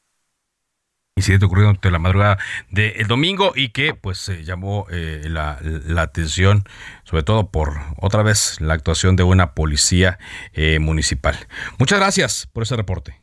incidente 1.18 1.46
ocurrido 1.46 1.66
durante 1.66 1.90
la 1.90 1.98
madrugada 1.98 2.38
del 2.70 3.06
domingo 3.06 3.52
y 3.54 3.70
que 3.70 3.94
pues 3.94 4.30
llamó 4.44 4.86
eh, 4.90 5.22
la, 5.26 5.58
atención 6.00 6.64
sobre 7.04 7.22
todo 7.22 7.50
por 7.50 7.74
otra 8.00 8.22
vez 8.22 8.60
la 8.60 8.74
actuación 8.74 9.16
de 9.16 9.24
una 9.24 9.54
policía 9.54 10.18
eh, 10.52 10.78
municipal. 10.78 11.36
Muchas 11.78 11.98
gracias 11.98 12.48
por 12.52 12.62
ese 12.62 12.76
reporte. 12.76 13.20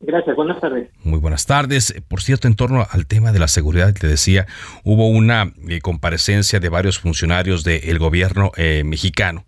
Gracias, 0.00 0.36
buenas 0.36 0.60
tardes. 0.60 0.90
Muy 1.02 1.18
buenas 1.18 1.46
tardes. 1.46 1.92
Por 2.06 2.22
cierto, 2.22 2.46
en 2.46 2.54
torno 2.54 2.86
al 2.88 3.06
tema 3.06 3.32
de 3.32 3.40
la 3.40 3.48
seguridad, 3.48 3.92
te 3.92 4.06
decía, 4.06 4.46
hubo 4.84 5.08
una 5.08 5.52
eh, 5.68 5.80
comparecencia 5.80 6.60
de 6.60 6.68
varios 6.68 7.00
funcionarios 7.00 7.64
del 7.64 7.98
gobierno 7.98 8.52
mexicano, 8.84 9.44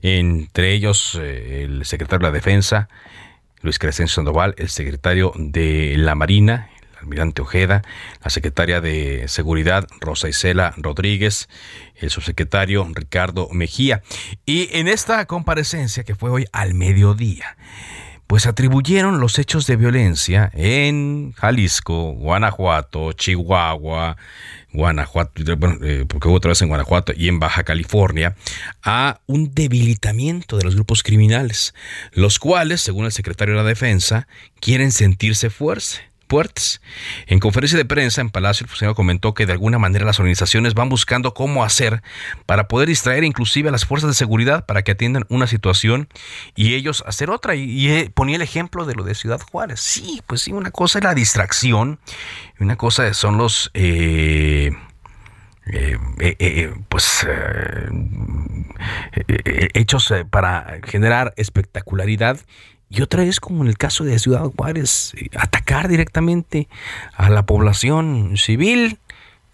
entre 0.00 0.72
ellos 0.72 1.16
el 1.16 1.84
secretario 1.84 2.26
de 2.26 2.30
la 2.30 2.34
Defensa, 2.34 2.88
Luis 3.62 3.78
Crescencio 3.78 4.14
Sandoval, 4.14 4.54
el 4.56 4.70
secretario 4.70 5.32
de 5.36 5.96
la 5.98 6.14
Marina, 6.14 6.70
almirante 7.00 7.42
Ojeda, 7.42 7.82
la 8.22 8.30
secretaria 8.30 8.80
de 8.80 9.26
Seguridad 9.28 9.86
Rosa 10.00 10.28
Isela 10.28 10.74
Rodríguez, 10.76 11.48
el 11.96 12.10
subsecretario 12.10 12.86
Ricardo 12.94 13.48
Mejía. 13.52 14.02
Y 14.46 14.68
en 14.72 14.88
esta 14.88 15.24
comparecencia 15.26 16.04
que 16.04 16.14
fue 16.14 16.30
hoy 16.30 16.46
al 16.52 16.74
mediodía, 16.74 17.56
pues 18.30 18.46
atribuyeron 18.46 19.18
los 19.18 19.40
hechos 19.40 19.66
de 19.66 19.74
violencia 19.74 20.52
en 20.54 21.32
Jalisco, 21.32 22.12
Guanajuato, 22.12 23.12
Chihuahua, 23.12 24.16
Guanajuato, 24.72 25.42
eh, 25.82 26.04
porque 26.06 26.28
hubo 26.28 26.36
otra 26.36 26.50
vez 26.50 26.62
en 26.62 26.68
Guanajuato 26.68 27.12
y 27.16 27.26
en 27.26 27.40
Baja 27.40 27.64
California, 27.64 28.36
a 28.84 29.20
un 29.26 29.52
debilitamiento 29.52 30.56
de 30.56 30.62
los 30.62 30.76
grupos 30.76 31.02
criminales, 31.02 31.74
los 32.12 32.38
cuales, 32.38 32.80
según 32.80 33.04
el 33.04 33.10
secretario 33.10 33.54
de 33.54 33.62
la 33.62 33.68
Defensa, 33.68 34.28
quieren 34.60 34.92
sentirse 34.92 35.50
fuerza 35.50 36.00
En 37.26 37.40
conferencia 37.40 37.76
de 37.76 37.84
prensa 37.84 38.20
en 38.20 38.30
Palacio, 38.30 38.64
el 38.64 38.68
funcionario 38.68 38.94
comentó 38.94 39.34
que 39.34 39.46
de 39.46 39.52
alguna 39.52 39.78
manera 39.78 40.04
las 40.04 40.20
organizaciones 40.20 40.74
van 40.74 40.88
buscando 40.88 41.34
cómo 41.34 41.64
hacer 41.64 42.02
para 42.46 42.68
poder 42.68 42.88
distraer 42.88 43.24
inclusive 43.24 43.68
a 43.68 43.72
las 43.72 43.84
fuerzas 43.84 44.10
de 44.10 44.14
seguridad 44.14 44.66
para 44.66 44.82
que 44.82 44.92
atiendan 44.92 45.24
una 45.28 45.46
situación 45.46 46.08
y 46.54 46.74
ellos 46.74 47.02
hacer 47.06 47.30
otra. 47.30 47.54
Y, 47.54 48.10
ponía 48.14 48.36
el 48.36 48.42
ejemplo 48.42 48.84
de 48.84 48.94
lo 48.94 49.02
de 49.02 49.14
Ciudad 49.14 49.40
Juárez. 49.40 49.80
Sí, 49.80 50.22
pues 50.26 50.42
sí, 50.42 50.52
una 50.52 50.70
cosa 50.70 50.98
es 50.98 51.04
la 51.04 51.14
distracción 51.14 51.98
una 52.60 52.76
cosa 52.76 53.12
son 53.14 53.38
los... 53.38 53.70
Eh, 53.74 54.70
eh, 55.72 55.96
eh, 56.18 56.74
pues 56.88 57.26
hechos 59.74 60.12
para 60.30 60.78
generar 60.84 61.32
espectacularidad 61.36 62.40
y 62.90 63.02
otra 63.02 63.22
vez, 63.22 63.38
como 63.38 63.62
en 63.62 63.68
el 63.68 63.78
caso 63.78 64.02
de 64.02 64.18
Ciudad 64.18 64.42
Juárez, 64.56 65.14
eh, 65.14 65.30
atacar 65.38 65.86
directamente 65.86 66.68
a 67.14 67.30
la 67.30 67.46
población 67.46 68.36
civil 68.36 68.98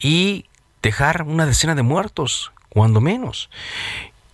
y 0.00 0.46
dejar 0.82 1.22
una 1.22 1.44
decena 1.44 1.74
de 1.74 1.82
muertos, 1.82 2.50
cuando 2.70 3.02
menos. 3.02 3.50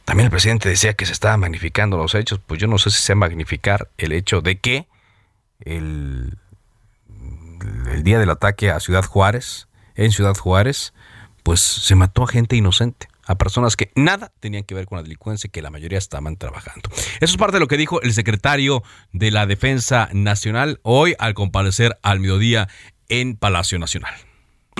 También 0.04 0.26
el 0.26 0.30
presidente 0.30 0.68
decía 0.68 0.94
que 0.94 1.06
se 1.06 1.12
estaban 1.12 1.40
magnificando 1.40 1.96
los 1.96 2.14
hechos, 2.14 2.40
pues 2.46 2.60
yo 2.60 2.68
no 2.68 2.78
sé 2.78 2.90
si 2.90 3.02
sea 3.02 3.16
magnificar 3.16 3.88
el 3.98 4.12
hecho 4.12 4.40
de 4.40 4.58
que 4.58 4.86
el, 5.64 6.38
el 7.90 8.04
día 8.04 8.20
del 8.20 8.30
ataque 8.30 8.70
a 8.70 8.78
Ciudad 8.78 9.04
Juárez, 9.04 9.66
en 9.96 10.12
Ciudad 10.12 10.36
Juárez, 10.36 10.92
pues 11.42 11.60
se 11.60 11.96
mató 11.96 12.22
a 12.22 12.28
gente 12.28 12.54
inocente 12.54 13.08
a 13.26 13.36
personas 13.36 13.76
que 13.76 13.90
nada 13.94 14.32
tenían 14.40 14.64
que 14.64 14.74
ver 14.74 14.86
con 14.86 14.96
la 14.96 15.02
delincuencia, 15.02 15.50
que 15.50 15.62
la 15.62 15.70
mayoría 15.70 15.98
estaban 15.98 16.36
trabajando. 16.36 16.90
Eso 17.20 17.32
es 17.32 17.36
parte 17.36 17.56
de 17.56 17.60
lo 17.60 17.68
que 17.68 17.76
dijo 17.76 18.00
el 18.02 18.12
secretario 18.12 18.82
de 19.12 19.30
la 19.30 19.46
Defensa 19.46 20.08
Nacional 20.12 20.80
hoy 20.82 21.14
al 21.18 21.34
comparecer 21.34 21.98
al 22.02 22.20
mediodía 22.20 22.68
en 23.08 23.36
Palacio 23.36 23.78
Nacional. 23.78 24.14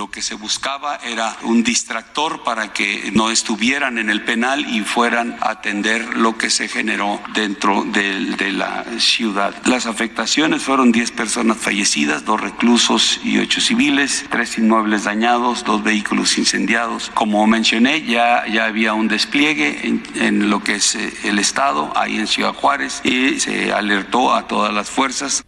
Lo 0.03 0.11
que 0.11 0.21
se 0.21 0.35
buscaba 0.35 0.97
era 0.97 1.37
un 1.43 1.63
distractor 1.63 2.43
para 2.43 2.73
que 2.73 3.09
no 3.13 3.31
estuvieran 3.31 3.97
en 3.97 4.09
el 4.09 4.21
penal 4.21 4.67
y 4.69 4.81
fueran 4.81 5.37
a 5.39 5.51
atender 5.51 6.17
lo 6.17 6.37
que 6.37 6.49
se 6.49 6.67
generó 6.67 7.21
dentro 7.33 7.85
de, 7.85 8.51
la 8.51 8.83
ciudad. 8.99 9.55
Las 9.63 9.85
afectaciones 9.85 10.61
fueron 10.61 10.91
10 10.91 11.11
personas 11.11 11.55
fallecidas, 11.55 12.25
dos 12.25 12.41
reclusos 12.41 13.21
y 13.23 13.37
ocho 13.37 13.61
civiles, 13.61 14.25
tres 14.29 14.57
inmuebles 14.57 15.05
dañados, 15.05 15.63
dos 15.63 15.81
vehículos 15.83 16.37
incendiados. 16.37 17.09
Como 17.13 17.47
mencioné, 17.47 18.01
ya, 18.01 18.45
ya 18.47 18.65
había 18.65 18.93
un 18.93 19.07
despliegue 19.07 19.87
en, 19.87 20.03
en 20.15 20.49
lo 20.49 20.61
que 20.61 20.75
es 20.75 20.95
eh, 20.95 21.13
el 21.23 21.39
Estado, 21.39 21.93
ahí 21.95 22.17
en 22.17 22.27
Ciudad 22.27 22.53
Juárez, 22.53 22.99
y 23.05 23.39
se 23.39 23.71
alertó 23.71 24.33
a 24.33 24.49
todas 24.49 24.73
las 24.73 24.89
fuerzas. 24.89 25.45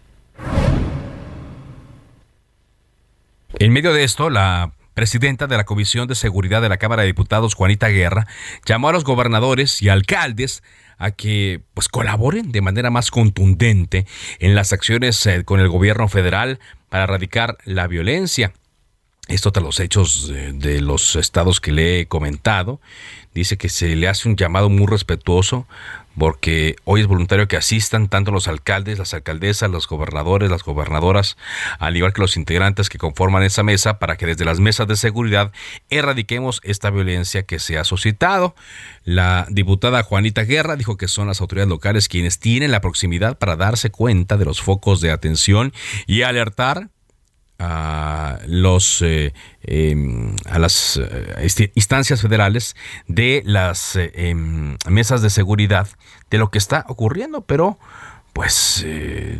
En 3.57 3.71
medio 3.71 3.93
de 3.93 4.03
esto, 4.03 4.29
la 4.29 4.73
presidenta 4.93 5.47
de 5.47 5.55
la 5.55 5.63
Comisión 5.63 6.09
de 6.09 6.15
Seguridad 6.15 6.61
de 6.61 6.67
la 6.67 6.77
Cámara 6.77 7.03
de 7.03 7.07
Diputados, 7.07 7.53
Juanita 7.53 7.87
Guerra, 7.87 8.27
llamó 8.65 8.89
a 8.89 8.91
los 8.91 9.05
gobernadores 9.05 9.81
y 9.81 9.87
alcaldes 9.87 10.61
a 10.97 11.11
que 11.11 11.61
pues 11.73 11.87
colaboren 11.87 12.51
de 12.51 12.61
manera 12.61 12.89
más 12.89 13.11
contundente 13.11 14.05
en 14.39 14.55
las 14.55 14.73
acciones 14.73 15.25
eh, 15.25 15.45
con 15.45 15.61
el 15.61 15.69
gobierno 15.69 16.09
federal 16.09 16.59
para 16.89 17.05
erradicar 17.05 17.57
la 17.63 17.87
violencia. 17.87 18.51
Esto 19.27 19.51
tras 19.51 19.65
los 19.65 19.79
hechos 19.79 20.27
de 20.27 20.81
los 20.81 21.15
estados 21.15 21.59
que 21.59 21.71
le 21.71 22.01
he 22.01 22.05
comentado. 22.07 22.79
Dice 23.33 23.57
que 23.57 23.69
se 23.69 23.95
le 23.95 24.07
hace 24.07 24.29
un 24.29 24.35
llamado 24.35 24.69
muy 24.69 24.85
respetuoso 24.85 25.65
porque 26.17 26.75
hoy 26.83 27.01
es 27.01 27.07
voluntario 27.07 27.47
que 27.47 27.57
asistan 27.57 28.07
tanto 28.07 28.31
los 28.31 28.47
alcaldes, 28.47 28.99
las 28.99 29.13
alcaldesas, 29.13 29.69
los 29.69 29.87
gobernadores, 29.87 30.49
las 30.49 30.63
gobernadoras, 30.63 31.37
al 31.79 31.95
igual 31.97 32.13
que 32.13 32.21
los 32.21 32.37
integrantes 32.37 32.89
que 32.89 32.97
conforman 32.97 33.43
esa 33.43 33.63
mesa, 33.63 33.99
para 33.99 34.17
que 34.17 34.25
desde 34.25 34.45
las 34.45 34.59
mesas 34.59 34.87
de 34.87 34.95
seguridad 34.95 35.51
erradiquemos 35.89 36.61
esta 36.63 36.89
violencia 36.89 37.43
que 37.43 37.59
se 37.59 37.77
ha 37.77 37.83
suscitado. 37.83 38.55
La 39.03 39.47
diputada 39.49 40.03
Juanita 40.03 40.43
Guerra 40.43 40.75
dijo 40.75 40.97
que 40.97 41.07
son 41.07 41.27
las 41.27 41.41
autoridades 41.41 41.69
locales 41.69 42.07
quienes 42.07 42.39
tienen 42.39 42.71
la 42.71 42.81
proximidad 42.81 43.37
para 43.37 43.55
darse 43.55 43.91
cuenta 43.91 44.37
de 44.37 44.45
los 44.45 44.61
focos 44.61 45.01
de 45.01 45.11
atención 45.11 45.73
y 46.07 46.21
alertar 46.21 46.89
a 47.59 48.39
los 48.47 49.01
eh, 49.01 49.33
em, 49.63 50.35
a 50.49 50.59
las 50.59 50.97
eh, 50.97 51.71
instancias 51.75 52.21
federales 52.21 52.75
de 53.07 53.43
las 53.45 53.95
eh, 53.95 54.11
em, 54.15 54.77
mesas 54.89 55.21
de 55.21 55.29
seguridad 55.29 55.87
de 56.29 56.37
lo 56.37 56.51
que 56.51 56.57
está 56.57 56.85
ocurriendo 56.89 57.41
pero 57.41 57.79
pues 58.35 58.83
eh, 58.85 59.39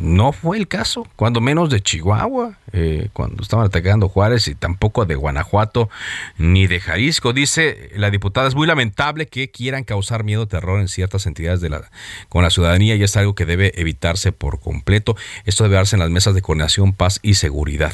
no 0.00 0.32
fue 0.32 0.56
el 0.56 0.66
caso, 0.66 1.06
cuando 1.14 1.42
menos 1.42 1.68
de 1.68 1.82
Chihuahua, 1.82 2.56
eh, 2.72 3.10
cuando 3.12 3.42
estaban 3.42 3.66
atacando 3.66 4.08
Juárez 4.08 4.48
y 4.48 4.54
tampoco 4.54 5.04
de 5.04 5.14
Guanajuato 5.14 5.90
ni 6.38 6.66
de 6.66 6.80
Jalisco. 6.80 7.34
Dice 7.34 7.90
la 7.96 8.10
diputada, 8.10 8.48
es 8.48 8.54
muy 8.54 8.66
lamentable 8.66 9.26
que 9.26 9.50
quieran 9.50 9.84
causar 9.84 10.24
miedo 10.24 10.48
terror 10.48 10.80
en 10.80 10.88
ciertas 10.88 11.26
entidades 11.26 11.60
de 11.60 11.68
la, 11.68 11.90
con 12.30 12.42
la 12.42 12.48
ciudadanía 12.48 12.94
y 12.94 13.02
es 13.02 13.14
algo 13.18 13.34
que 13.34 13.44
debe 13.44 13.78
evitarse 13.78 14.32
por 14.32 14.58
completo. 14.58 15.18
Esto 15.44 15.64
debe 15.64 15.76
darse 15.76 15.96
en 15.96 16.00
las 16.00 16.08
mesas 16.08 16.34
de 16.34 16.40
coordinación, 16.40 16.94
paz 16.94 17.20
y 17.20 17.34
seguridad 17.34 17.92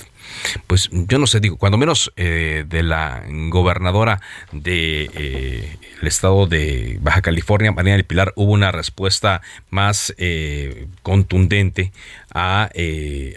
pues 0.66 0.88
yo 0.92 1.18
no 1.18 1.26
sé, 1.26 1.40
digo, 1.40 1.56
cuando 1.56 1.78
menos 1.78 2.12
eh, 2.16 2.64
de 2.66 2.82
la 2.82 3.24
gobernadora 3.28 4.20
del 4.52 4.62
de, 4.62 5.10
eh, 5.14 5.78
estado 6.02 6.46
de 6.46 6.98
Baja 7.00 7.22
California, 7.22 7.72
María 7.72 7.94
del 7.94 8.04
Pilar, 8.04 8.32
hubo 8.36 8.52
una 8.52 8.72
respuesta 8.72 9.42
más 9.68 10.14
eh, 10.18 10.88
contundente 11.02 11.92
a, 12.32 12.70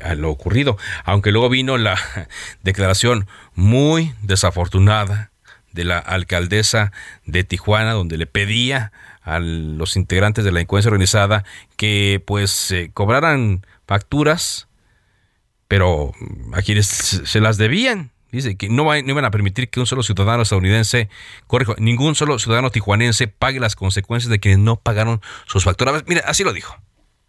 a 0.03 0.15
lo 0.15 0.29
ocurrido, 0.29 0.77
aunque 1.03 1.31
luego 1.31 1.49
vino 1.49 1.77
la 1.77 1.97
declaración 2.63 3.27
muy 3.55 4.13
desafortunada 4.21 5.31
de 5.71 5.83
la 5.83 5.97
alcaldesa 5.97 6.91
de 7.25 7.43
Tijuana, 7.43 7.93
donde 7.93 8.17
le 8.17 8.27
pedía 8.27 8.91
a 9.23 9.39
los 9.39 9.95
integrantes 9.95 10.43
de 10.43 10.51
la 10.51 10.57
delincuencia 10.57 10.89
organizada 10.89 11.43
que 11.77 12.21
pues 12.25 12.73
cobraran 12.93 13.65
facturas, 13.87 14.67
pero 15.73 16.11
a 16.53 16.61
quienes 16.61 16.85
se 16.85 17.39
las 17.39 17.57
debían. 17.57 18.11
Dice 18.31 18.55
que 18.57 18.69
no, 18.69 18.95
iban 18.95 19.25
a 19.25 19.31
permitir 19.31 19.71
que 19.71 19.79
un 19.79 19.87
solo 19.87 20.03
ciudadano 20.03 20.43
estadounidense, 20.43 21.09
corrijo, 21.47 21.73
ningún 21.79 22.13
solo 22.13 22.37
ciudadano 22.37 22.69
tijuanense 22.69 23.27
pague 23.27 23.59
las 23.59 23.75
consecuencias 23.75 24.29
de 24.29 24.39
quienes 24.39 24.59
no 24.59 24.75
pagaron 24.75 25.19
sus 25.47 25.63
facturas. 25.63 26.03
Mira, 26.05 26.25
así 26.27 26.43
lo 26.43 26.53
dijo. 26.53 26.75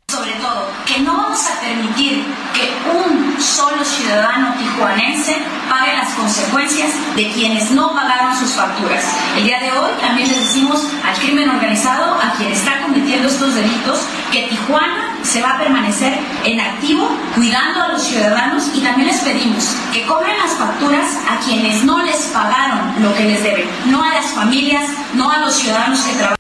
Sobre 0.09 0.33
todo, 0.33 0.69
que 0.85 1.01
no 1.01 1.17
vamos 1.17 1.41
a 1.47 1.59
permitir 1.59 2.23
que 2.53 2.69
un 2.95 3.41
solo 3.41 3.83
ciudadano 3.83 4.55
tijuanense 4.59 5.39
pague 5.71 5.95
las 5.95 6.13
consecuencias 6.13 6.91
de 7.17 7.31
quienes 7.31 7.71
no 7.71 7.95
pagaron 7.95 8.37
sus 8.37 8.51
facturas. 8.51 9.05
El 9.39 9.45
día 9.45 9.61
de 9.61 9.73
hoy 9.73 9.91
también 10.03 10.29
les 10.29 10.41
decimos 10.41 10.85
al 11.03 11.17
crimen 11.17 11.49
organizado, 11.49 12.21
a 12.21 12.35
quien 12.37 12.53
está 12.53 12.83
cometiendo 12.83 13.27
estos 13.27 13.55
delitos, 13.55 14.01
que 14.31 14.49
Tijuana 14.49 15.04
se 15.25 15.41
va 15.41 15.55
a 15.55 15.59
permanecer 15.59 16.13
en 16.45 16.61
activo 16.61 17.09
cuidando 17.35 17.83
a 17.83 17.89
los 17.89 18.03
ciudadanos 18.03 18.71
y 18.75 18.81
también 18.81 19.09
les 19.09 19.21
pedimos 19.21 19.77
que 19.93 20.07
cobren 20.07 20.37
las 20.37 20.53
facturas 20.53 21.19
a 21.29 21.41
quienes 21.45 21.83
no 21.85 22.05
les 22.05 22.17
pagaron 22.27 23.03
lo 23.03 23.15
que 23.15 23.25
les 23.25 23.43
deben, 23.43 23.67
no 23.87 24.03
a 24.03 24.15
las 24.15 24.27
familias, 24.27 24.91
no 25.15 25.31
a 25.31 25.39
los 25.39 25.55
ciudadanos 25.55 26.01
que 26.03 26.13
trabajan. 26.13 26.37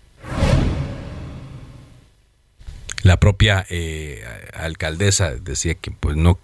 La 3.02 3.18
propia 3.18 3.66
eh, 3.68 4.24
alcaldesa 4.54 5.32
decía 5.34 5.74
que 5.74 5.90
pues 5.90 6.16
no 6.16 6.38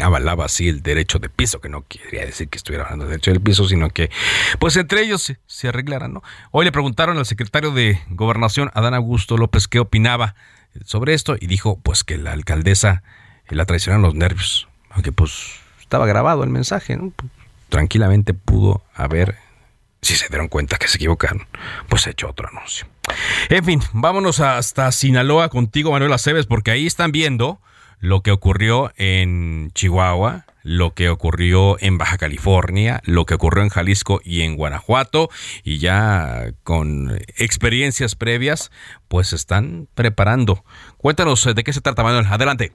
avalaba 0.00 0.46
así 0.46 0.68
el 0.68 0.82
derecho 0.82 1.18
de 1.18 1.28
piso, 1.28 1.60
que 1.60 1.68
no 1.68 1.84
quería 1.86 2.24
decir 2.24 2.48
que 2.48 2.56
estuviera 2.56 2.84
hablando 2.84 3.04
del 3.04 3.12
derecho 3.12 3.30
del 3.32 3.40
piso, 3.40 3.68
sino 3.68 3.90
que 3.90 4.10
pues 4.58 4.76
entre 4.76 5.02
ellos 5.02 5.32
se, 5.46 5.68
arreglaran, 5.68 6.14
¿no? 6.14 6.22
Hoy 6.50 6.64
le 6.64 6.72
preguntaron 6.72 7.18
al 7.18 7.26
secretario 7.26 7.72
de 7.72 8.00
Gobernación, 8.08 8.70
Adán 8.74 8.94
Augusto 8.94 9.36
López, 9.36 9.68
qué 9.68 9.78
opinaba 9.78 10.34
sobre 10.84 11.14
esto 11.14 11.36
y 11.38 11.46
dijo 11.46 11.78
pues 11.82 12.04
que 12.04 12.16
la 12.16 12.32
alcaldesa 12.32 13.02
la 13.48 13.66
traicionaron 13.66 14.02
los 14.02 14.14
nervios, 14.14 14.68
aunque 14.90 15.12
pues 15.12 15.60
estaba 15.80 16.06
grabado 16.06 16.42
el 16.44 16.50
mensaje, 16.50 16.98
tranquilamente 17.68 18.34
pudo 18.34 18.82
haber, 18.94 19.36
si 20.00 20.14
se 20.14 20.28
dieron 20.28 20.48
cuenta 20.48 20.78
que 20.78 20.88
se 20.88 20.96
equivocaron, 20.96 21.46
pues 21.88 22.06
hecho 22.06 22.28
otro 22.28 22.48
anuncio. 22.48 22.86
En 23.50 23.64
fin, 23.64 23.82
vámonos 23.92 24.40
hasta 24.40 24.90
Sinaloa 24.92 25.48
contigo, 25.48 25.92
Manuel 25.92 26.12
Aceves, 26.12 26.46
porque 26.46 26.70
ahí 26.70 26.86
están 26.86 27.12
viendo 27.12 27.60
lo 28.02 28.20
que 28.20 28.32
ocurrió 28.32 28.90
en 28.98 29.70
Chihuahua, 29.70 30.44
lo 30.64 30.90
que 30.90 31.08
ocurrió 31.08 31.76
en 31.80 31.98
Baja 31.98 32.18
California, 32.18 33.00
lo 33.06 33.24
que 33.24 33.34
ocurrió 33.34 33.62
en 33.62 33.68
Jalisco 33.68 34.20
y 34.24 34.42
en 34.42 34.56
Guanajuato, 34.56 35.28
y 35.64 35.78
ya 35.78 36.50
con 36.64 37.10
experiencias 37.38 38.16
previas, 38.16 38.70
pues 39.08 39.32
están 39.32 39.86
preparando. 39.94 40.64
Cuéntanos 40.98 41.46
eh, 41.46 41.54
de 41.54 41.62
qué 41.62 41.72
se 41.72 41.80
trata, 41.80 42.02
Manuel. 42.02 42.26
Adelante. 42.26 42.72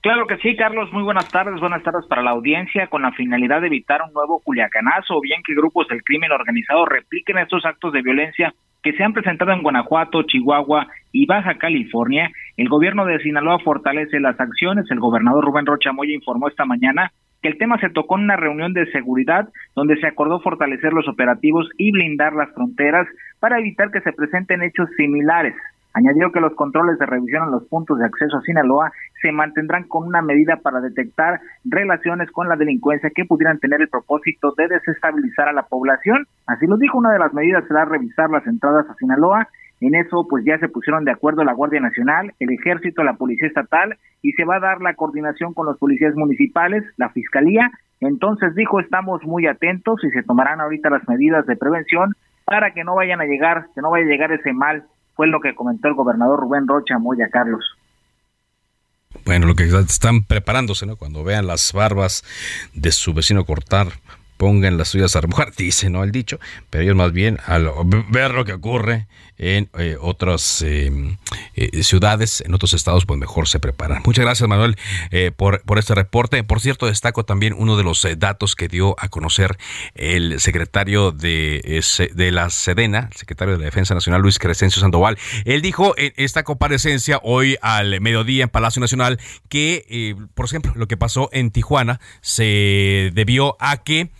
Claro 0.00 0.26
que 0.26 0.36
sí, 0.38 0.54
Carlos. 0.56 0.92
Muy 0.92 1.04
buenas 1.04 1.28
tardes. 1.28 1.58
Buenas 1.60 1.82
tardes 1.82 2.04
para 2.06 2.22
la 2.22 2.32
audiencia. 2.32 2.88
Con 2.88 3.02
la 3.02 3.12
finalidad 3.12 3.60
de 3.60 3.68
evitar 3.68 4.02
un 4.02 4.12
nuevo 4.12 4.40
culiacanazo 4.44 5.14
o 5.14 5.20
bien 5.20 5.42
que 5.42 5.54
grupos 5.54 5.88
del 5.88 6.02
crimen 6.02 6.32
organizado 6.32 6.84
repliquen 6.84 7.38
estos 7.38 7.64
actos 7.64 7.92
de 7.92 8.02
violencia 8.02 8.52
que 8.82 8.92
se 8.92 9.02
han 9.02 9.14
presentado 9.14 9.50
en 9.52 9.62
Guanajuato, 9.62 10.22
Chihuahua 10.24 10.88
y 11.10 11.24
Baja 11.24 11.54
California, 11.54 12.30
el 12.56 12.68
gobierno 12.68 13.04
de 13.04 13.18
Sinaloa 13.18 13.58
fortalece 13.58 14.20
las 14.20 14.38
acciones. 14.38 14.90
El 14.90 15.00
gobernador 15.00 15.44
Rubén 15.44 15.66
Rocha 15.66 15.92
Moya 15.92 16.14
informó 16.14 16.48
esta 16.48 16.64
mañana 16.64 17.10
que 17.42 17.48
el 17.48 17.58
tema 17.58 17.78
se 17.78 17.90
tocó 17.90 18.16
en 18.16 18.24
una 18.24 18.36
reunión 18.36 18.72
de 18.72 18.90
seguridad 18.90 19.48
donde 19.74 19.96
se 19.96 20.06
acordó 20.06 20.40
fortalecer 20.40 20.92
los 20.92 21.08
operativos 21.08 21.68
y 21.76 21.90
blindar 21.92 22.32
las 22.32 22.52
fronteras 22.54 23.06
para 23.40 23.58
evitar 23.58 23.90
que 23.90 24.00
se 24.00 24.12
presenten 24.12 24.62
hechos 24.62 24.88
similares. 24.96 25.54
Añadió 25.94 26.32
que 26.32 26.40
los 26.40 26.54
controles 26.54 26.98
de 26.98 27.06
revisión 27.06 27.44
en 27.44 27.50
los 27.52 27.68
puntos 27.68 27.98
de 27.98 28.06
acceso 28.06 28.38
a 28.38 28.42
Sinaloa 28.42 28.90
se 29.22 29.30
mantendrán 29.30 29.84
con 29.84 30.06
una 30.06 30.22
medida 30.22 30.56
para 30.56 30.80
detectar 30.80 31.40
relaciones 31.64 32.30
con 32.32 32.48
la 32.48 32.56
delincuencia 32.56 33.10
que 33.14 33.24
pudieran 33.24 33.60
tener 33.60 33.80
el 33.80 33.88
propósito 33.88 34.54
de 34.56 34.66
desestabilizar 34.66 35.48
a 35.48 35.52
la 35.52 35.62
población. 35.62 36.26
Así 36.46 36.66
lo 36.66 36.76
dijo, 36.78 36.98
una 36.98 37.12
de 37.12 37.20
las 37.20 37.32
medidas 37.32 37.64
será 37.68 37.84
revisar 37.84 38.28
las 38.30 38.46
entradas 38.46 38.86
a 38.90 38.94
Sinaloa. 38.94 39.48
En 39.84 39.94
eso, 39.94 40.26
pues 40.26 40.46
ya 40.46 40.58
se 40.58 40.70
pusieron 40.70 41.04
de 41.04 41.10
acuerdo 41.10 41.44
la 41.44 41.52
Guardia 41.52 41.78
Nacional, 41.78 42.32
el 42.40 42.50
Ejército, 42.50 43.04
la 43.04 43.18
Policía 43.18 43.48
Estatal 43.48 43.98
y 44.22 44.32
se 44.32 44.46
va 44.46 44.56
a 44.56 44.60
dar 44.60 44.80
la 44.80 44.94
coordinación 44.94 45.52
con 45.52 45.66
los 45.66 45.76
policías 45.76 46.14
municipales, 46.14 46.82
la 46.96 47.10
Fiscalía. 47.10 47.70
Entonces 48.00 48.54
dijo, 48.54 48.80
estamos 48.80 49.22
muy 49.24 49.46
atentos 49.46 50.02
y 50.02 50.08
se 50.08 50.22
tomarán 50.22 50.62
ahorita 50.62 50.88
las 50.88 51.06
medidas 51.06 51.44
de 51.44 51.56
prevención 51.56 52.14
para 52.46 52.72
que 52.72 52.82
no 52.82 52.94
vayan 52.94 53.20
a 53.20 53.26
llegar, 53.26 53.66
que 53.74 53.82
no 53.82 53.90
vaya 53.90 54.06
a 54.06 54.08
llegar 54.08 54.32
ese 54.32 54.54
mal 54.54 54.84
fue 55.16 55.26
lo 55.26 55.40
que 55.40 55.54
comentó 55.54 55.88
el 55.88 55.94
gobernador 55.94 56.40
Rubén 56.40 56.66
Rocha 56.66 56.98
Moya, 56.98 57.28
Carlos. 57.30 57.76
Bueno, 59.26 59.46
lo 59.46 59.54
que 59.54 59.64
están 59.64 60.24
preparándose, 60.24 60.86
¿no? 60.86 60.96
Cuando 60.96 61.24
vean 61.24 61.46
las 61.46 61.74
barbas 61.74 62.24
de 62.72 62.90
su 62.90 63.12
vecino 63.12 63.44
cortar, 63.44 63.88
pongan 64.44 64.76
las 64.76 64.88
suyas 64.88 65.16
a 65.16 65.22
remojar, 65.22 65.54
dice, 65.56 65.88
¿no? 65.88 66.04
El 66.04 66.12
dicho, 66.12 66.38
pero 66.68 66.84
ellos 66.84 66.94
más 66.94 67.12
bien 67.12 67.38
al 67.46 67.70
ver 68.10 68.32
lo 68.32 68.44
que 68.44 68.52
ocurre 68.52 69.06
en 69.38 69.70
eh, 69.78 69.96
otras 69.98 70.60
eh, 70.60 71.16
eh, 71.54 71.82
ciudades, 71.82 72.42
en 72.42 72.52
otros 72.52 72.74
estados, 72.74 73.06
pues 73.06 73.18
mejor 73.18 73.48
se 73.48 73.58
preparan. 73.58 74.02
Muchas 74.04 74.22
gracias, 74.22 74.46
Manuel, 74.46 74.76
por, 75.36 75.62
por 75.62 75.78
este 75.78 75.94
reporte. 75.94 76.44
Por 76.44 76.60
cierto, 76.60 76.84
destaco 76.84 77.24
también 77.24 77.54
uno 77.56 77.78
de 77.78 77.84
los 77.84 78.06
datos 78.18 78.54
que 78.54 78.68
dio 78.68 78.94
a 78.98 79.08
conocer 79.08 79.56
el 79.94 80.38
secretario 80.40 81.10
de, 81.10 81.82
de 82.14 82.30
la 82.30 82.50
Sedena, 82.50 83.08
el 83.10 83.16
secretario 83.16 83.54
de 83.54 83.60
la 83.60 83.64
Defensa 83.64 83.94
Nacional, 83.94 84.20
Luis 84.20 84.38
Crescencio 84.38 84.80
Sandoval. 84.80 85.16
Él 85.46 85.62
dijo 85.62 85.94
en 85.96 86.12
esta 86.16 86.42
comparecencia 86.42 87.18
hoy 87.22 87.56
al 87.62 87.98
mediodía 88.02 88.44
en 88.44 88.50
Palacio 88.50 88.80
Nacional 88.80 89.18
que, 89.48 90.14
por 90.34 90.44
ejemplo, 90.44 90.72
lo 90.76 90.86
que 90.86 90.98
pasó 90.98 91.30
en 91.32 91.50
Tijuana 91.50 91.98
se 92.20 93.10
debió 93.14 93.56
a 93.58 93.78
que 93.78 94.10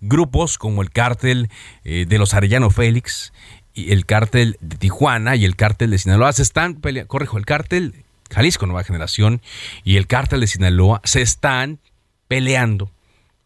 grupos 0.00 0.58
como 0.58 0.82
el 0.82 0.90
cártel 0.90 1.48
de 1.84 2.18
los 2.18 2.34
Arellano 2.34 2.70
Félix, 2.70 3.32
el 3.74 4.06
cártel 4.06 4.56
de 4.60 4.76
Tijuana 4.76 5.36
y 5.36 5.44
el 5.44 5.56
cártel 5.56 5.90
de 5.90 5.98
Sinaloa. 5.98 6.32
Se 6.32 6.42
están 6.42 6.74
peleando, 6.74 7.08
corrijo, 7.08 7.38
el 7.38 7.46
cártel 7.46 8.04
Jalisco 8.30 8.66
Nueva 8.66 8.84
Generación 8.84 9.40
y 9.84 9.96
el 9.96 10.06
cártel 10.06 10.40
de 10.40 10.46
Sinaloa 10.46 11.00
se 11.04 11.22
están 11.22 11.78
peleando 12.26 12.90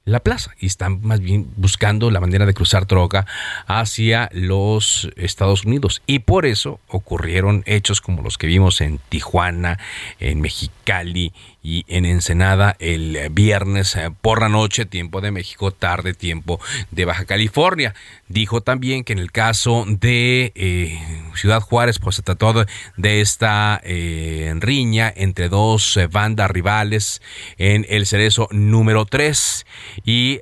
la 0.05 0.19
plaza 0.19 0.51
y 0.59 0.67
están 0.67 1.01
más 1.03 1.21
bien 1.21 1.49
buscando 1.57 2.11
la 2.11 2.19
manera 2.19 2.45
de 2.45 2.55
cruzar 2.55 2.89
droga 2.89 3.25
hacia 3.69 4.29
los 4.33 5.09
Estados 5.15 5.65
Unidos. 5.65 6.03
Y 6.07 6.19
por 6.19 6.45
eso 6.45 6.81
ocurrieron 6.89 7.63
hechos 7.67 8.01
como 8.01 8.23
los 8.23 8.37
que 8.37 8.49
vimos 8.49 8.81
en 8.81 8.99
Tijuana, 9.09 9.79
en 10.19 10.41
Mexicali 10.41 11.33
y 11.63 11.85
en 11.89 12.05
Ensenada 12.05 12.77
el 12.79 13.29
viernes 13.31 13.95
eh, 13.97 14.11
por 14.21 14.41
la 14.41 14.49
noche, 14.49 14.85
tiempo 14.87 15.21
de 15.21 15.31
México, 15.31 15.71
tarde, 15.71 16.15
tiempo 16.15 16.61
de 16.91 17.05
Baja 17.05 17.25
California. 17.25 17.95
Dijo 18.29 18.61
también 18.61 19.05
que 19.05 19.13
en 19.13 19.19
el 19.19 19.31
caso 19.31 19.85
de 19.87 20.53
eh, 20.55 20.99
Ciudad 21.35 21.61
Juárez, 21.61 21.99
pues 21.99 22.17
se 22.17 22.23
trató 22.23 22.65
de 22.97 23.21
esta 23.21 23.81
eh, 23.85 24.53
riña 24.59 25.13
entre 25.15 25.49
dos 25.49 25.99
bandas 26.11 26.51
rivales 26.51 27.23
en 27.59 27.87
el 27.89 28.07
cerezo 28.07 28.49
número 28.51 29.05
3 29.05 29.67
y 30.05 30.41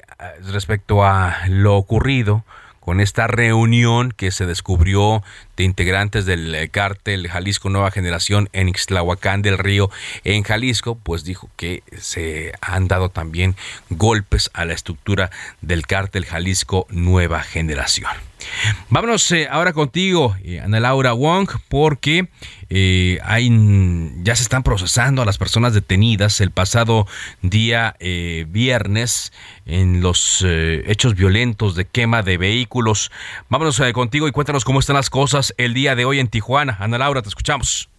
respecto 0.53 1.05
a 1.05 1.47
lo 1.49 1.77
ocurrido, 1.77 2.45
con 2.91 2.99
esta 2.99 3.29
reunión 3.29 4.11
que 4.11 4.33
se 4.33 4.47
descubrió 4.47 5.23
de 5.57 5.63
integrantes 5.63 6.27
del 6.27 6.53
eh, 6.53 6.71
cártel 6.71 7.29
Jalisco 7.29 7.71
Nueva 7.71 7.93
Generación 7.93 8.49
en 8.53 8.69
Ixtlahuacán 8.69 9.43
del 9.43 9.59
Río, 9.59 9.93
en 10.25 10.43
Jalisco, 10.43 10.97
pues 10.97 11.23
dijo 11.23 11.49
que 11.55 11.85
se 11.97 12.53
han 12.61 12.89
dado 12.89 13.09
también 13.09 13.55
golpes 13.91 14.51
a 14.55 14.65
la 14.65 14.73
estructura 14.73 15.31
del 15.61 15.87
cártel 15.87 16.25
Jalisco 16.25 16.89
Nueva 16.91 17.45
Generación. 17.45 18.30
Vámonos 18.89 19.31
eh, 19.33 19.49
ahora 19.51 19.73
contigo, 19.73 20.37
eh, 20.43 20.61
Ana 20.61 20.81
Laura 20.81 21.13
Wong, 21.13 21.49
porque 21.69 22.29
hay, 23.23 23.51
ya 24.23 24.37
se 24.37 24.43
están 24.43 24.63
procesando 24.63 25.23
a 25.23 25.25
las 25.25 25.39
personas 25.39 25.75
detenidas 25.75 26.41
el 26.41 26.53
pasado 26.53 27.07
día 27.43 27.97
viernes 27.99 29.33
en 29.67 30.01
los 30.01 30.45
hechos 30.47 31.17
violentos 31.17 31.75
de 31.75 31.85
quema 31.85 32.23
de 32.23 32.39
vehículos. 32.39 33.11
Vámonos 33.49 33.83
contigo 33.93 34.29
y 34.29 34.33
cuéntanos 34.33 34.65
cómo 34.65 34.79
están 34.79 34.95
las 34.95 35.11
cosas 35.11 35.53
el 35.59 35.75
día 35.75 35.97
de 35.97 36.05
hoy 36.05 36.21
en 36.21 36.29
Tijuana. 36.29 36.77
Ana 36.79 36.99
Laura, 36.99 37.23
te 37.23 37.29
escuchamos. 37.29 37.91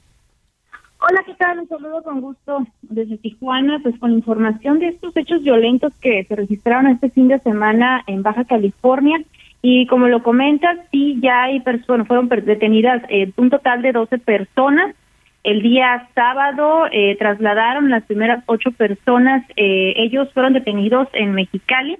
Hola, 1.04 1.24
¿qué 1.26 1.34
tal? 1.34 1.58
Un 1.58 1.68
saludo 1.68 2.04
con 2.04 2.22
gusto 2.22 2.68
desde 2.84 3.18
Tijuana, 3.18 3.80
pues 3.82 3.98
con 3.98 4.12
información 4.12 4.78
de 4.78 4.90
estos 4.90 5.18
hechos 5.18 5.42
violentos 5.42 5.92
que 6.00 6.24
se 6.26 6.36
registraron 6.36 6.86
este 6.88 7.10
fin 7.10 7.28
de 7.28 7.40
semana 7.40 8.04
en 8.06 8.22
Baja 8.22 8.46
California. 8.46 9.18
Y 9.62 9.86
como 9.88 10.08
lo 10.08 10.24
comentas, 10.24 10.78
sí, 10.92 11.20
ya 11.22 11.44
hay 11.44 11.60
personas, 11.60 12.08
fueron 12.08 12.30
detenidas 12.30 13.04
eh, 13.10 13.32
un 13.38 13.50
total 13.50 13.82
de 13.82 13.92
12 13.92 14.18
personas. 14.20 14.96
El 15.44 15.62
día 15.62 16.08
sábado 16.14 16.86
eh, 16.92 17.16
trasladaron 17.18 17.90
las 17.90 18.04
primeras 18.04 18.44
ocho 18.48 18.72
personas, 18.72 19.44
eh, 19.56 19.94
ellos 19.98 20.32
fueron 20.34 20.54
detenidos 20.54 21.08
en 21.14 21.34
Mexicali 21.34 21.98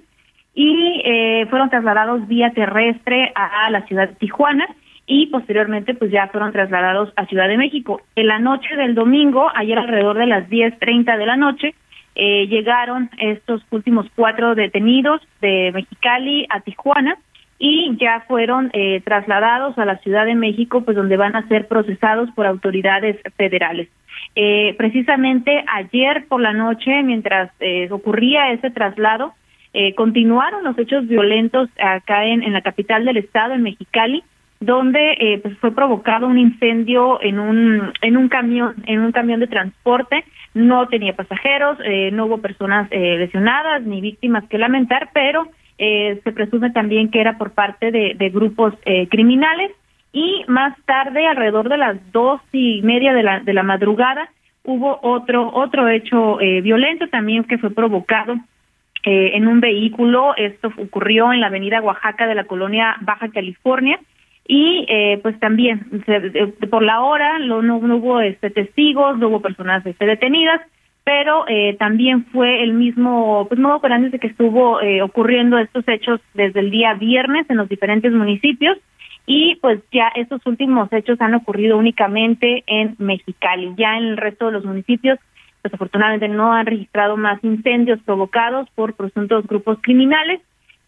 y 0.54 1.02
eh, 1.04 1.46
fueron 1.50 1.70
trasladados 1.70 2.28
vía 2.28 2.50
terrestre 2.50 3.32
a 3.34 3.70
la 3.70 3.86
ciudad 3.86 4.08
de 4.08 4.14
Tijuana 4.16 4.66
y 5.06 5.26
posteriormente 5.26 5.94
pues 5.94 6.10
ya 6.10 6.28
fueron 6.28 6.52
trasladados 6.52 7.12
a 7.16 7.26
Ciudad 7.26 7.48
de 7.48 7.56
México. 7.56 8.00
En 8.14 8.28
la 8.28 8.38
noche 8.38 8.76
del 8.76 8.94
domingo, 8.94 9.50
ayer 9.54 9.78
alrededor 9.78 10.18
de 10.18 10.26
las 10.26 10.48
10.30 10.48 11.18
de 11.18 11.26
la 11.26 11.36
noche, 11.36 11.74
eh, 12.14 12.46
llegaron 12.46 13.10
estos 13.18 13.62
últimos 13.70 14.06
cuatro 14.14 14.54
detenidos 14.54 15.20
de 15.40 15.70
Mexicali 15.72 16.46
a 16.50 16.60
Tijuana 16.60 17.16
y 17.64 17.96
ya 17.96 18.24
fueron 18.26 18.70
eh, 18.72 19.02
trasladados 19.04 19.78
a 19.78 19.84
la 19.84 19.98
Ciudad 19.98 20.26
de 20.26 20.34
México, 20.34 20.80
pues 20.80 20.96
donde 20.96 21.16
van 21.16 21.36
a 21.36 21.46
ser 21.46 21.68
procesados 21.68 22.28
por 22.32 22.44
autoridades 22.44 23.16
federales. 23.36 23.88
Eh, 24.34 24.74
precisamente 24.76 25.64
ayer 25.72 26.26
por 26.26 26.40
la 26.40 26.52
noche, 26.52 27.04
mientras 27.04 27.52
eh, 27.60 27.86
ocurría 27.92 28.50
ese 28.50 28.70
traslado, 28.72 29.34
eh, 29.74 29.94
continuaron 29.94 30.64
los 30.64 30.76
hechos 30.76 31.06
violentos 31.06 31.68
acá 31.80 32.24
en, 32.24 32.42
en 32.42 32.52
la 32.52 32.62
capital 32.62 33.04
del 33.04 33.18
estado, 33.18 33.54
en 33.54 33.62
Mexicali, 33.62 34.24
donde 34.58 35.12
eh, 35.20 35.38
pues 35.40 35.56
fue 35.58 35.70
provocado 35.72 36.26
un 36.26 36.38
incendio 36.38 37.22
en 37.22 37.38
un 37.38 37.92
en 38.00 38.16
un 38.16 38.28
camión 38.28 38.74
en 38.86 39.00
un 39.02 39.12
camión 39.12 39.38
de 39.38 39.46
transporte 39.46 40.24
no 40.54 40.86
tenía 40.86 41.14
pasajeros 41.14 41.78
eh, 41.84 42.10
no 42.12 42.26
hubo 42.26 42.38
personas 42.38 42.88
lesionadas 42.90 43.82
ni 43.82 44.00
víctimas 44.00 44.44
que 44.48 44.58
lamentar 44.58 45.10
pero 45.12 45.48
eh, 45.84 46.20
se 46.24 46.32
presume 46.32 46.70
también 46.70 47.10
que 47.10 47.20
era 47.20 47.36
por 47.38 47.50
parte 47.50 47.90
de, 47.90 48.30
grupos 48.30 48.72
eh, 48.84 49.08
criminales. 49.08 49.70
Y 50.12 50.44
más 50.46 50.72
tarde 50.84 51.26
alrededor 51.26 51.68
de 51.68 51.78
las 51.78 51.96
dos 52.12 52.40
y 52.52 52.82
media 52.82 53.12
de 53.14 53.22
la 53.22 53.40
de 53.40 53.54
la 53.54 53.62
madrugada 53.62 54.28
hubo 54.64 54.98
otro 55.02 55.50
otro 55.64 55.88
hecho 55.88 56.38
eh, 56.40 56.60
violento 56.60 57.08
también 57.08 57.44
que 57.44 57.58
fue 57.58 57.70
provocado 57.70 58.34
eh, 59.04 59.30
en 59.34 59.48
un 59.48 59.60
vehículo. 59.60 60.34
Esto 60.36 60.70
ocurrió 60.76 61.32
en 61.32 61.40
la 61.40 61.46
avenida 61.48 61.80
Oaxaca 61.80 62.26
de 62.26 62.34
la 62.34 62.44
colonia 62.44 62.96
Baja 63.00 63.28
California. 63.30 63.98
Y 64.46 64.84
eh, 64.88 65.18
pues 65.22 65.38
también 65.40 65.80
se, 66.04 66.20
por 66.66 66.82
la 66.82 67.00
hora 67.00 67.38
lo- 67.38 67.62
no, 67.62 67.78
no 67.80 67.96
hubo 67.96 68.20
este 68.20 68.50
testigos 68.50 69.16
no 69.18 69.28
hubo 69.28 69.40
personas 69.40 69.86
este, 69.86 70.04
detenidas 70.04 70.60
pero 71.04 71.44
eh, 71.48 71.76
también 71.78 72.26
fue 72.26 72.62
el 72.62 72.74
mismo 72.74 73.46
pues 73.48 73.60
modo 73.60 73.76
operandi 73.76 74.10
de 74.10 74.18
que 74.18 74.28
estuvo 74.28 74.80
eh, 74.80 75.02
ocurriendo 75.02 75.58
estos 75.58 75.86
hechos 75.88 76.20
desde 76.34 76.60
el 76.60 76.70
día 76.70 76.94
viernes 76.94 77.48
en 77.48 77.56
los 77.56 77.68
diferentes 77.68 78.12
municipios 78.12 78.78
y 79.26 79.56
pues 79.56 79.80
ya 79.92 80.08
estos 80.14 80.44
últimos 80.46 80.92
hechos 80.92 81.20
han 81.20 81.34
ocurrido 81.34 81.76
únicamente 81.76 82.64
en 82.66 82.94
Mexicali 82.98 83.74
ya 83.76 83.96
en 83.96 84.04
el 84.04 84.16
resto 84.16 84.46
de 84.46 84.52
los 84.52 84.64
municipios 84.64 85.18
pues 85.60 85.74
afortunadamente 85.74 86.28
no 86.28 86.52
han 86.52 86.66
registrado 86.66 87.16
más 87.16 87.42
incendios 87.42 88.00
provocados 88.02 88.68
por 88.74 88.94
presuntos 88.94 89.46
grupos 89.46 89.78
criminales 89.82 90.40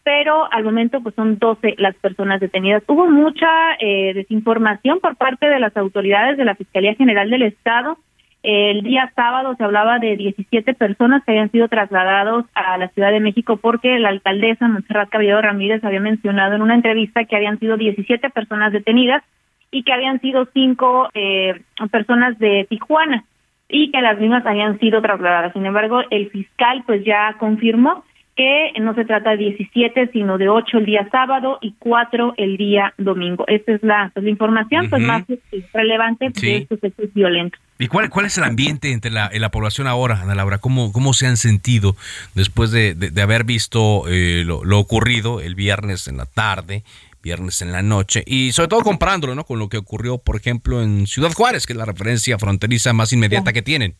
pero 0.05 0.53
al 0.53 0.63
momento 0.63 1.01
pues 1.01 1.15
son 1.15 1.39
12 1.39 1.77
las 1.79 1.97
personas 1.97 2.39
detenidas. 2.39 2.83
Hubo 2.87 3.11
mucha 3.11 3.49
eh, 3.81 4.13
desinformación 4.15 5.01
por 5.01 5.17
parte 5.17 5.47
de 5.47 5.59
las 5.59 5.75
autoridades 5.77 6.37
de 6.37 6.45
la 6.45 6.55
Fiscalía 6.55 6.95
General 6.95 7.29
del 7.29 7.43
Estado. 7.43 7.97
El 8.45 8.83
día 8.83 9.11
sábado 9.17 9.55
se 9.57 9.65
hablaba 9.65 9.99
de 9.99 10.19
17 10.19 10.75
personas 10.75 11.25
que 11.25 11.31
habían 11.31 11.51
sido 11.51 11.67
trasladados 11.69 12.45
a 12.53 12.77
la 12.77 12.89
Ciudad 12.89 13.11
de 13.11 13.19
México 13.19 13.57
porque 13.57 13.99
la 13.99 14.11
alcaldesa 14.11 14.69
Montserrat 14.69 15.09
Caballero 15.09 15.41
Ramírez 15.41 15.83
había 15.83 16.01
mencionado 16.01 16.55
en 16.55 16.61
una 16.61 16.75
entrevista 16.75 17.25
que 17.25 17.37
habían 17.37 17.59
sido 17.59 17.79
17 17.79 18.29
personas 18.29 18.71
detenidas 18.71 19.23
y 19.71 19.83
que 19.83 19.95
habían 19.95 20.21
sido 20.21 20.47
cinco 20.53 21.09
eh, 21.15 21.63
personas 21.91 22.39
de 22.39 22.67
Tijuana 22.69 23.25
y 23.67 23.91
que 23.91 24.03
las 24.03 24.21
mismas 24.21 24.45
habían 24.45 24.79
sido 24.79 25.01
trasladadas. 25.01 25.55
Sin 25.55 25.65
embargo, 25.65 26.03
el 26.11 26.29
fiscal 26.29 26.83
pues 26.85 27.03
ya 27.03 27.37
confirmó 27.39 28.05
que 28.37 28.73
no 28.81 28.95
se 28.95 29.05
trata 29.05 29.31
de 29.31 29.37
17, 29.37 30.11
sino 30.13 30.39
de 30.39 30.49
8 30.49 30.79
el 30.79 30.87
día 30.87 31.09
sábado 31.13 31.59
y 31.61 31.75
4 31.79 32.35
el 32.37 32.57
día 32.57 32.93
domingo. 32.99 33.45
Esta 33.47 33.73
es 33.75 33.83
la, 33.83 34.11
pues, 34.13 34.25
la 34.25 34.31
información 34.31 34.91
pues 34.91 35.03
más 35.03 35.23
este, 35.29 35.65
relevante 35.73 36.31
Sí. 36.35 36.47
de 36.47 36.57
estos 36.59 36.79
hechos 36.83 37.15
violentos. 37.15 37.61
¿Y 37.79 37.87
cuál, 37.89 38.11
cuál 38.11 38.27
es 38.27 38.37
el 38.39 38.45
ambiente 38.45 38.93
entre 38.93 39.11
la, 39.11 39.29
en 39.33 39.41
la 39.41 39.51
población 39.51 39.87
ahora, 39.87 40.21
Ana 40.23 40.35
Laura? 40.35 40.59
¿Cómo, 40.59 40.93
cómo 40.93 41.13
se 41.13 41.27
han 41.27 41.37
sentido 41.37 41.97
después 42.35 42.71
de, 42.73 42.95
de- 42.95 43.11
de 43.11 43.23
haber 43.23 43.45
visto 43.45 44.05
eh, 44.09 44.43
lo, 44.45 44.65
lo 44.65 44.79
ocurrido 44.79 45.41
el 45.41 45.55
viernes 45.55 46.09
en 46.09 46.17
la 46.17 46.27
tarde, 46.27 46.83
viernes 47.23 47.63
en 47.63 47.71
la 47.73 47.83
noche? 47.83 48.23
Y 48.27 48.51
sobre 48.53 48.69
todo 48.69 48.83
comparándolo 48.83 49.35
¿no? 49.35 49.45
con 49.45 49.59
lo 49.61 49.69
que 49.69 49.77
ocurrió, 49.79 50.19
por 50.19 50.37
ejemplo, 50.37 50.83
en 50.83 51.07
Ciudad 51.07 51.33
Juárez, 51.33 51.67
que 51.67 51.73
es 51.73 51.77
la 51.77 51.85
referencia 51.85 52.39
fronteriza 52.39 52.93
más 52.93 53.13
inmediata 53.13 53.53
que 53.53 53.63
tienen. 53.63 53.95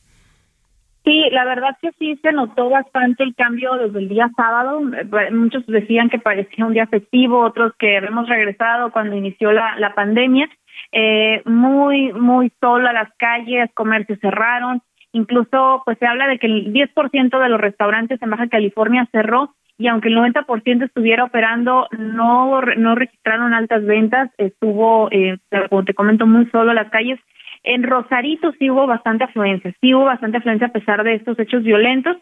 Sí, 1.05 1.29
la 1.33 1.45
verdad 1.45 1.77
que 1.83 1.93
sí 1.99 2.19
se 2.23 2.33
notó 2.33 2.71
bastante 2.71 3.25
el 3.25 3.35
cambio 3.35 3.75
desde 3.75 3.99
el 3.99 4.09
día 4.09 4.31
sábado. 4.35 4.81
Eh, 4.95 5.31
Muchos 5.33 5.67
decían 5.67 6.09
que 6.09 6.19
parecía 6.19 6.65
un 6.65 6.73
día 6.73 6.87
festivo, 6.87 7.41
otros 7.41 7.73
que 7.79 7.99
habíamos 7.99 8.27
regresado 8.27 8.91
cuando 8.91 9.15
inició 9.15 9.53
la, 9.53 9.93
pandemia. 9.95 10.49
Eh, 10.93 11.43
muy, 11.45 12.13
muy 12.15 12.51
solo 12.59 12.89
a 12.89 12.95
las 12.95 13.13
calles, 13.19 13.71
comercios 13.75 14.19
cerraron. 14.21 14.81
Incluso, 15.13 15.83
pues 15.85 15.99
se 15.99 16.07
habla 16.07 16.27
de 16.27 16.39
que 16.39 16.47
el 16.47 16.73
10% 16.73 17.39
de 17.39 17.49
los 17.51 17.61
restaurantes 17.61 18.21
en 18.23 18.31
Baja 18.31 18.49
California 18.49 19.07
cerró 19.13 19.55
y 19.77 19.89
aunque 19.89 20.09
el 20.09 20.17
90% 20.17 20.85
estuviera 20.85 21.25
operando, 21.25 21.87
no, 21.99 22.63
no 22.63 22.95
registraron 22.95 23.53
altas 23.53 23.85
ventas. 23.85 24.31
Estuvo, 24.39 25.09
eh, 25.11 25.37
como 25.69 25.85
te 25.85 25.95
comento, 25.95 26.27
muy 26.27 26.47
solo 26.47 26.73
las 26.73 26.91
calles. 26.91 27.21
En 27.65 27.83
Rosarito 27.83 28.53
sí 28.59 28.71
hubo 28.71 28.87
bastante 28.87 29.25
afluencia, 29.25 29.75
sí 29.81 29.95
hubo 29.95 30.05
bastante 30.05 30.37
afluencia 30.37 30.67
a 30.67 30.73
pesar 30.73 31.03
de 31.03 31.15
estos 31.15 31.39
hechos 31.39 31.63
violentos, 31.63 32.19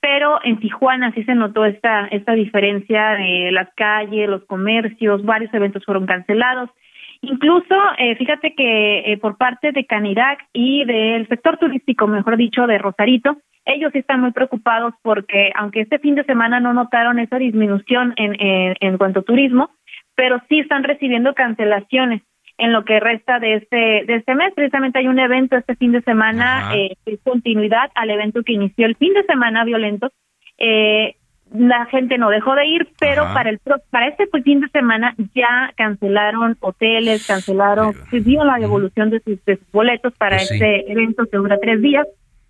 pero 0.00 0.40
en 0.42 0.58
Tijuana 0.58 1.12
sí 1.12 1.22
se 1.24 1.34
notó 1.34 1.66
esta 1.66 2.06
esta 2.06 2.32
diferencia 2.32 3.10
de 3.10 3.50
las 3.52 3.68
calles, 3.74 4.28
los 4.28 4.44
comercios, 4.46 5.22
varios 5.22 5.52
eventos 5.52 5.84
fueron 5.84 6.06
cancelados. 6.06 6.70
Incluso, 7.20 7.74
eh, 7.98 8.16
fíjate 8.16 8.54
que 8.54 9.12
eh, 9.12 9.18
por 9.18 9.36
parte 9.36 9.72
de 9.72 9.84
Canirac 9.84 10.40
y 10.54 10.84
del 10.84 11.28
sector 11.28 11.58
turístico, 11.58 12.06
mejor 12.06 12.38
dicho, 12.38 12.66
de 12.66 12.78
Rosarito, 12.78 13.36
ellos 13.66 13.90
sí 13.92 13.98
están 13.98 14.20
muy 14.20 14.32
preocupados 14.32 14.94
porque 15.02 15.52
aunque 15.56 15.82
este 15.82 15.98
fin 15.98 16.14
de 16.14 16.24
semana 16.24 16.58
no 16.58 16.72
notaron 16.72 17.18
esa 17.18 17.36
disminución 17.36 18.14
en, 18.16 18.34
en, 18.40 18.76
en 18.80 18.96
cuanto 18.96 19.20
a 19.20 19.24
turismo, 19.24 19.70
pero 20.14 20.40
sí 20.48 20.60
están 20.60 20.84
recibiendo 20.84 21.34
cancelaciones 21.34 22.22
en 22.58 22.72
lo 22.72 22.84
que 22.84 23.00
resta 23.00 23.38
de 23.38 23.54
este 23.54 23.76
de 24.06 24.14
este 24.16 24.34
mes. 24.34 24.52
Precisamente 24.54 24.98
hay 24.98 25.08
un 25.08 25.18
evento 25.18 25.56
este 25.56 25.76
fin 25.76 25.92
de 25.92 26.00
semana 26.02 26.74
eh, 26.74 26.96
que 27.04 27.14
es 27.14 27.20
continuidad 27.22 27.90
al 27.94 28.10
evento 28.10 28.42
que 28.42 28.52
inició 28.54 28.86
el 28.86 28.96
fin 28.96 29.12
de 29.14 29.24
semana 29.24 29.64
violento. 29.64 30.10
Eh, 30.58 31.16
la 31.54 31.86
gente 31.86 32.18
no 32.18 32.28
dejó 32.30 32.54
de 32.56 32.66
ir, 32.66 32.88
pero 32.98 33.22
Ajá. 33.22 33.34
para 33.34 33.50
el 33.50 33.60
para 33.90 34.08
este 34.08 34.26
pues, 34.26 34.42
fin 34.42 34.60
de 34.60 34.68
semana 34.68 35.14
ya 35.34 35.72
cancelaron 35.76 36.56
hoteles, 36.60 37.26
cancelaron, 37.26 37.92
se 38.10 38.20
dio 38.20 38.44
la 38.44 38.56
devolución 38.58 39.10
de 39.10 39.20
sus, 39.20 39.44
de 39.44 39.56
sus 39.56 39.70
boletos 39.70 40.12
para 40.14 40.36
Pues 40.38 40.48
sí. 40.48 40.54
este 40.54 40.90
evento 40.90 41.24
que 41.30 41.36
dura 41.36 41.56
tres 41.60 41.80
días. 41.82 42.06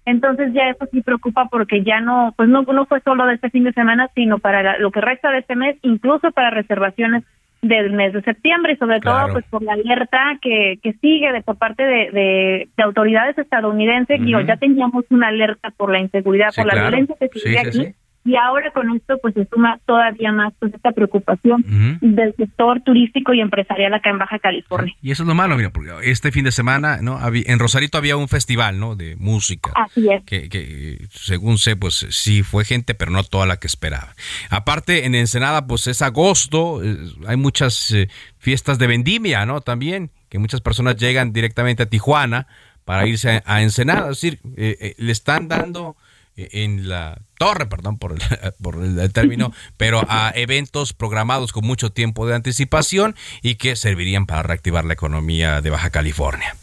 Entonces 0.06 0.52
ya 0.54 0.70
eso 0.70 0.86
sí 0.92 1.02
preocupa 1.02 1.46
porque 1.50 1.82
ya 1.82 2.00
no, 2.00 2.32
pues 2.36 2.48
no, 2.48 2.62
no 2.62 2.86
fue 2.86 3.00
solo 3.00 3.26
de 3.26 3.34
este 3.34 3.50
fin 3.50 3.64
de 3.64 3.72
semana, 3.72 4.08
sino 4.14 4.38
para 4.38 4.62
la- 4.62 4.78
lo 4.78 4.90
que 4.92 5.00
resta 5.00 5.30
de 5.32 5.38
este 5.40 5.56
mes, 5.56 5.76
incluso 5.82 6.30
para 6.30 6.50
reservaciones 6.50 7.24
del 7.62 7.92
mes 7.92 8.12
de 8.12 8.22
septiembre 8.22 8.74
y 8.74 8.76
sobre 8.76 9.00
Claro. 9.00 9.24
todo 9.26 9.32
pues 9.34 9.44
por 9.50 9.62
la 9.62 9.72
alerta 9.72 10.38
que, 10.40 10.78
que 10.82 10.92
sigue 10.94 11.32
de 11.32 11.42
por 11.42 11.56
parte 11.56 11.82
de, 11.82 12.10
de, 12.12 12.68
de 12.76 12.82
autoridades 12.82 13.36
estadounidenses. 13.38 14.20
Digo, 14.20 14.38
Ujú. 14.38 14.46
ya 14.48 14.56
teníamos 14.56 15.04
una 15.10 15.28
alerta 15.28 15.70
por 15.76 15.90
la 15.90 15.98
inseguridad, 16.00 16.50
Sí, 16.50 16.60
por 16.60 16.66
la 16.66 16.72
claro. 16.74 16.88
violencia 16.88 17.16
que 17.18 17.38
sí, 17.38 17.56
aquí. 17.56 17.72
sí. 17.72 17.94
Y 18.26 18.36
ahora 18.36 18.70
con 18.72 18.94
esto 18.94 19.18
pues 19.22 19.34
se 19.34 19.46
suma 19.46 19.78
todavía 19.86 20.32
más 20.32 20.52
pues 20.58 20.74
esta 20.74 20.92
preocupación 20.92 21.64
del 22.00 22.34
sector 22.36 22.82
turístico 22.82 23.32
y 23.32 23.40
empresarial 23.40 23.94
acá 23.94 24.10
en 24.10 24.18
Baja 24.18 24.38
California. 24.38 24.94
Y 25.00 25.12
eso 25.12 25.22
es 25.22 25.28
lo 25.28 25.34
malo, 25.34 25.56
mira, 25.56 25.70
porque 25.70 25.90
este 26.02 26.32
fin 26.32 26.44
de 26.44 26.52
semana, 26.52 26.98
¿no? 27.00 27.20
En 27.32 27.58
Rosarito 27.58 27.98
había 27.98 28.16
un 28.16 28.28
festival, 28.28 28.78
¿no? 28.80 28.96
De 28.96 29.16
música. 29.16 29.72
Así 29.76 30.08
es. 30.10 30.24
que, 30.24 30.48
que, 30.48 31.06
según 31.10 31.58
sé, 31.58 31.76
pues 31.76 32.06
sí 32.10 32.42
fue 32.42 32.64
gente, 32.64 32.94
pero 32.94 33.12
no 33.12 33.22
toda 33.22 33.46
la 33.46 33.58
que 33.58 33.68
esperaba. 33.68 34.14
Aparte, 34.50 35.06
en 35.06 35.14
Ensenada, 35.14 35.66
pues 35.66 35.86
es 35.86 36.02
agosto, 36.02 36.82
eh, 36.82 36.96
hay 37.26 37.36
muchas 37.36 37.92
eh, 37.92 38.08
fiestas 38.38 38.78
de 38.78 38.86
vendimia, 38.86 39.46
¿no? 39.46 39.60
También, 39.60 40.10
que 40.28 40.38
muchas 40.38 40.60
personas 40.60 40.96
llegan 40.96 41.32
directamente 41.32 41.84
a 41.84 41.86
Tijuana 41.86 42.46
para 42.84 43.06
irse 43.06 43.30
a, 43.30 43.42
a 43.44 43.62
Ensenada, 43.62 44.10
es 44.10 44.20
decir, 44.20 44.40
eh, 44.56 44.76
eh, 44.80 44.94
le 44.98 45.12
están 45.12 45.48
dando 45.48 45.96
en 46.36 46.88
la 46.88 47.18
torre, 47.38 47.66
perdón 47.66 47.98
por 47.98 48.12
el, 48.12 48.18
por 48.62 48.76
el 48.76 49.12
término, 49.12 49.52
pero 49.76 50.02
a 50.08 50.32
eventos 50.34 50.92
programados 50.92 51.52
con 51.52 51.66
mucho 51.66 51.90
tiempo 51.90 52.26
de 52.26 52.34
anticipación 52.34 53.14
y 53.42 53.56
que 53.56 53.76
servirían 53.76 54.26
para 54.26 54.42
reactivar 54.42 54.84
la 54.84 54.94
economía 54.94 55.60
de 55.60 55.70
Baja 55.70 55.90
California. 55.90 56.54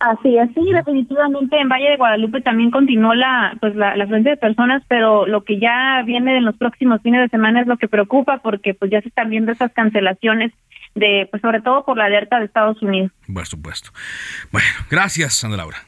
Así 0.00 0.38
es, 0.38 0.48
sí, 0.54 0.60
definitivamente 0.72 1.58
en 1.58 1.68
Valle 1.68 1.90
de 1.90 1.96
Guadalupe 1.96 2.40
también 2.40 2.70
continuó 2.70 3.14
la 3.14 3.56
pues 3.58 3.74
la, 3.74 3.96
la 3.96 4.04
afluencia 4.04 4.30
de 4.30 4.36
personas, 4.36 4.80
pero 4.86 5.26
lo 5.26 5.42
que 5.42 5.58
ya 5.58 6.02
viene 6.06 6.36
en 6.36 6.44
los 6.44 6.56
próximos 6.56 7.02
fines 7.02 7.20
de 7.20 7.28
semana 7.28 7.62
es 7.62 7.66
lo 7.66 7.78
que 7.78 7.88
preocupa 7.88 8.38
porque 8.38 8.74
pues 8.74 8.92
ya 8.92 9.00
se 9.00 9.08
están 9.08 9.28
viendo 9.28 9.50
esas 9.50 9.72
cancelaciones 9.72 10.52
de 10.94 11.26
pues 11.32 11.42
sobre 11.42 11.62
todo 11.62 11.84
por 11.84 11.96
la 11.96 12.04
alerta 12.04 12.38
de 12.38 12.44
Estados 12.44 12.80
Unidos. 12.80 13.10
Por 13.32 13.46
supuesto. 13.46 13.90
Bueno, 14.52 14.68
gracias, 14.88 15.42
Ana 15.42 15.56
Laura. 15.56 15.78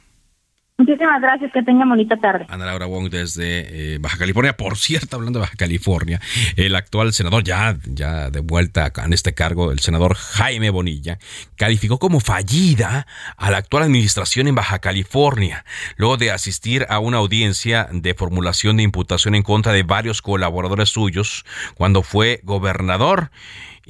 Muchísimas 0.80 1.20
gracias, 1.20 1.52
que 1.52 1.62
tenga 1.62 1.84
bonita 1.84 2.16
tarde. 2.16 2.46
Ana 2.48 2.64
Laura 2.64 2.86
Wong 2.86 3.10
desde 3.10 3.94
eh, 3.94 3.98
Baja 3.98 4.16
California. 4.16 4.56
Por 4.56 4.78
cierto, 4.78 5.16
hablando 5.16 5.38
de 5.38 5.42
Baja 5.42 5.56
California, 5.58 6.22
el 6.56 6.74
actual 6.74 7.12
senador 7.12 7.44
ya, 7.44 7.76
ya 7.84 8.30
de 8.30 8.40
vuelta 8.40 8.90
en 9.04 9.12
este 9.12 9.34
cargo, 9.34 9.72
el 9.72 9.80
senador 9.80 10.14
Jaime 10.14 10.70
Bonilla, 10.70 11.18
calificó 11.56 11.98
como 11.98 12.20
fallida 12.20 13.06
a 13.36 13.50
la 13.50 13.58
actual 13.58 13.82
administración 13.82 14.48
en 14.48 14.54
Baja 14.54 14.78
California, 14.78 15.66
luego 15.98 16.16
de 16.16 16.30
asistir 16.30 16.86
a 16.88 16.98
una 16.98 17.18
audiencia 17.18 17.86
de 17.92 18.14
formulación 18.14 18.78
de 18.78 18.84
imputación 18.84 19.34
en 19.34 19.42
contra 19.42 19.74
de 19.74 19.82
varios 19.82 20.22
colaboradores 20.22 20.88
suyos 20.88 21.44
cuando 21.74 22.02
fue 22.02 22.40
gobernador. 22.42 23.30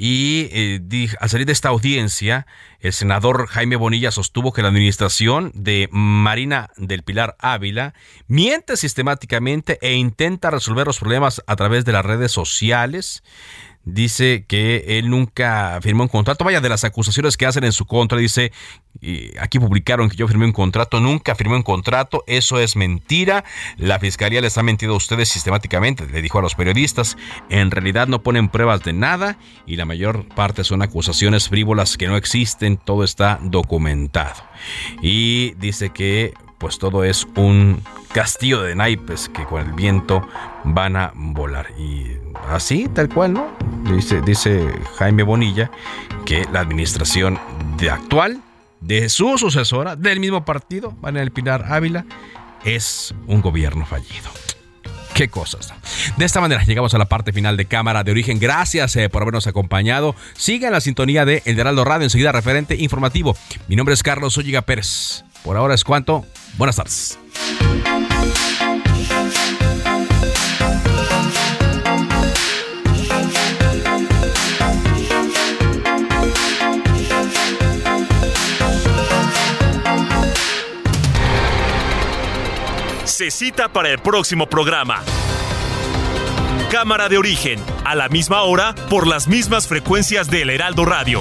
Y 0.02 0.48
eh, 0.52 1.08
al 1.20 1.28
salir 1.28 1.44
de 1.44 1.52
esta 1.52 1.68
audiencia, 1.68 2.46
el 2.80 2.94
senador 2.94 3.48
Jaime 3.48 3.76
Bonilla 3.76 4.10
sostuvo 4.10 4.50
que 4.50 4.62
la 4.62 4.68
administración 4.68 5.52
de 5.54 5.90
Marina 5.92 6.70
del 6.78 7.02
Pilar 7.02 7.36
Ávila 7.38 7.92
miente 8.26 8.78
sistemáticamente 8.78 9.78
e 9.82 9.92
intenta 9.92 10.50
resolver 10.50 10.86
los 10.86 11.00
problemas 11.00 11.42
a 11.46 11.54
través 11.54 11.84
de 11.84 11.92
las 11.92 12.06
redes 12.06 12.32
sociales 12.32 13.22
dice 13.92 14.44
que 14.46 14.98
él 14.98 15.10
nunca 15.10 15.78
firmó 15.82 16.04
un 16.04 16.08
contrato. 16.08 16.44
Vaya, 16.44 16.60
de 16.60 16.68
las 16.68 16.84
acusaciones 16.84 17.36
que 17.36 17.46
hacen 17.46 17.64
en 17.64 17.72
su 17.72 17.84
contra, 17.84 18.18
dice, 18.18 18.52
aquí 19.38 19.58
publicaron 19.58 20.08
que 20.08 20.16
yo 20.16 20.28
firmé 20.28 20.46
un 20.46 20.52
contrato, 20.52 21.00
nunca 21.00 21.34
firmé 21.34 21.56
un 21.56 21.62
contrato, 21.62 22.24
eso 22.26 22.58
es 22.58 22.76
mentira. 22.76 23.44
La 23.76 23.98
fiscalía 23.98 24.40
les 24.40 24.58
ha 24.58 24.62
mentido 24.62 24.94
a 24.94 24.96
ustedes 24.96 25.28
sistemáticamente, 25.28 26.06
le 26.06 26.22
dijo 26.22 26.38
a 26.38 26.42
los 26.42 26.54
periodistas. 26.54 27.16
En 27.48 27.70
realidad 27.70 28.08
no 28.08 28.22
ponen 28.22 28.48
pruebas 28.48 28.82
de 28.82 28.92
nada 28.92 29.38
y 29.66 29.76
la 29.76 29.84
mayor 29.84 30.26
parte 30.28 30.64
son 30.64 30.82
acusaciones 30.82 31.48
frívolas 31.48 31.96
que 31.96 32.08
no 32.08 32.16
existen, 32.16 32.76
todo 32.76 33.04
está 33.04 33.38
documentado. 33.42 34.42
Y 35.02 35.54
dice 35.58 35.90
que 35.90 36.34
pues 36.60 36.78
todo 36.78 37.04
es 37.04 37.26
un 37.36 37.82
castillo 38.12 38.62
de 38.62 38.76
naipes 38.76 39.30
que 39.30 39.44
con 39.44 39.62
el 39.62 39.72
viento 39.72 40.28
van 40.62 40.94
a 40.94 41.10
volar. 41.14 41.68
Y 41.78 42.18
así, 42.48 42.86
tal 42.94 43.08
cual, 43.08 43.32
¿no? 43.32 43.48
Dice, 43.94 44.20
dice 44.20 44.68
Jaime 44.98 45.22
Bonilla 45.22 45.70
que 46.26 46.46
la 46.52 46.60
administración 46.60 47.38
de 47.78 47.90
actual, 47.90 48.42
de 48.82 49.08
su 49.08 49.38
sucesora, 49.38 49.96
del 49.96 50.20
mismo 50.20 50.44
partido, 50.44 50.94
el 51.02 51.30
Pinar 51.30 51.64
Ávila, 51.72 52.04
es 52.62 53.14
un 53.26 53.40
gobierno 53.40 53.86
fallido. 53.86 54.30
Qué 55.14 55.28
cosas. 55.28 55.72
De 56.18 56.24
esta 56.26 56.42
manera 56.42 56.62
llegamos 56.64 56.92
a 56.92 56.98
la 56.98 57.06
parte 57.06 57.32
final 57.32 57.56
de 57.56 57.64
Cámara 57.64 58.04
de 58.04 58.10
Origen. 58.10 58.38
Gracias 58.38 58.96
eh, 58.96 59.08
por 59.08 59.22
habernos 59.22 59.46
acompañado. 59.46 60.14
Sigan 60.34 60.72
la 60.72 60.80
sintonía 60.80 61.24
de 61.24 61.42
El 61.46 61.58
Heraldo 61.58 61.84
Radio, 61.84 62.04
enseguida 62.04 62.32
referente 62.32 62.76
informativo. 62.76 63.34
Mi 63.66 63.76
nombre 63.76 63.94
es 63.94 64.02
Carlos 64.02 64.36
Olliga 64.36 64.62
Pérez. 64.62 65.24
Por 65.42 65.56
ahora 65.56 65.74
es 65.74 65.84
cuanto. 65.84 66.24
Buenas 66.56 66.76
tardes. 66.76 67.18
Se 83.04 83.30
cita 83.30 83.70
para 83.70 83.90
el 83.90 83.98
próximo 83.98 84.48
programa. 84.48 85.02
Cámara 86.70 87.10
de 87.10 87.18
origen, 87.18 87.60
a 87.84 87.94
la 87.94 88.08
misma 88.08 88.42
hora, 88.44 88.74
por 88.88 89.06
las 89.06 89.28
mismas 89.28 89.66
frecuencias 89.66 90.30
del 90.30 90.48
Heraldo 90.48 90.86
Radio. 90.86 91.20